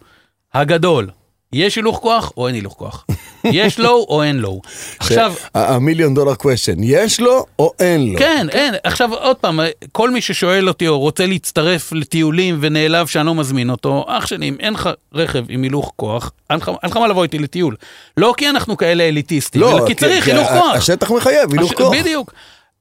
הגדול, 0.54 1.10
יש 1.52 1.76
הילוך 1.76 1.98
כוח 1.98 2.32
או 2.36 2.46
אין 2.46 2.54
הילוך 2.54 2.72
כוח? 2.72 3.06
יש 3.44 3.78
לו 3.78 4.06
או 4.08 4.22
אין 4.22 4.36
לו? 4.36 4.60
עכשיו, 4.98 5.34
המיליון 5.54 6.14
דולר 6.14 6.34
קוושן, 6.34 6.82
יש 6.82 7.20
לו 7.20 7.44
או 7.58 7.72
אין 7.80 8.12
לו? 8.12 8.18
כן, 8.18 8.46
אין. 8.52 8.74
עכשיו, 8.84 9.14
עוד 9.14 9.36
פעם, 9.36 9.60
כל 9.92 10.10
מי 10.10 10.20
ששואל 10.20 10.68
אותי 10.68 10.88
או 10.88 10.98
רוצה 10.98 11.26
להצטרף 11.26 11.92
לטיולים 11.92 12.58
ונעלב 12.60 13.06
שאני 13.06 13.26
לא 13.26 13.34
מזמין 13.34 13.70
אותו, 13.70 14.04
אח 14.08 14.26
שלי, 14.26 14.48
אם 14.48 14.56
אין 14.60 14.72
לך 14.72 14.90
רכב 15.14 15.44
עם 15.48 15.62
הילוך 15.62 15.92
כוח, 15.96 16.32
אין 16.50 16.58
לך 16.84 16.96
מה 16.96 17.08
לבוא 17.08 17.22
איתי 17.22 17.38
לטיול. 17.38 17.76
לא 18.16 18.34
כי 18.36 18.48
אנחנו 18.48 18.76
כאלה 18.76 19.08
אליטיסטים, 19.08 19.62
אלא 19.62 19.86
כי 19.86 19.94
צריך 19.94 20.26
הילוך 20.28 20.48
כוח. 20.48 20.76
השטח 20.76 21.10
מחייב, 21.10 21.52
הילוך 21.52 21.72
כוח. 21.74 21.94
בדיוק. 21.94 22.32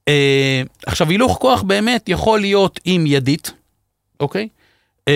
אה, 0.08 0.62
עכשיו, 0.86 1.10
הילוך 1.10 1.38
כוח 1.40 1.62
באמת 1.62 2.08
יכול 2.08 2.40
להיות 2.40 2.80
עם 2.84 3.06
ידית, 3.06 3.52
אוקיי? 4.20 4.48
אה, 5.08 5.14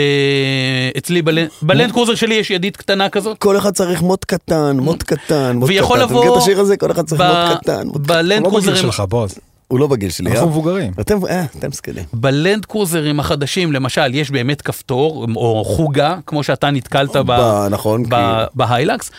אצלי 0.98 1.22
בלנ- 1.22 1.50
בלנד 1.62 1.92
קרוזר 1.92 2.14
שלי 2.14 2.34
יש 2.34 2.50
ידית 2.50 2.76
קטנה 2.76 3.08
כזאת. 3.08 3.38
כל 3.38 3.56
אחד 3.56 3.70
צריך 3.74 4.02
מוט 4.02 4.24
קטן, 4.24 4.76
מוט 4.80 5.02
קטן, 5.02 5.56
מוט 5.56 5.68
ויכול 5.68 5.96
קטן. 5.96 6.06
אתה 6.06 6.14
מכיר 6.14 6.32
את 6.32 6.36
השיר 6.36 6.60
הזה? 6.60 6.76
כל 6.76 6.90
אחד 6.90 7.06
צריך 7.06 7.20
מוט 7.22 7.58
קטן. 7.62 7.88
בלנד 7.94 8.44
הוא 8.44 8.52
לא 8.52 8.58
בגיל 8.58 8.70
קרוזרים 8.70 8.76
שלך, 8.76 9.00
בועז. 9.08 9.34
הוא 9.68 9.80
לא 9.80 9.86
בגיל 9.86 10.10
שלי, 10.10 10.30
אנחנו 10.30 10.42
אה? 10.42 10.50
מבוגרים. 10.50 10.92
אתם, 11.00 11.26
אה, 11.26 11.44
אתם 11.58 11.72
זקנים. 11.72 12.04
בלנד 12.12 12.64
קרוזרים 12.64 13.20
החדשים, 13.20 13.72
למשל, 13.72 14.14
יש 14.14 14.30
באמת 14.30 14.62
כפתור, 14.62 15.26
או 15.36 15.64
חוגה, 15.66 16.16
כמו 16.26 16.42
שאתה 16.42 16.70
נתקלת 16.70 17.16
ב- 17.16 17.22
ב- 17.32 17.66
נכון, 17.70 18.04
כי- 18.04 18.10
בהיילקס. 18.54 19.10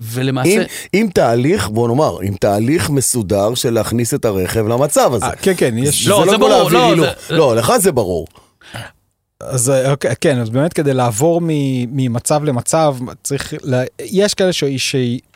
ולמעשה, 0.00 0.56
עם, 0.60 0.62
עם 0.92 1.08
תהליך, 1.08 1.68
בוא 1.68 1.88
נאמר, 1.88 2.18
עם 2.22 2.34
תהליך 2.34 2.90
מסודר 2.90 3.54
של 3.54 3.70
להכניס 3.70 4.14
את 4.14 4.24
הרכב 4.24 4.66
למצב 4.68 5.10
הזה. 5.14 5.26
אה, 5.26 5.36
כן, 5.36 5.52
כן, 5.56 5.74
יש... 5.78 6.06
לא, 6.06 6.22
זה 6.24 6.30
זה 6.30 6.36
כמו 6.36 6.46
ברור, 6.48 6.70
לא. 6.70 6.96
זה- 7.28 7.36
לא, 7.36 7.56
לך 7.56 7.72
זה 7.78 7.92
ברור. 7.92 8.26
אז 9.42 9.70
אה, 9.70 9.90
אוקיי, 9.90 10.14
כן, 10.20 10.38
אז 10.40 10.50
באמת 10.50 10.72
כדי 10.72 10.94
לעבור 10.94 11.40
מ- 11.40 11.46
ממצב 11.96 12.44
למצב, 12.44 12.96
צריך, 13.22 13.54
ל- 13.64 13.82
יש 14.00 14.34
כאלה 14.34 14.52
ש- 14.52 14.64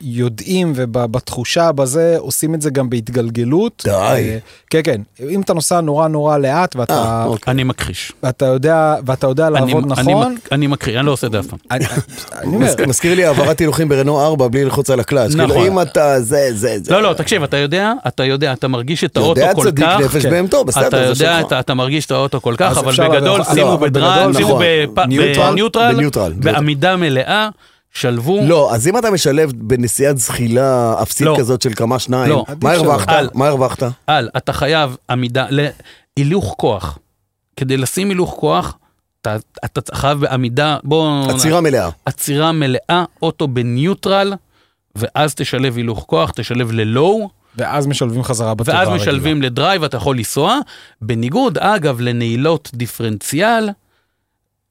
שיודעים 0.01 0.73
ובתחושה 0.75 1.71
בזה 1.71 2.15
עושים 2.19 2.55
את 2.55 2.61
זה 2.61 2.69
גם 2.69 2.89
בהתגלגלות. 2.89 3.81
די. 3.85 3.91
אה, 3.91 4.37
כן, 4.69 4.79
כן, 4.83 5.01
אם 5.29 5.41
אתה 5.41 5.53
נוסע 5.53 5.81
נורא 5.81 6.07
נורא 6.07 6.37
לאט 6.37 6.75
ואתה, 6.75 6.93
אה, 6.93 7.23
אוקיי. 7.25 7.51
אני 7.51 7.63
מכחיש. 7.63 8.11
ואתה 8.23 8.45
יודע, 8.45 8.95
ואתה 9.05 9.27
יודע 9.27 9.47
אני- 9.47 9.53
לעבוד 9.53 9.91
אני 9.99 10.01
נכון, 10.13 10.33
מק- 10.33 10.53
אני 10.53 10.67
מכחיש, 10.67 10.95
אני 10.95 11.05
לא 11.05 11.11
עושה 11.11 11.27
את 11.27 11.31
זה 11.31 11.39
אף 11.39 11.45
פעם. 11.47 11.59
אני 11.71 11.85
אני 12.41 12.55
אומר, 12.55 12.67
מזכיר- 12.87 13.15
לי 13.15 13.25
העברת 13.25 13.59
הילוכים 13.59 13.89
ברנו 13.89 14.25
4 14.25 14.47
בלי 14.47 14.63
ללחוץ 14.63 14.89
על 14.89 14.99
הקלאץ'. 14.99 15.31
נכון. 15.35 15.49
כאילו, 15.51 15.67
אם 15.67 15.81
אתה, 15.81 16.21
זה, 16.21 16.49
זה, 16.53 16.77
זה. 16.83 16.91
לא, 16.93 17.03
לא, 17.03 17.13
תקשיב, 17.13 17.43
אתה 17.43 17.57
יודע, 17.57 17.93
אתה 18.07 18.23
יודע, 18.25 18.53
אתה 18.53 18.67
מרגיש 18.67 19.03
את 19.03 19.17
האוטו 19.17 19.39
יודע 19.41 19.53
כל 19.53 19.63
צדיק 19.63 19.85
כך, 19.85 19.99
נפש 20.01 20.23
כן. 20.25 20.29
בהמתו, 20.29 20.63
בסדר, 20.65 20.87
אתה 20.87 20.97
זה 21.13 21.23
יודע, 21.23 21.37
שלך. 21.39 21.47
אתה- 21.47 21.59
אתה 21.59 21.73
מרגיש 21.73 22.05
את 22.05 22.11
האוטו 22.11 22.41
כל 22.41 22.55
כך, 22.57 22.77
אבל 22.77 22.93
בגדול 23.09 23.43
שימו 23.43 23.65
לא, 23.71 23.77
בדרייב, 23.91 24.29
נכון. 24.29 24.63
בניוטרל, 24.93 25.93
בניוטרל, 25.93 26.33
בעמידה 26.33 26.95
מלאה, 26.95 27.49
שלבו. 27.93 28.39
לא, 28.47 28.73
אז 28.73 28.87
אם 28.87 28.97
אתה 28.97 29.11
משלב 29.11 29.51
בנסיעת 29.55 30.17
זחילה 30.17 30.95
אפסית 31.01 31.27
לא. 31.27 31.35
כזאת 31.39 31.61
של 31.61 31.73
כמה 31.73 31.99
שניים, 31.99 32.29
לא. 32.29 32.45
מה 32.63 32.71
הרווחת? 32.71 33.19
שלא. 33.19 33.29
מה 33.33 33.47
הרווחת? 33.47 33.83
על, 34.07 34.29
אתה 34.37 34.53
חייב 34.53 34.95
עמידה, 35.09 35.45
להילוך 35.49 36.55
כוח. 36.57 36.97
כדי 37.55 37.77
לשים 37.77 38.09
הילוך 38.09 38.35
כוח, 38.39 38.77
אתה, 39.21 39.35
אתה 39.65 39.95
חייב 39.95 40.19
בעמידה, 40.19 40.77
בוא... 40.83 41.31
עצירה 41.31 41.61
מלאה. 41.61 41.89
עצירה 42.05 42.51
מלאה, 42.51 43.03
אוטו 43.21 43.47
בניוטרל, 43.47 44.33
ואז 44.95 45.35
תשלב 45.35 45.77
הילוך 45.77 46.03
כוח, 46.07 46.31
תשלב 46.35 46.71
ל 46.71 46.83
low, 46.83 47.29
ואז 47.57 47.87
משלבים 47.87 48.23
חזרה 48.23 48.53
בתיבה 48.55 48.77
ואז 48.77 48.87
הרגילה. 48.87 49.03
משלבים 49.03 49.41
לדרייב, 49.41 49.83
אתה 49.83 49.97
יכול 49.97 50.17
לנסוע. 50.17 50.59
בניגוד, 51.01 51.57
אגב, 51.57 52.01
לנעילות 52.01 52.71
דיפרנציאל, 52.73 53.69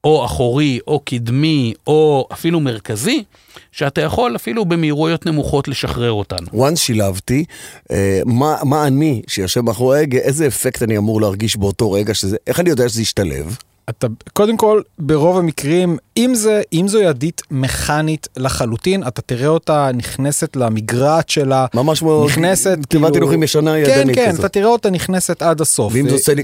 או 0.03 0.25
אחורי, 0.25 0.79
או 0.87 0.99
קדמי, 0.99 1.73
או 1.87 2.27
אפילו 2.33 2.59
מרכזי, 2.59 3.23
שאתה 3.71 4.01
יכול 4.01 4.35
אפילו 4.35 4.65
במהירויות 4.65 5.25
נמוכות 5.25 5.67
לשחרר 5.67 6.11
אותנו. 6.11 6.47
once 6.67 6.75
שילבתי, 6.75 7.45
אה, 7.91 8.21
מה, 8.25 8.57
מה 8.63 8.87
אני, 8.87 9.21
שיושב 9.27 9.61
מאחורי 9.61 9.99
ההגה, 9.99 10.17
איזה 10.17 10.47
אפקט 10.47 10.83
אני 10.83 10.97
אמור 10.97 11.21
להרגיש 11.21 11.57
באותו 11.57 11.91
רגע 11.91 12.13
שזה, 12.13 12.37
איך 12.47 12.59
אני 12.59 12.69
יודע 12.69 12.89
שזה 12.89 13.01
ישתלב? 13.01 13.57
אתה, 13.97 14.07
קודם 14.33 14.57
כל, 14.57 14.81
ברוב 14.99 15.37
המקרים, 15.37 15.97
אם, 16.17 16.31
זה, 16.35 16.61
אם 16.73 16.87
זו 16.87 16.99
ידית 16.99 17.41
מכנית 17.51 18.27
לחלוטין, 18.37 19.03
אתה 19.07 19.21
תראה 19.21 19.47
אותה 19.47 19.89
נכנסת 19.93 20.55
למגרעת 20.55 21.29
שלה, 21.29 21.65
ממש 21.73 21.99
כמו 21.99 22.25
נכנסת, 22.25 22.77
תיבת 22.89 23.13
הילוכים 23.13 23.43
ישנה 23.43 23.71
כן, 23.71 23.77
ידנית 23.99 24.15
כן, 24.15 24.29
כזאת. 24.29 24.39
אתה 24.39 24.49
תראה 24.49 24.67
אותה 24.67 24.89
נכנסת 24.89 25.41
עד 25.41 25.61
הסוף. 25.61 25.93
ואם 25.95 26.09
זה 26.09 26.15
עושה 26.15 26.33
לי 26.33 26.43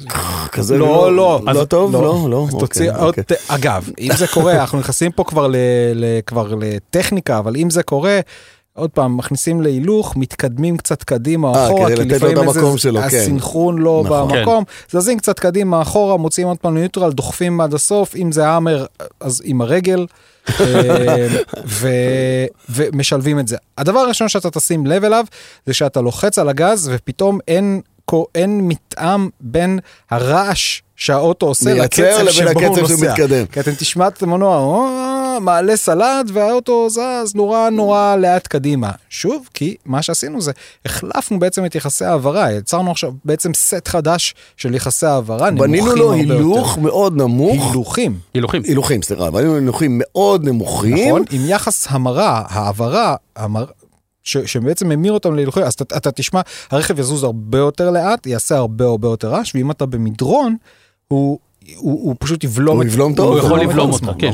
כזה, 0.52 0.78
לא, 0.78 1.16
לא. 1.16 1.41
לא 1.45 1.52
אז- 1.52 1.68
טוב? 1.68 1.93
לא, 1.93 2.28
לא. 2.30 2.45
אז 2.48 2.54
אוקיי, 2.54 2.89
אוקיי. 2.95 3.24
אגב, 3.48 3.89
אם 4.00 4.10
זה 4.18 4.28
קורה, 4.28 4.54
אנחנו 4.62 4.80
נכנסים 4.80 5.12
פה 5.12 5.24
כבר, 5.24 5.48
ל, 5.48 5.56
ל, 5.95 6.06
כבר 6.26 6.54
לטכניקה, 6.62 7.38
אבל 7.39 7.56
אם 7.56 7.70
זה 7.70 7.84
קורה, 7.84 8.20
עוד 8.78 8.89
פעם, 8.89 9.17
מכניסים 9.17 9.61
להילוך, 9.61 10.17
מתקדמים 10.17 10.78
קצת 10.78 11.03
קדימה 11.03 11.47
או 11.49 11.55
אה, 11.55 11.65
אחורה, 11.67 11.88
כי 11.88 11.93
לפעמים 11.95 12.38
איזה- 12.38 12.78
שלו, 12.78 12.99
כן. 12.99 13.05
הסינכרון 13.05 13.78
לא 13.78 14.03
נכון. 14.05 14.28
במקום, 14.38 14.63
זזים 14.91 15.17
קצת 15.17 15.39
קדימה 15.39 15.82
אחורה, 15.82 16.17
מוציאים 16.17 16.47
עוד 16.47 16.57
פעם 16.57 16.75
לניוטרל, 16.78 17.11
דוחפים 17.11 17.61
עד 17.61 17.73
הסוף, 17.73 18.15
אם 18.15 18.32
זה 18.32 18.47
האמר, 18.47 18.86
אז 19.19 19.41
עם 19.45 19.61
הרגל, 19.61 20.05
אה, 20.59 21.28
ו- 21.65 22.45
ומשלבים 22.69 23.39
את 23.39 23.47
זה. 23.47 23.57
הדבר 23.78 23.99
הראשון 23.99 24.30
שאתה 24.30 24.49
תשים 24.49 24.86
לב 24.86 25.03
אליו, 25.03 25.25
זה 25.65 25.73
שאתה 25.73 26.01
לוחץ 26.01 26.39
על 26.39 26.49
הגז 26.49 26.91
ופתאום 26.93 27.39
אין... 27.47 27.82
אין 28.36 28.67
מתאם 28.67 29.30
בין 29.41 29.80
הרעש 30.11 30.82
שהאוטו 30.98 31.45
עושה 31.45 31.74
לקצב 31.74 32.32
שבו 32.32 32.60
הוא 32.60 32.80
נוסע. 32.80 33.12
מתקדם. 33.12 33.45
כי 33.45 33.60
אתם 33.60 33.72
תשמע 33.78 34.08
את 34.08 34.24
המנוע, 34.24 35.39
מעלה 35.39 35.76
סלט 35.76 36.26
והאוטו 36.34 36.89
זז 36.89 37.36
נורא 37.36 37.70
נורא 37.70 38.16
לאט 38.16 38.48
קדימה. 38.48 38.91
שוב, 39.10 39.50
כי 39.54 39.76
מה 39.86 40.02
שעשינו 40.02 40.41
זה, 40.41 40.52
החלפנו 40.86 41.39
בעצם 41.39 41.66
את 41.66 41.76
יחסי 41.76 42.06
העברה, 42.06 42.52
יצרנו 42.52 42.91
עכשיו 42.91 43.12
בעצם 43.26 43.54
סט 43.54 43.88
חדש 43.88 44.36
של 44.58 44.76
יחסי 44.76 45.06
העברה, 45.06 45.50
נמוכים 45.50 45.72
בנינו 45.72 45.95
לו 45.95 46.14
הילוך. 46.14 46.78
מאוד 46.78 47.18
נמוך. 47.18 47.68
הילוכים, 47.68 48.18
הילוכים. 48.34 48.62
הילוכים, 48.66 49.02
סליחה, 49.02 49.32
בנינו 49.32 49.56
הילוכים 49.56 50.02
מאוד 50.04 50.43
נמוכים. 50.43 51.08
נכון? 51.08 51.24
עם 51.32 51.41
יחס 51.48 51.88
המרה, 51.89 52.43
העברה, 52.50 53.16
המר... 53.36 53.66
ש, 54.24 54.38
שבעצם 54.38 54.89
ממיר 54.89 55.12
אותם 55.14 55.36
להילוכים, 55.36 55.64
אז 55.64 55.74
אתה, 55.74 55.98
אתה 55.98 56.12
תשמע, 56.12 56.41
הרכב 56.72 57.00
יזוז 57.00 57.24
הרבה 57.24 57.58
יותר 57.58 57.91
לאט, 57.91 58.28
יעשה 58.28 58.58
הרבה 58.58 58.86
הרבה 58.86 59.08
יותר 59.08 59.30
רעש, 59.30 59.56
ואם 59.56 59.72
אתה 59.72 59.86
במדרון, 59.86 60.56
הוא, 61.08 61.39
הוא, 61.76 61.99
הוא 62.03 62.16
פשוט 62.20 62.43
יבלום 62.43 62.76
הוא 62.76 62.84
את- 62.84 62.88
יבלום 62.88 63.14
טוב, 63.16 63.26
הוא 63.26 63.39
הוא 63.39 63.45
יכול 63.45 63.60
לבלום 63.62 63.91
אותה, 63.91 64.12
כן, 64.20 64.32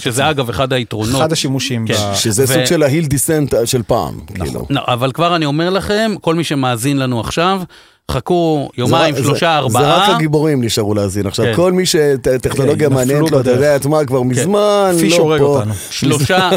שזה- 0.00 0.30
אגב 0.30 0.48
אחד 0.48 0.72
היתרונות. 0.72 1.14
אחד 1.20 1.32
השימושים. 1.32 1.86
כן. 1.86 1.94
ב- 1.94 2.14
שזה 2.14 2.44
ו- 2.44 2.46
סוג 2.46 2.64
של 2.64 2.82
ההיל 2.82 3.06
דיסנט 3.06 3.54
של 3.64 3.82
פעם, 3.86 4.20
כאילו. 4.26 4.66
לא, 4.70 4.80
אבל 4.86 5.12
כבר 5.12 5.36
אני 5.36 5.44
אומר 5.46 5.70
לכם, 5.70 6.12
כל 6.20 6.34
מי 6.34 6.44
שמאזין 6.44 6.98
לנו 6.98 7.20
עכשיו, 7.20 7.60
חכו 8.10 8.68
יומיים, 8.76 9.14
זה- 9.14 9.22
שלושה, 9.22 9.38
זה- 9.40 9.56
ארבעה. 9.56 9.82
זה 9.82 10.12
רק 10.12 10.16
הגיבורים 10.16 10.64
נשארו 10.64 10.94
להאזין. 10.94 11.26
עכשיו, 11.26 11.44
כן. 11.44 11.52
כל 11.56 11.72
מי 11.72 11.86
שטכנולוגיה 11.86 12.88
כן, 12.88 12.94
מעניינת 12.94 13.30
לו, 13.30 13.40
אתה. 13.40 13.50
יודע 13.50 13.76
את 13.76 13.86
מה, 13.86 14.04
כבר 14.04 14.22
מזמן 14.22 14.92
פיש 15.00 15.12
לא 15.12 15.18
הורג 15.22 15.38
פה. 15.40 15.44
אותנו. 15.46 15.72
שלושה, 15.90 16.50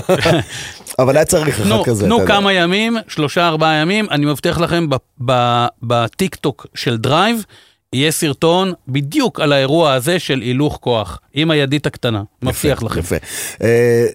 אבל 0.99 1.15
היה 1.15 1.25
צריך 1.25 1.47
אחד 1.49 1.63
תנו, 1.63 1.83
כזה. 1.83 2.07
יודע. 2.07 2.25
כמה 2.25 2.53
ימים, 2.53 2.97
שלושה 3.07 3.47
ארבעה 3.47 3.73
ימים, 3.75 4.07
אני 4.11 4.25
מבטיח 4.25 4.59
לכם 4.59 4.89
ב- 4.89 4.95
ב- 5.25 5.65
בטיק 5.83 6.35
טוק 6.35 6.65
של 6.75 6.97
דרייב, 6.97 7.45
יהיה 7.93 8.11
סרטון 8.11 8.73
בדיוק 8.87 9.39
על 9.39 9.53
האירוע 9.53 9.93
הזה 9.93 10.19
של 10.19 10.39
הילוך 10.39 10.77
כוח, 10.81 11.19
עם 11.33 11.51
הידית 11.51 11.85
הקטנה, 11.85 12.23
מבטיח 12.41 12.77
יפה, 12.77 12.85
לכם. 12.85 12.99
יפה. 12.99 13.15
אה, 13.63 14.05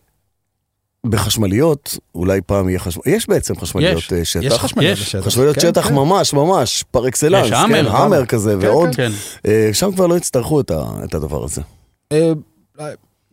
בחשמליות, 1.07 1.99
אולי 2.14 2.41
פעם 2.47 2.68
יהיה 2.68 2.79
חשמל... 2.79 3.03
יש 3.07 3.29
בעצם 3.29 3.57
חשמליות 3.61 3.99
יש, 3.99 4.12
אה, 4.12 4.24
שטח. 4.24 4.43
יש 4.45 4.53
חשמליות 4.53 4.99
יש. 4.99 5.05
בשטח. 5.05 5.27
חשמליות 5.27 5.55
כן, 5.55 5.61
שטח 5.61 5.89
כן. 5.89 5.95
ממש 5.95 6.33
ממש 6.33 6.85
פר 6.91 7.09
אקסלנס, 7.09 7.45
יש 7.47 7.51
כן, 7.51 7.57
האמר, 7.57 7.97
האמר 7.97 8.27
כזה 8.27 8.57
כן, 8.61 8.66
ועוד, 8.66 8.97
כן. 8.97 9.11
אה, 9.47 9.70
שם 9.72 9.93
כבר 9.93 10.07
לא 10.07 10.16
יצטרכו 10.16 10.61
את 10.61 10.70
ה- 10.70 10.85
את 11.05 11.14
הדבר 11.14 11.45
הזה. 11.45 11.61
אה, 12.12 12.33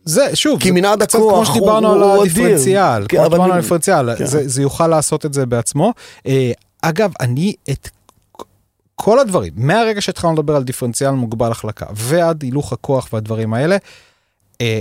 זה 0.04 0.36
שוב, 0.36 0.60
כי 0.60 0.70
מנעד 0.70 1.02
הכוח 1.02 1.34
כמו 1.34 1.54
שדיברנו 1.54 1.88
הוא- 1.88 1.96
על 1.96 2.02
הוא 2.02 2.24
אדיר. 2.24 2.44
הדיפרנציאל, 2.44 3.06
כן, 3.08 3.16
כמו 3.16 3.26
שדיברנו 3.26 3.52
על 3.52 3.58
הדיפרנציאל, 3.58 4.16
כן. 4.16 4.26
זה 4.26 4.48
זה 4.48 4.62
יוכל 4.62 4.86
לעשות 4.86 5.26
את 5.26 5.34
זה 5.34 5.46
בעצמו. 5.46 5.92
אה, 6.26 6.52
אגב, 6.82 7.12
אני 7.20 7.54
את 7.70 7.88
כל 8.96 9.18
הדברים, 9.18 9.52
מהרגע 9.56 10.00
שהתחלנו 10.00 10.34
לדבר 10.34 10.56
על 10.56 10.64
דיפרנציאל 10.64 11.10
מוגבל 11.10 11.50
החלקה 11.50 11.86
ועד 11.94 12.42
הילוך 12.42 12.72
הכוח 12.72 13.08
והדברים 13.12 13.54
האלה, 13.54 13.76
אה, 14.60 14.80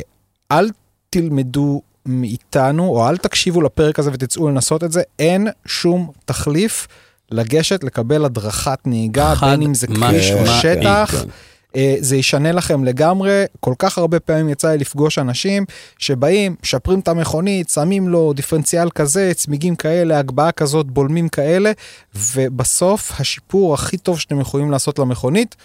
אל 0.51 0.69
תלמדו 1.09 1.81
מאיתנו 2.05 2.87
או 2.87 3.09
אל 3.09 3.17
תקשיבו 3.17 3.61
לפרק 3.61 3.99
הזה 3.99 4.09
ותצאו 4.13 4.49
לנסות 4.49 4.83
את 4.83 4.91
זה, 4.91 5.01
אין 5.19 5.47
שום 5.65 6.11
תחליף 6.25 6.87
לגשת 7.31 7.83
לקבל 7.83 8.25
הדרכת 8.25 8.79
נהיגה, 8.85 9.33
בין 9.41 9.61
אם 9.61 9.73
זה 9.73 9.87
כביש 9.87 10.31
או 10.31 10.47
שטח. 10.47 11.11
כן. 11.11 11.29
אה, 11.75 11.95
זה 11.99 12.15
ישנה 12.15 12.51
לכם 12.51 12.83
לגמרי. 12.83 13.43
כל 13.59 13.73
כך 13.79 13.97
הרבה 13.97 14.19
פעמים 14.19 14.49
יצא 14.49 14.71
לי 14.71 14.77
לפגוש 14.77 15.19
אנשים 15.19 15.65
שבאים, 15.99 16.55
משפרים 16.63 16.99
את 16.99 17.07
המכונית, 17.07 17.69
שמים 17.69 18.09
לו 18.09 18.33
דיפרנציאל 18.33 18.89
כזה, 18.89 19.31
צמיגים 19.33 19.75
כאלה, 19.75 20.19
הגבהה 20.19 20.51
כזאת, 20.51 20.91
בולמים 20.91 21.29
כאלה, 21.29 21.71
ובסוף 22.15 23.11
השיפור 23.19 23.73
הכי 23.73 23.97
טוב 23.97 24.19
שאתם 24.19 24.39
יכולים 24.39 24.71
לעשות 24.71 24.99
למכונית 24.99 25.55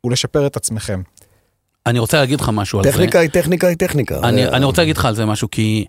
הוא 0.00 0.12
לשפר 0.12 0.46
את 0.46 0.56
עצמכם. 0.56 1.02
אני 1.86 1.98
רוצה 1.98 2.16
להגיד 2.20 2.40
לך 2.40 2.48
משהו 2.48 2.78
על 2.78 2.84
זה. 2.84 2.92
טכניקה 2.92 3.18
היא 3.18 3.30
טכניקה 3.30 3.66
היא 3.66 3.76
טכניקה. 3.76 4.18
אני, 4.22 4.46
אני 4.46 4.64
רוצה 4.64 4.82
להגיד 4.82 4.96
לך 4.96 5.04
על 5.04 5.14
זה 5.14 5.24
משהו, 5.24 5.50
כי 5.50 5.84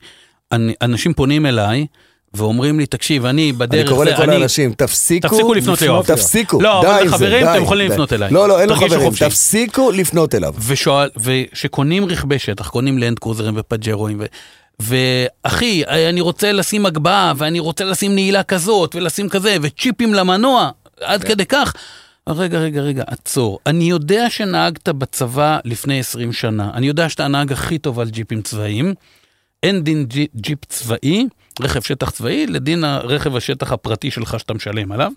אני, 0.51 0.73
אנשים 0.81 1.13
פונים 1.13 1.45
אליי 1.45 1.85
ואומרים 2.33 2.79
לי, 2.79 2.85
תקשיב, 2.85 3.25
אני 3.25 3.51
בדרך... 3.51 3.81
אני 3.87 3.89
קורא 3.95 4.05
זה, 4.05 4.11
לכל 4.11 4.23
אני- 4.23 4.33
האנשים, 4.35 4.73
תפסיקו, 4.73 5.27
תפסיקו 5.27 5.53
לפנות 5.53 5.81
ליואב. 5.81 6.05
תפסיקו, 6.05 6.61
לא, 6.61 6.81
די 6.85 6.87
זה, 6.99 7.03
לחברים 7.05 7.43
די, 7.45 7.51
אתם 7.53 7.63
יכולים 7.63 7.87
די. 7.87 7.93
לפנות 7.93 8.13
אליי. 8.13 8.31
לא, 8.31 8.47
לא, 8.49 8.59
אין 8.61 8.69
לו 8.69 8.75
חברים, 8.75 8.99
חופשי. 9.09 9.25
תפסיקו 9.25 9.91
לפנות 9.91 10.35
אליו. 10.35 10.53
ושואל, 10.67 11.09
ושקונים 11.17 12.05
רכבי 12.05 12.39
שטח, 12.39 12.69
קונים 12.69 12.97
לנד 12.97 13.19
קרוזרים 13.19 13.53
ופג'רואים, 13.57 14.21
ו... 14.21 14.25
ואחי, 14.79 15.83
אני 15.85 16.21
רוצה 16.21 16.51
לשים 16.51 16.85
הגבהה, 16.85 17.33
ואני 17.37 17.59
רוצה 17.59 17.83
לשים 17.85 18.15
נעילה 18.15 18.43
כזאת, 18.43 18.95
ולשים 18.95 19.29
כזה, 19.29 19.57
וצ'יפים 19.61 20.13
למנוע, 20.13 20.69
עד 21.01 21.23
כדי 21.23 21.45
כך. 21.45 21.73
רגע, 22.29 22.59
רגע, 22.59 22.81
רגע, 22.81 23.03
עצור. 23.07 23.59
אני 23.65 23.83
יודע 23.83 24.29
שנהגת 24.29 24.89
בצבא 24.89 25.57
לפני 25.65 25.99
20 25.99 26.33
שנה. 26.33 26.69
אני 26.73 26.87
יודע 26.87 27.09
שאתה 27.09 27.25
הנהג 27.25 27.51
הכי 27.51 27.77
טוב 27.77 27.99
על 27.99 28.09
ג'יפים 28.09 28.41
צבאיים. 28.41 28.93
אין 29.63 29.83
דין 29.83 30.05
ג'י- 30.05 30.27
ג'יפ 30.35 30.65
צבאי, 30.65 31.25
רכב 31.61 31.81
שטח 31.81 32.09
צבאי, 32.09 32.47
לדין 32.47 32.83
הרכב 32.83 33.35
השטח 33.35 33.71
הפרטי 33.71 34.11
שלך 34.11 34.39
שאתה 34.39 34.53
משלם 34.53 34.91
עליו. 34.91 35.11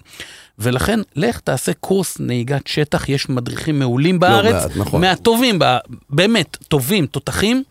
ולכן, 0.59 1.01
לך 1.17 1.41
תעשה 1.41 1.73
קורס 1.73 2.21
נהיגת 2.21 2.67
שטח, 2.67 3.09
יש 3.09 3.29
מדריכים 3.29 3.79
מעולים 3.79 4.19
בארץ, 4.19 4.53
מעט, 4.53 4.77
נכון. 4.77 5.01
מהטובים, 5.01 5.59
באמת, 6.11 6.57
טובים, 6.69 7.07
תותחים. 7.07 7.63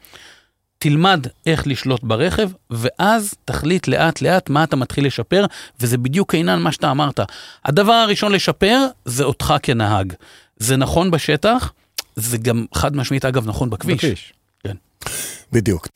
תלמד 0.82 1.28
איך 1.45 1.67
לשלוט 1.67 2.03
ברכב, 2.03 2.49
ואז 2.70 3.34
תחליט 3.45 3.88
לאט 3.88 4.22
לאט 4.22 4.49
מה 4.49 4.63
אתה 4.63 4.76
מתחיל 4.76 5.05
לשפר, 5.05 5.45
וזה 5.80 5.97
בדיוק 5.97 6.36
העניין 6.36 6.59
מה 6.59 6.72
שאתה 6.72 6.91
אמרת. 6.91 7.20
הדבר 7.65 7.91
הראשון 7.93 8.32
לשפר 8.32 8.86
זה 9.05 9.24
אותך 9.24 9.53
כנהג. 9.63 10.13
זה 10.57 10.78
נכון 10.78 11.11
בשטח, 11.11 11.74
זה 12.15 12.38
גם 12.38 12.65
חד 12.74 12.95
משמעית 12.95 13.26
אגב 13.26 13.47
נכון 13.47 13.70
בכביש. 13.70 14.05
בכביש. 14.05 14.34
כן. 14.63 14.76
בדיוק. 15.51 15.88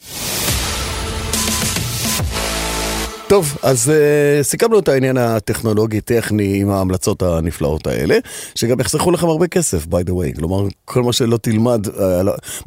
טוב, 3.33 3.57
אז 3.63 3.91
uh, 3.91 4.43
סיכמנו 4.43 4.79
את 4.79 4.87
העניין 4.87 5.17
הטכנולוגי-טכני 5.17 6.61
עם 6.61 6.69
ההמלצות 6.69 7.21
הנפלאות 7.23 7.87
האלה, 7.87 8.17
שגם 8.55 8.79
יחסכו 8.79 9.11
לכם 9.11 9.27
הרבה 9.27 9.47
כסף, 9.47 9.85
by 9.85 10.09
the 10.09 10.11
way. 10.11 10.37
כלומר, 10.39 10.67
כל 10.85 11.03
מה 11.03 11.13
שלא 11.13 11.37
תלמד, 11.37 11.87
uh, 11.87 11.91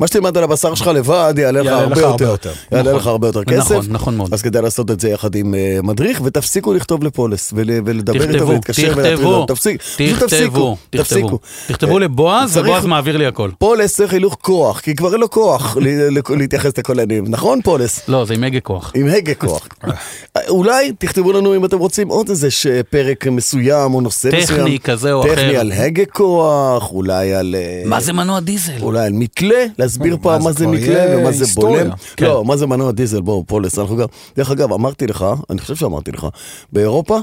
מה 0.00 0.06
שתלמד 0.06 0.38
על 0.38 0.44
הבשר 0.44 0.74
שלך 0.74 0.86
לבד, 0.86 1.34
יעלה 1.38 1.62
יעלה 1.64 1.86
לך 1.86 1.98
הרבה 1.98 2.00
יותר. 2.00 2.24
יותר. 2.24 2.52
יעלה 2.72 2.82
נכון. 2.90 3.00
לך 3.00 3.06
הרבה 3.06 3.26
יותר 3.26 3.44
כסף. 3.44 3.70
נכון, 3.70 3.86
נכון 3.88 4.16
מאוד. 4.16 4.34
אז 4.34 4.42
כדאי 4.42 4.62
לעשות 4.62 4.90
את 4.90 5.00
זה 5.00 5.08
יחד 5.08 5.34
עם 5.34 5.54
uh, 5.54 5.86
מדריך, 5.86 6.20
ותפסיקו 6.24 6.72
לכתוב 6.72 7.04
לפולס, 7.04 7.52
ול, 7.56 7.70
ולדבר 7.84 8.22
איתו 8.22 8.32
תכתבו, 8.32 8.48
ולהתקשר 8.48 8.92
ולהטריד 8.96 9.16
תכתבו, 9.16 9.34
אותו. 9.34 9.54
תפסיק, 9.54 9.82
תכתבו, 9.96 10.76
תכתבו. 10.90 11.38
תכתבו 11.66 11.94
אה, 11.94 12.00
לבועז, 12.00 12.54
צריך- 12.54 12.66
ובועז 12.66 12.86
מעביר 12.86 13.16
לי 13.16 13.26
הכל. 13.26 13.50
פולס 13.58 13.96
צריך 13.96 14.12
הילוך 14.12 14.36
כוח, 14.40 14.80
כי 14.80 14.94
כבר 14.94 15.12
אין 15.12 15.20
לו 15.20 15.30
כוח 15.30 15.76
להתייחס 16.38 16.78
לקולנים. 16.78 17.24
נכון, 17.28 17.62
פולס? 17.62 18.00
לא, 18.08 18.24
זה 18.24 18.34
עם 18.34 18.44
הגה 18.44 18.60
כוח. 18.60 18.92
עם 18.94 19.06
הגה 19.08 19.34
כוח. 19.34 19.68
אולי 20.56 20.92
תכתבו 20.98 21.32
לנו 21.32 21.56
אם 21.56 21.64
אתם 21.64 21.78
רוצים 21.78 22.08
עוד 22.08 22.28
איזה 22.28 22.48
פרק 22.90 23.26
מסוים 23.26 23.94
או 23.94 24.00
נושא 24.00 24.30
טכני 24.30 24.42
מסוים. 24.42 24.78
כזה 24.78 25.12
או 25.12 25.22
טכני 25.22 25.34
אחר. 25.50 25.60
על 25.60 25.72
הגה 25.72 26.04
כוח, 26.06 26.92
אולי 26.92 27.34
על... 27.34 27.54
אה, 27.58 27.82
מה 27.86 28.00
זה 28.00 28.12
מנוע 28.12 28.40
דיזל? 28.40 28.82
אולי 28.82 29.06
על 29.06 29.12
מתלה, 29.12 29.64
להסביר 29.78 30.16
פעם 30.22 30.42
מה 30.44 30.52
זה 30.52 30.66
מתלה 30.66 31.16
ומה 31.18 31.32
זה. 31.32 31.44
בולם. 31.54 31.90
כן. 32.16 32.24
לא, 32.26 32.44
מה 32.44 32.56
זה 32.56 32.66
מנוע 32.66 32.92
דיזל, 32.92 33.20
בואו, 33.20 33.44
פולס, 33.46 33.78
אנחנו 33.78 33.96
גם... 33.96 34.06
דרך 34.36 34.50
אגב, 34.50 34.72
אמרתי 34.72 35.06
לך, 35.06 35.24
אני 35.50 35.60
חושב 35.60 35.76
שאמרתי 35.76 36.12
לך. 36.12 36.26
באירופה, 36.72 37.18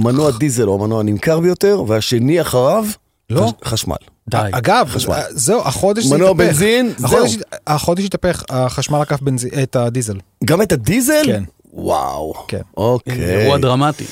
מנוע 0.00 0.30
דיזל 0.30 0.62
הוא 0.66 0.74
המנוע 0.82 1.00
הנמכר 1.00 1.40
ביותר, 1.40 1.82
והשני 1.86 2.40
אחריו. 2.40 2.84
מנוע 3.30 3.42
לא. 3.46 3.46
חש- 3.64 3.68
חשמל. 3.68 3.96
די. 4.30 4.38
אגב, 4.52 4.86
חשמל. 4.90 5.20
זהו, 5.30 5.60
החודש 5.64 6.04
זה 6.04 6.14
מנוע 6.14 6.30
התהפך. 6.30 6.46
בנזין, 6.48 6.92
החודש- 7.04 7.30
זהו. 7.30 7.40
החודש 7.66 8.04
התהפך, 8.04 8.44
החשמל 8.50 8.98
עקף 9.00 9.20
בנזין- 9.22 9.50
את 9.62 9.76
הדיזל. 9.76 10.16
גם 10.44 10.62
את 10.62 10.72
הדיזל? 10.72 11.22
כן. 11.26 11.42
וואו. 11.74 12.34
כן. 12.48 12.60
אוקיי. 12.76 13.40
אירוע 13.40 13.58
דרמטי. 13.58 14.04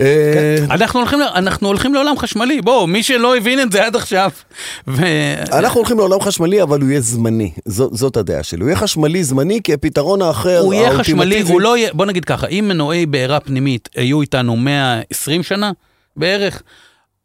אה, 0.00 0.56
אנחנו 0.70 1.00
הולכים, 1.00 1.18
אנחנו 1.34 1.68
הולכים 1.68 1.94
לעולם 1.94 2.18
חשמלי, 2.18 2.62
בואו, 2.62 2.86
מי 2.86 3.02
שלא 3.02 3.36
הבין 3.36 3.60
את 3.60 3.72
זה 3.72 3.86
עד 3.86 3.96
עכשיו. 3.96 4.30
ו... 4.88 5.02
אנחנו 5.52 5.80
הולכים 5.80 5.98
לעולם 5.98 6.20
חשמלי, 6.20 6.62
אבל 6.62 6.80
הוא 6.80 6.88
יהיה 6.88 7.00
זמני. 7.00 7.50
זאת 7.66 8.16
הדעה 8.16 8.42
שלי. 8.42 8.60
הוא 8.60 8.68
יהיה 8.68 8.76
חשמלי 8.78 9.24
זמני, 9.24 9.60
כי 9.64 9.74
הפתרון 9.74 10.22
האחר, 10.22 10.58
הוא 10.58 10.74
יהיה 10.74 10.98
חשמלי, 10.98 11.40
הוא 11.40 11.60
לא 11.60 11.76
יהיה, 11.76 11.90
בוא 11.92 12.06
נגיד 12.06 12.24
ככה, 12.24 12.46
אם 12.46 12.64
מנועי 12.68 13.06
בעירה 13.06 13.40
פנימית 13.40 13.88
היו 13.96 14.20
איתנו 14.20 14.56
120 14.56 15.42
שנה 15.42 15.72
בערך, 16.16 16.62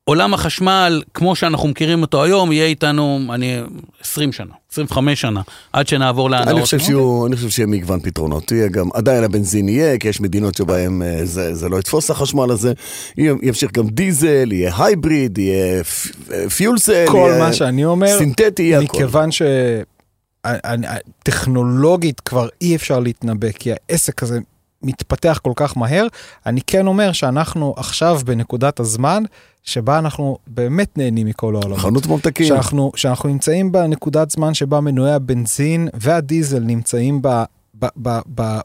עולם 0.10 0.34
החשמל, 0.34 1.02
כמו 1.14 1.36
שאנחנו 1.36 1.68
מכירים 1.68 2.02
אותו 2.02 2.24
היום, 2.24 2.52
יהיה 2.52 2.66
איתנו, 2.66 3.20
אני, 3.34 3.62
20 4.02 4.32
שנה, 4.32 4.54
25 4.72 5.22
שנה, 5.22 5.42
עד 5.74 5.88
שנעבור 5.88 6.30
להנאות. 6.30 6.50
אני 6.50 6.62
חושב 6.62 6.80
שיהיו, 6.80 7.26
אני 7.28 7.36
חושב 7.36 7.50
שיהיה 7.50 7.68
מגוון 7.68 8.00
פתרונות. 8.00 8.52
יהיה 8.52 8.68
גם, 8.68 8.90
עדיין 8.94 9.24
הבנזין 9.24 9.70
יהיה, 9.70 9.98
כי 9.98 10.08
יש 10.08 10.22
מדינות 10.22 10.56
שבהן 10.56 11.02
אה, 11.02 11.26
זה, 11.26 11.56
זה 11.56 11.70
לא 11.70 11.80
יתפוס 11.80 12.12
החשמל 12.12 12.52
הזה. 12.52 12.74
ימשיך 13.18 13.72
גם 13.72 13.88
דיזל, 13.88 14.52
יהיה 14.52 14.74
הייבריד, 14.78 15.38
יהיה 15.38 15.82
אה, 16.34 16.50
פיול 16.50 16.78
סל, 16.78 17.06
כל 17.08 17.30
יהיה 17.32 17.40
מה 17.40 17.54
שאני 17.54 17.86
אומר, 17.86 18.18
סינתטי, 18.18 18.64
יהיה 18.64 18.80
הכל. 18.80 18.98
מכיוון 18.98 19.30
שטכנולוגית 21.26 22.20
כבר 22.20 22.48
אי 22.62 22.76
אפשר 22.76 23.00
להתנבא, 23.00 23.52
כי 23.52 23.72
העסק 23.72 24.24
הזה 24.24 24.40
מתפתח 24.84 25.40
כל 25.44 25.54
כך 25.56 25.78
מהר, 25.78 26.08
אני 26.46 26.62
כן 26.68 26.88
אומר 26.88 27.12
שאנחנו 27.12 27.74
עכשיו 27.78 28.20
בנקודת 28.26 28.80
הזמן 28.80 29.24
שבה 29.64 30.00
אנחנו 30.00 30.38
באמת 30.48 30.98
נהנים 30.98 31.28
מכל 31.28 31.56
העולמות. 31.56 31.78
חנות 31.80 32.08
ממתקים. 32.08 32.46
שאנחנו, 32.46 32.92
שאנחנו 32.96 33.30
נמצאים 33.30 33.72
בנקודת 33.72 34.32
זמן 34.32 34.54
שבה 34.54 34.82
מנועי 34.82 35.14
הבנזין 35.14 35.88
והדיזל 35.94 36.60
נמצאים 36.60 37.22
ב... 37.22 37.44
ב- 37.82 37.88
ב- 38.02 38.20
ב- 38.36 38.60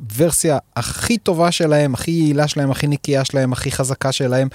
בוורסיה 0.00 0.58
הכי 0.76 1.18
טובה 1.18 1.50
שלהם, 1.52 1.94
הכי 1.94 2.10
יעילה 2.10 2.48
שלהם, 2.48 2.70
הכי 2.70 2.86
נקייה 2.86 3.24
שלהם, 3.24 3.52
הכי 3.52 3.70
חזקה 3.72 4.12
שלהם, 4.12 4.48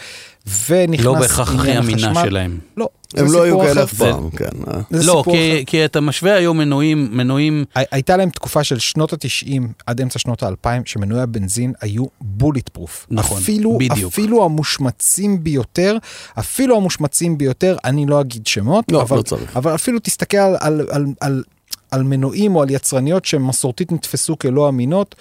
ונכנס 0.70 1.05
לא 1.05 1.14
בהכרח 1.20 1.55
הכי 1.55 1.78
אמינה. 1.78 2.14
שלהם. 2.26 2.59
לא, 2.78 2.89
הם 3.18 3.32
לא 3.32 3.43
היו 3.43 3.59
כאלה. 3.59 3.84
אף 3.84 3.93
פעם, 3.93 4.30
כן. 4.30 4.45
אה. 4.68 4.80
לא, 4.91 5.24
כי. 5.32 5.64
כי 5.68 5.86
אתה 5.86 6.01
משווה 6.01 6.34
היום 6.34 6.57
מנועים, 6.57 7.09
מנועים, 7.18 7.66
הי- 7.76 7.86
הייתה 7.91 8.18
להם 8.18 8.30
תקופה 8.30 8.64
של 8.64 8.80
שנות 8.80 9.14
ה-90 9.14 9.61
עד 9.86 10.01
אמצע 10.01 10.20
שנות 10.20 10.43
ה-2000 10.43 10.68
שמנועי 10.86 11.22
הבנזין 11.22 11.74
היו 11.82 12.05
בולט 12.22 12.70
פרוף. 12.70 13.07
נכון, 13.11 13.38
אפילו, 13.41 13.78
בדיוק. 13.78 14.14
אפילו 14.14 14.45
המושמצים 14.45 15.43
ביותר, 15.43 15.97
אפילו 16.39 16.78
המושמצים 16.78 17.38
ביותר, 17.38 17.78
אני 17.86 18.05
לא 18.05 18.22
אגיד 18.22 18.47
שמות, 18.47 18.86
לא, 18.91 19.01
אבל, 19.01 19.18
לא 19.18 19.22
צריך. 19.22 19.57
אבל 19.57 19.76
אפילו 19.76 19.99
תסתכל 19.99 20.38
על, 20.38 20.55
על, 20.59 20.82
על, 20.91 21.05
על, 21.22 21.43
על 21.91 22.03
מנועים 22.03 22.55
או 22.55 22.61
על 22.61 22.69
יצרניות 22.69 23.26
שמסורתית 23.26 23.91
נתפסו 23.91 24.39
כלא 24.39 24.69
אמינות. 24.69 25.15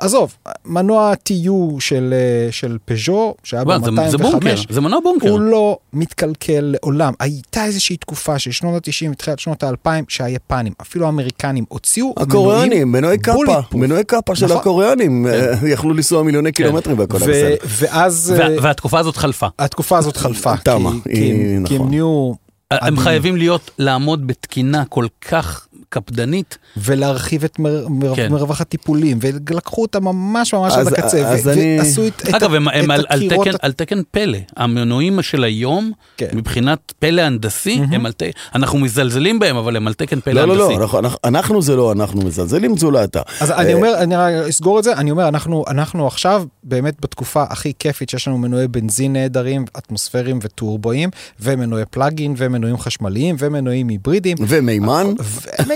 עזוב, 0.00 0.36
מנוע 0.64 1.12
TU 1.28 1.50
של, 1.80 2.14
אה, 2.16 2.52
של 2.52 2.78
פז'ו, 2.84 3.34
שהיה 3.44 3.62
אבל 3.62 3.78
זה, 3.84 4.10
זה 4.10 4.18
בונקר, 4.18 4.38
ב-205, 4.38 4.72
זה 4.72 4.80
מנוע 4.80 5.00
בונקר. 5.02 5.30
הוא 5.30 5.40
לא 5.40 5.78
מתקלקל 5.92 6.74
לעולם. 6.82 7.12
הייתה 7.20 7.64
איזושהי 7.64 7.96
תקופה 7.96 8.38
של 8.38 8.50
שנות 8.50 8.74
ה-90 8.88 9.10
ותחילת 9.12 9.38
שנות 9.38 9.62
ה-2000 9.62 9.88
שהיפנים, 10.08 10.72
אפילו 10.80 11.06
האמריקנים, 11.06 11.64
הוציאו 11.68 12.14
הקוריאנים, 12.16 12.92
מנועי 12.92 13.18
קאפה. 13.18 13.60
מנועי 13.74 14.04
קאפה 14.04 14.36
של 14.36 14.44
נכון. 14.46 14.56
הקוריאנים, 14.56 15.26
אה, 15.26 15.52
יכלו 15.68 15.94
לנסוע 15.94 16.22
מיליוני 16.22 16.52
קילומטרים 16.52 16.98
והכל 16.98 17.18
בסדר. 17.18 17.54
ואז 17.66 18.34
וה, 18.38 18.48
אה, 18.50 18.56
והתקופה 18.62 18.98
הזאת 18.98 19.16
חלפה. 19.16 19.46
התקופה 19.58 19.98
הזאת 19.98 20.16
חלפה. 20.16 20.56
תמה, 20.56 20.90
כי- 21.04 21.10
היא- 21.10 21.56
הם- 21.56 21.64
כי 21.66 21.74
נכון. 21.74 21.86
הם 21.86 21.90
נהיו... 21.90 22.32
הם. 22.70 22.96
חייבים 22.98 23.36
להיות, 23.36 23.70
לעמוד 23.78 24.26
בתקינה 24.26 24.84
כל 24.84 25.06
כך 25.28 25.67
קפדנית. 25.88 26.58
ולהרחיב 26.76 27.44
את 27.44 27.58
מר, 27.58 27.86
מר, 27.88 28.16
כן. 28.16 28.32
מרווח 28.32 28.60
הטיפולים, 28.60 29.18
ולקחו 29.20 29.82
אותם 29.82 30.04
ממש 30.04 30.54
ממש 30.54 30.72
עד 30.72 30.78
אז- 30.80 30.92
הקצה, 30.92 31.28
אז 31.28 31.46
ו- 31.46 31.52
אני- 31.52 31.76
ועשו 31.78 32.06
את, 32.06 32.22
את, 32.28 32.34
אגב, 32.34 32.52
ה- 32.52 32.56
הם, 32.56 32.68
הם 32.68 32.84
את 32.84 32.98
על, 32.98 33.04
על, 33.08 33.18
הקירות 33.26 33.46
תקן, 33.46 33.54
ה- 33.54 33.58
על 33.62 33.72
תקן 33.72 33.98
פלא. 34.10 34.38
המנועים 34.56 35.22
של 35.22 35.44
היום, 35.44 35.92
כן. 36.16 36.26
מבחינת 36.32 36.92
פלא 36.98 37.22
הנדסי, 37.22 37.80
הם 37.92 38.06
על 38.06 38.12
תקן, 38.12 38.30
אנחנו 38.54 38.78
מזלזלים 38.78 39.38
בהם, 39.38 39.56
אבל 39.56 39.76
הם 39.76 39.86
על 39.86 39.94
תקן 39.94 40.20
פלא 40.20 40.32
לא, 40.42 40.46
לא, 40.46 40.52
הנדסי. 40.64 40.78
לא, 40.78 40.82
אנחנו- 40.82 40.98
אנחנו- 40.98 41.18
אנחנו 41.24 41.62
זה 41.62 41.76
לא 41.76 41.92
אנחנו 41.92 42.22
מזלזלים, 42.24 42.76
זו 42.76 42.90
לא 42.90 43.04
אתה. 43.04 43.20
אז 43.40 43.50
אה, 43.50 43.60
אני 43.60 43.74
אומר, 43.74 43.94
אני 43.98 44.14
אסגור 44.48 44.78
את 44.78 44.84
זה, 44.84 44.92
אני 44.92 45.10
אומר, 45.10 45.28
אנחנו, 45.28 45.64
אנחנו 45.68 46.06
עכשיו 46.06 46.44
באמת 46.64 46.94
בתקופה 47.00 47.42
הכי 47.50 47.72
כיפית 47.78 48.08
שיש 48.10 48.28
לנו 48.28 48.38
מנועי 48.38 48.68
בנזין 48.68 49.12
נהדרים, 49.12 49.64
אטמוספריים 49.78 50.38
וטורבואים, 50.42 51.10
ומנועי 51.40 51.84
פלאגין, 51.90 52.34
ומנועים 52.36 52.78
חשמליים, 52.78 53.36
ומנועים 53.38 53.88
היברידיים. 53.88 54.36
ומימן, 54.40 55.06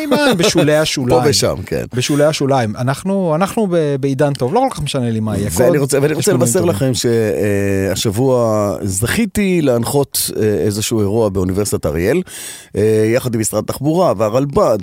ומימן 0.05 0.37
בשולי 0.37 0.77
השוליים. 0.77 1.23
פה 1.23 1.29
ושם, 1.31 1.55
כן. 1.67 1.85
בשולי 1.95 2.25
השוליים. 2.25 2.77
אנחנו, 2.77 3.35
אנחנו 3.35 3.69
בעידן 4.01 4.33
טוב, 4.33 4.55
לא 4.55 4.61
כל 4.69 4.75
כך 4.75 4.83
משנה 4.83 5.11
לי 5.11 5.21
מה 5.21 5.39
יהיה. 5.39 5.51
ואני 5.53 5.79
רוצה, 5.79 5.99
ואני 6.03 6.15
רוצה 6.15 6.33
לבשר. 6.33 6.65
לכם 6.65 6.93
שהשבוע 6.95 8.77
זכיתי 8.83 9.63
להנחות 9.63 10.31
אה, 10.37 10.43
איזשהו 10.43 11.01
אירוע 11.01 11.29
באוניברסיטת 11.29 11.87
אריאל, 11.87 12.23
אה, 12.77 13.11
יחד 13.15 13.35
עם 13.35 13.41
משרד 13.41 13.65
התחבורה 13.65 14.13
והרלב"ד 14.17 14.79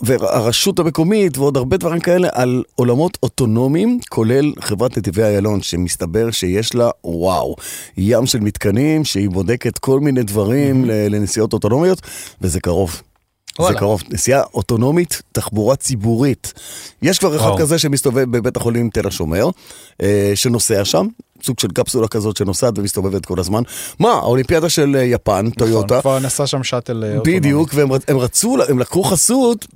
והרשות 0.00 0.78
המקומית 0.78 1.38
ועוד 1.38 1.56
הרבה 1.56 1.76
דברים 1.76 2.00
כאלה 2.00 2.28
על 2.32 2.62
עולמות 2.74 3.18
אוטונומיים, 3.22 3.98
כולל 4.08 4.52
חברת 4.60 4.98
נתיבי 4.98 5.22
איילון, 5.22 5.62
שמסתבר 5.62 6.30
שיש 6.30 6.74
לה, 6.74 6.90
וואו, 7.04 7.56
ים 7.96 8.26
של 8.26 8.40
מתקנים, 8.40 9.04
שהיא 9.04 9.30
בודקת 9.30 9.78
כל 9.78 10.00
מיני 10.00 10.22
דברים 10.22 10.84
לנסיעות 10.84 11.52
אוטונומיות, 11.52 12.00
וזה 12.40 12.60
קרוב. 12.60 13.02
זה 13.58 13.62
וואלה. 13.62 13.78
קרוב, 13.78 14.02
נסיעה 14.10 14.42
אוטונומית, 14.54 15.22
תחבורה 15.32 15.76
ציבורית. 15.76 16.52
יש 17.02 17.18
כבר 17.18 17.36
אחד 17.36 17.44
וואו. 17.46 17.58
כזה 17.58 17.78
שמסתובב 17.78 18.36
בבית 18.36 18.56
החולים 18.56 18.90
תל 18.90 19.06
השומר, 19.08 19.48
אה, 20.02 20.32
שנוסע 20.34 20.84
שם, 20.84 21.06
סוג 21.44 21.60
של 21.60 21.68
קפסולה 21.68 22.08
כזאת 22.08 22.36
שנוסעת 22.36 22.78
ומסתובבת 22.78 23.26
כל 23.26 23.40
הזמן. 23.40 23.62
מה, 23.98 24.12
האולימפיאדה 24.12 24.68
של 24.68 24.96
אה, 24.96 25.02
יפן, 25.04 25.50
טויוטה, 25.50 25.86
נכון, 25.98 26.00
כבר 26.00 26.26
נסע 26.26 26.46
שם 26.46 26.62
שאטל 26.64 27.04
אה, 27.04 27.08
אוטונומי. 27.16 27.40
בדיוק, 27.40 27.70
והם 27.74 27.92
רצ- 27.92 28.04
הם 28.08 28.18
רצו, 28.18 28.56
הם 28.68 28.78
לקחו 28.78 29.02
חסות 29.02 29.66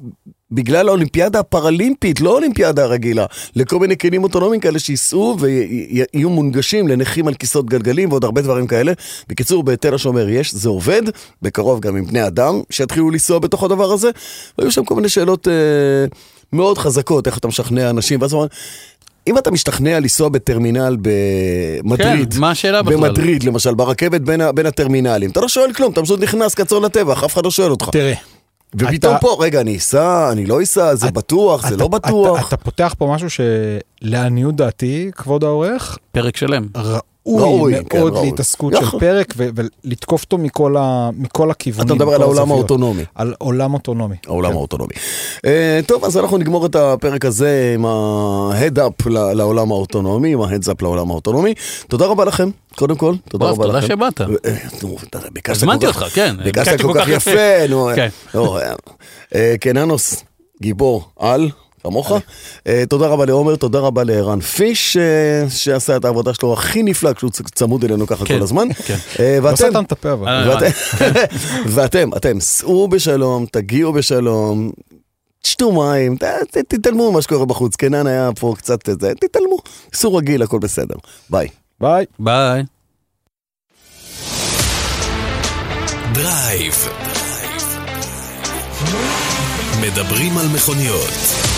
בגלל 0.54 0.88
האולימפיאדה 0.88 1.40
הפראלימפית, 1.40 2.20
לא 2.20 2.30
האולימפיאדה 2.30 2.84
הרגילה, 2.84 3.26
לכל 3.56 3.78
מיני 3.78 3.98
כלים 3.98 4.24
אוטונומיים 4.24 4.60
כאלה 4.60 4.78
שייסעו 4.78 5.36
ויהיו 5.40 6.30
מונגשים 6.30 6.88
לנכים 6.88 7.28
על 7.28 7.34
כיסאות 7.34 7.66
גלגלים 7.66 8.10
ועוד 8.10 8.24
הרבה 8.24 8.42
דברים 8.42 8.66
כאלה. 8.66 8.92
בקיצור, 9.28 9.62
בתל 9.62 9.94
השומר 9.94 10.28
יש, 10.28 10.54
זה 10.54 10.68
עובד, 10.68 11.02
בקרוב 11.42 11.80
גם 11.80 11.96
עם 11.96 12.06
בני 12.06 12.26
אדם 12.26 12.60
שיתחילו 12.70 13.10
לנסוע 13.10 13.38
בתוך 13.38 13.64
הדבר 13.64 13.92
הזה, 13.92 14.10
והיו 14.58 14.70
שם 14.70 14.84
כל 14.84 14.94
מיני 14.94 15.08
שאלות 15.08 15.48
אה, 15.48 15.52
מאוד 16.52 16.78
חזקות, 16.78 17.26
איך 17.26 17.38
אתה 17.38 17.48
משכנע 17.48 17.90
אנשים, 17.90 18.20
ואז 18.20 18.32
הוא 18.32 18.40
אמר, 18.40 18.48
אם 19.26 19.38
אתה 19.38 19.50
משתכנע 19.50 20.00
לנסוע 20.00 20.28
בטרמינל 20.28 20.96
במדריד, 21.02 22.34
כן, 22.34 22.40
מה 22.40 22.50
השאלה 22.50 22.82
בכלל? 22.82 22.96
במדריד 22.96 23.42
למשל, 23.42 23.74
ברכבת 23.74 24.20
בין, 24.20 24.40
בין 24.54 24.66
הטרמינלים, 24.66 25.30
אתה 25.30 25.40
לא 25.40 25.48
שואל 25.48 25.72
כלום, 25.72 25.92
אתה 25.92 26.02
פשוט 26.02 26.20
נכנס 26.20 26.54
כצאן 26.54 26.82
לטבח, 26.82 27.24
אף 27.24 27.34
אחד 27.34 27.44
לא 27.44 27.50
שואל 27.50 27.70
אותך. 27.70 27.88
תראה, 27.92 28.14
ופתאום 28.78 29.16
פה, 29.20 29.36
רגע, 29.40 29.60
אני 29.60 29.76
אסע, 29.76 30.32
אני 30.32 30.46
לא 30.46 30.62
אסע, 30.62 30.94
זה 30.94 31.10
בטוח, 31.10 31.68
זה 31.68 31.76
לא 31.76 31.88
בטוח. 31.88 32.38
אתה, 32.38 32.48
אתה 32.48 32.56
פותח 32.56 32.94
פה 32.98 33.06
משהו 33.14 33.28
שלעניות 33.30 34.56
דעתי, 34.56 35.10
כבוד 35.14 35.44
העורך, 35.44 35.98
פרק 36.12 36.36
שלם. 36.36 36.68
ראוי, 37.26 37.40
ראוי, 37.42 37.72
מאוד 37.74 37.86
כן, 37.90 37.98
ראוי. 37.98 38.26
להתעסקות 38.26 38.72
יחד. 38.72 38.90
של 38.90 38.98
פרק 38.98 39.34
ו- 39.36 39.48
ולתקוף 39.84 40.24
אותו 40.24 40.38
מכל, 40.38 40.76
ה, 40.78 41.10
מכל 41.18 41.50
הכיוונים. 41.50 41.86
אתה 41.86 41.94
מדבר 41.94 42.14
על 42.14 42.22
העולם 42.22 42.42
הזוויות. 42.42 42.58
האוטונומי. 42.70 43.04
על 43.14 43.34
עולם 43.38 43.74
אוטונומי. 43.74 44.16
העולם 44.26 44.50
כן. 44.50 44.56
האוטונומי. 44.56 44.92
אה, 45.46 45.80
טוב, 45.86 46.04
אז 46.04 46.16
אנחנו 46.16 46.38
נגמור 46.38 46.66
את 46.66 46.76
הפרק 46.76 47.24
הזה 47.24 47.72
עם 47.74 47.86
ה-head-up 47.86 49.08
ל- 49.10 49.32
לעולם 49.32 49.72
האוטונומי, 49.72 50.32
עם 50.32 50.40
ה-heads-up 50.40 50.74
לעולם 50.82 51.10
האוטונומי. 51.10 51.54
תודה 51.88 52.06
רבה 52.06 52.24
לכם, 52.24 52.50
קודם 52.76 52.96
כל, 52.96 53.14
תודה 53.28 53.46
רבה 53.46 53.64
תודה 53.66 53.78
לכם. 53.78 53.86
שבאת. 53.88 54.20
אה, 54.20 54.26
ביקשת 55.32 55.56
הזמנתי 55.56 55.86
אותך, 55.86 56.04
כן. 56.14 56.34
ביקשת 56.44 56.80
כל 56.82 56.92
כך 56.94 57.08
יפה, 57.08 57.30
נו. 57.68 57.88
כן. 57.96 58.08
לא, 58.34 58.58
אה, 58.58 58.72
אה, 59.34 59.54
קננוס, 59.60 60.24
גיבור 60.62 61.08
על. 61.18 61.50
כמוך. 61.84 62.12
אה, 62.66 62.84
תודה 62.88 63.06
רבה 63.06 63.24
לעומר, 63.24 63.56
תודה 63.56 63.78
רבה 63.78 64.04
לערן 64.04 64.40
פיש, 64.40 64.96
אה, 64.96 65.50
שעשה 65.50 65.96
את 65.96 66.04
העבודה 66.04 66.34
שלו 66.34 66.52
הכי 66.52 66.82
נפלא 66.82 67.12
כשהוא 67.12 67.30
צמוד 67.30 67.84
אלינו 67.84 68.06
ככה 68.06 68.24
כן, 68.24 68.36
כל 68.36 68.42
הזמן. 68.42 68.68
כן. 68.86 68.96
לא 69.18 69.24
ואתם, 69.42 69.56
סתם 69.56 69.84
את 69.84 69.92
הפה 69.92 70.12
אבל. 70.12 70.50
ואתם, 70.50 70.66
ואתם, 71.74 72.10
אתם, 72.16 72.40
סעו 72.40 72.88
בשלום, 72.88 73.46
תגיעו 73.52 73.92
בשלום, 73.92 74.70
תשתו 75.42 75.72
מים, 75.72 76.16
תתעלמו 76.68 77.10
ממה 77.12 77.22
שקורה 77.22 77.46
בחוץ. 77.46 77.76
קנן 77.76 78.06
היה 78.06 78.30
פה 78.40 78.54
קצת, 78.58 78.88
זה, 79.00 79.12
תתעלמו, 79.20 79.58
סעו 79.94 80.14
רגיל, 80.14 80.42
הכל 80.42 80.58
בסדר. 80.58 80.94
ביי. 81.30 81.48
ביי. 81.80 82.04
ביי. 82.18 82.62
דרייב. 86.12 86.88
מדברים 89.80 90.38
על 90.38 90.46
מכוניות. 90.54 91.53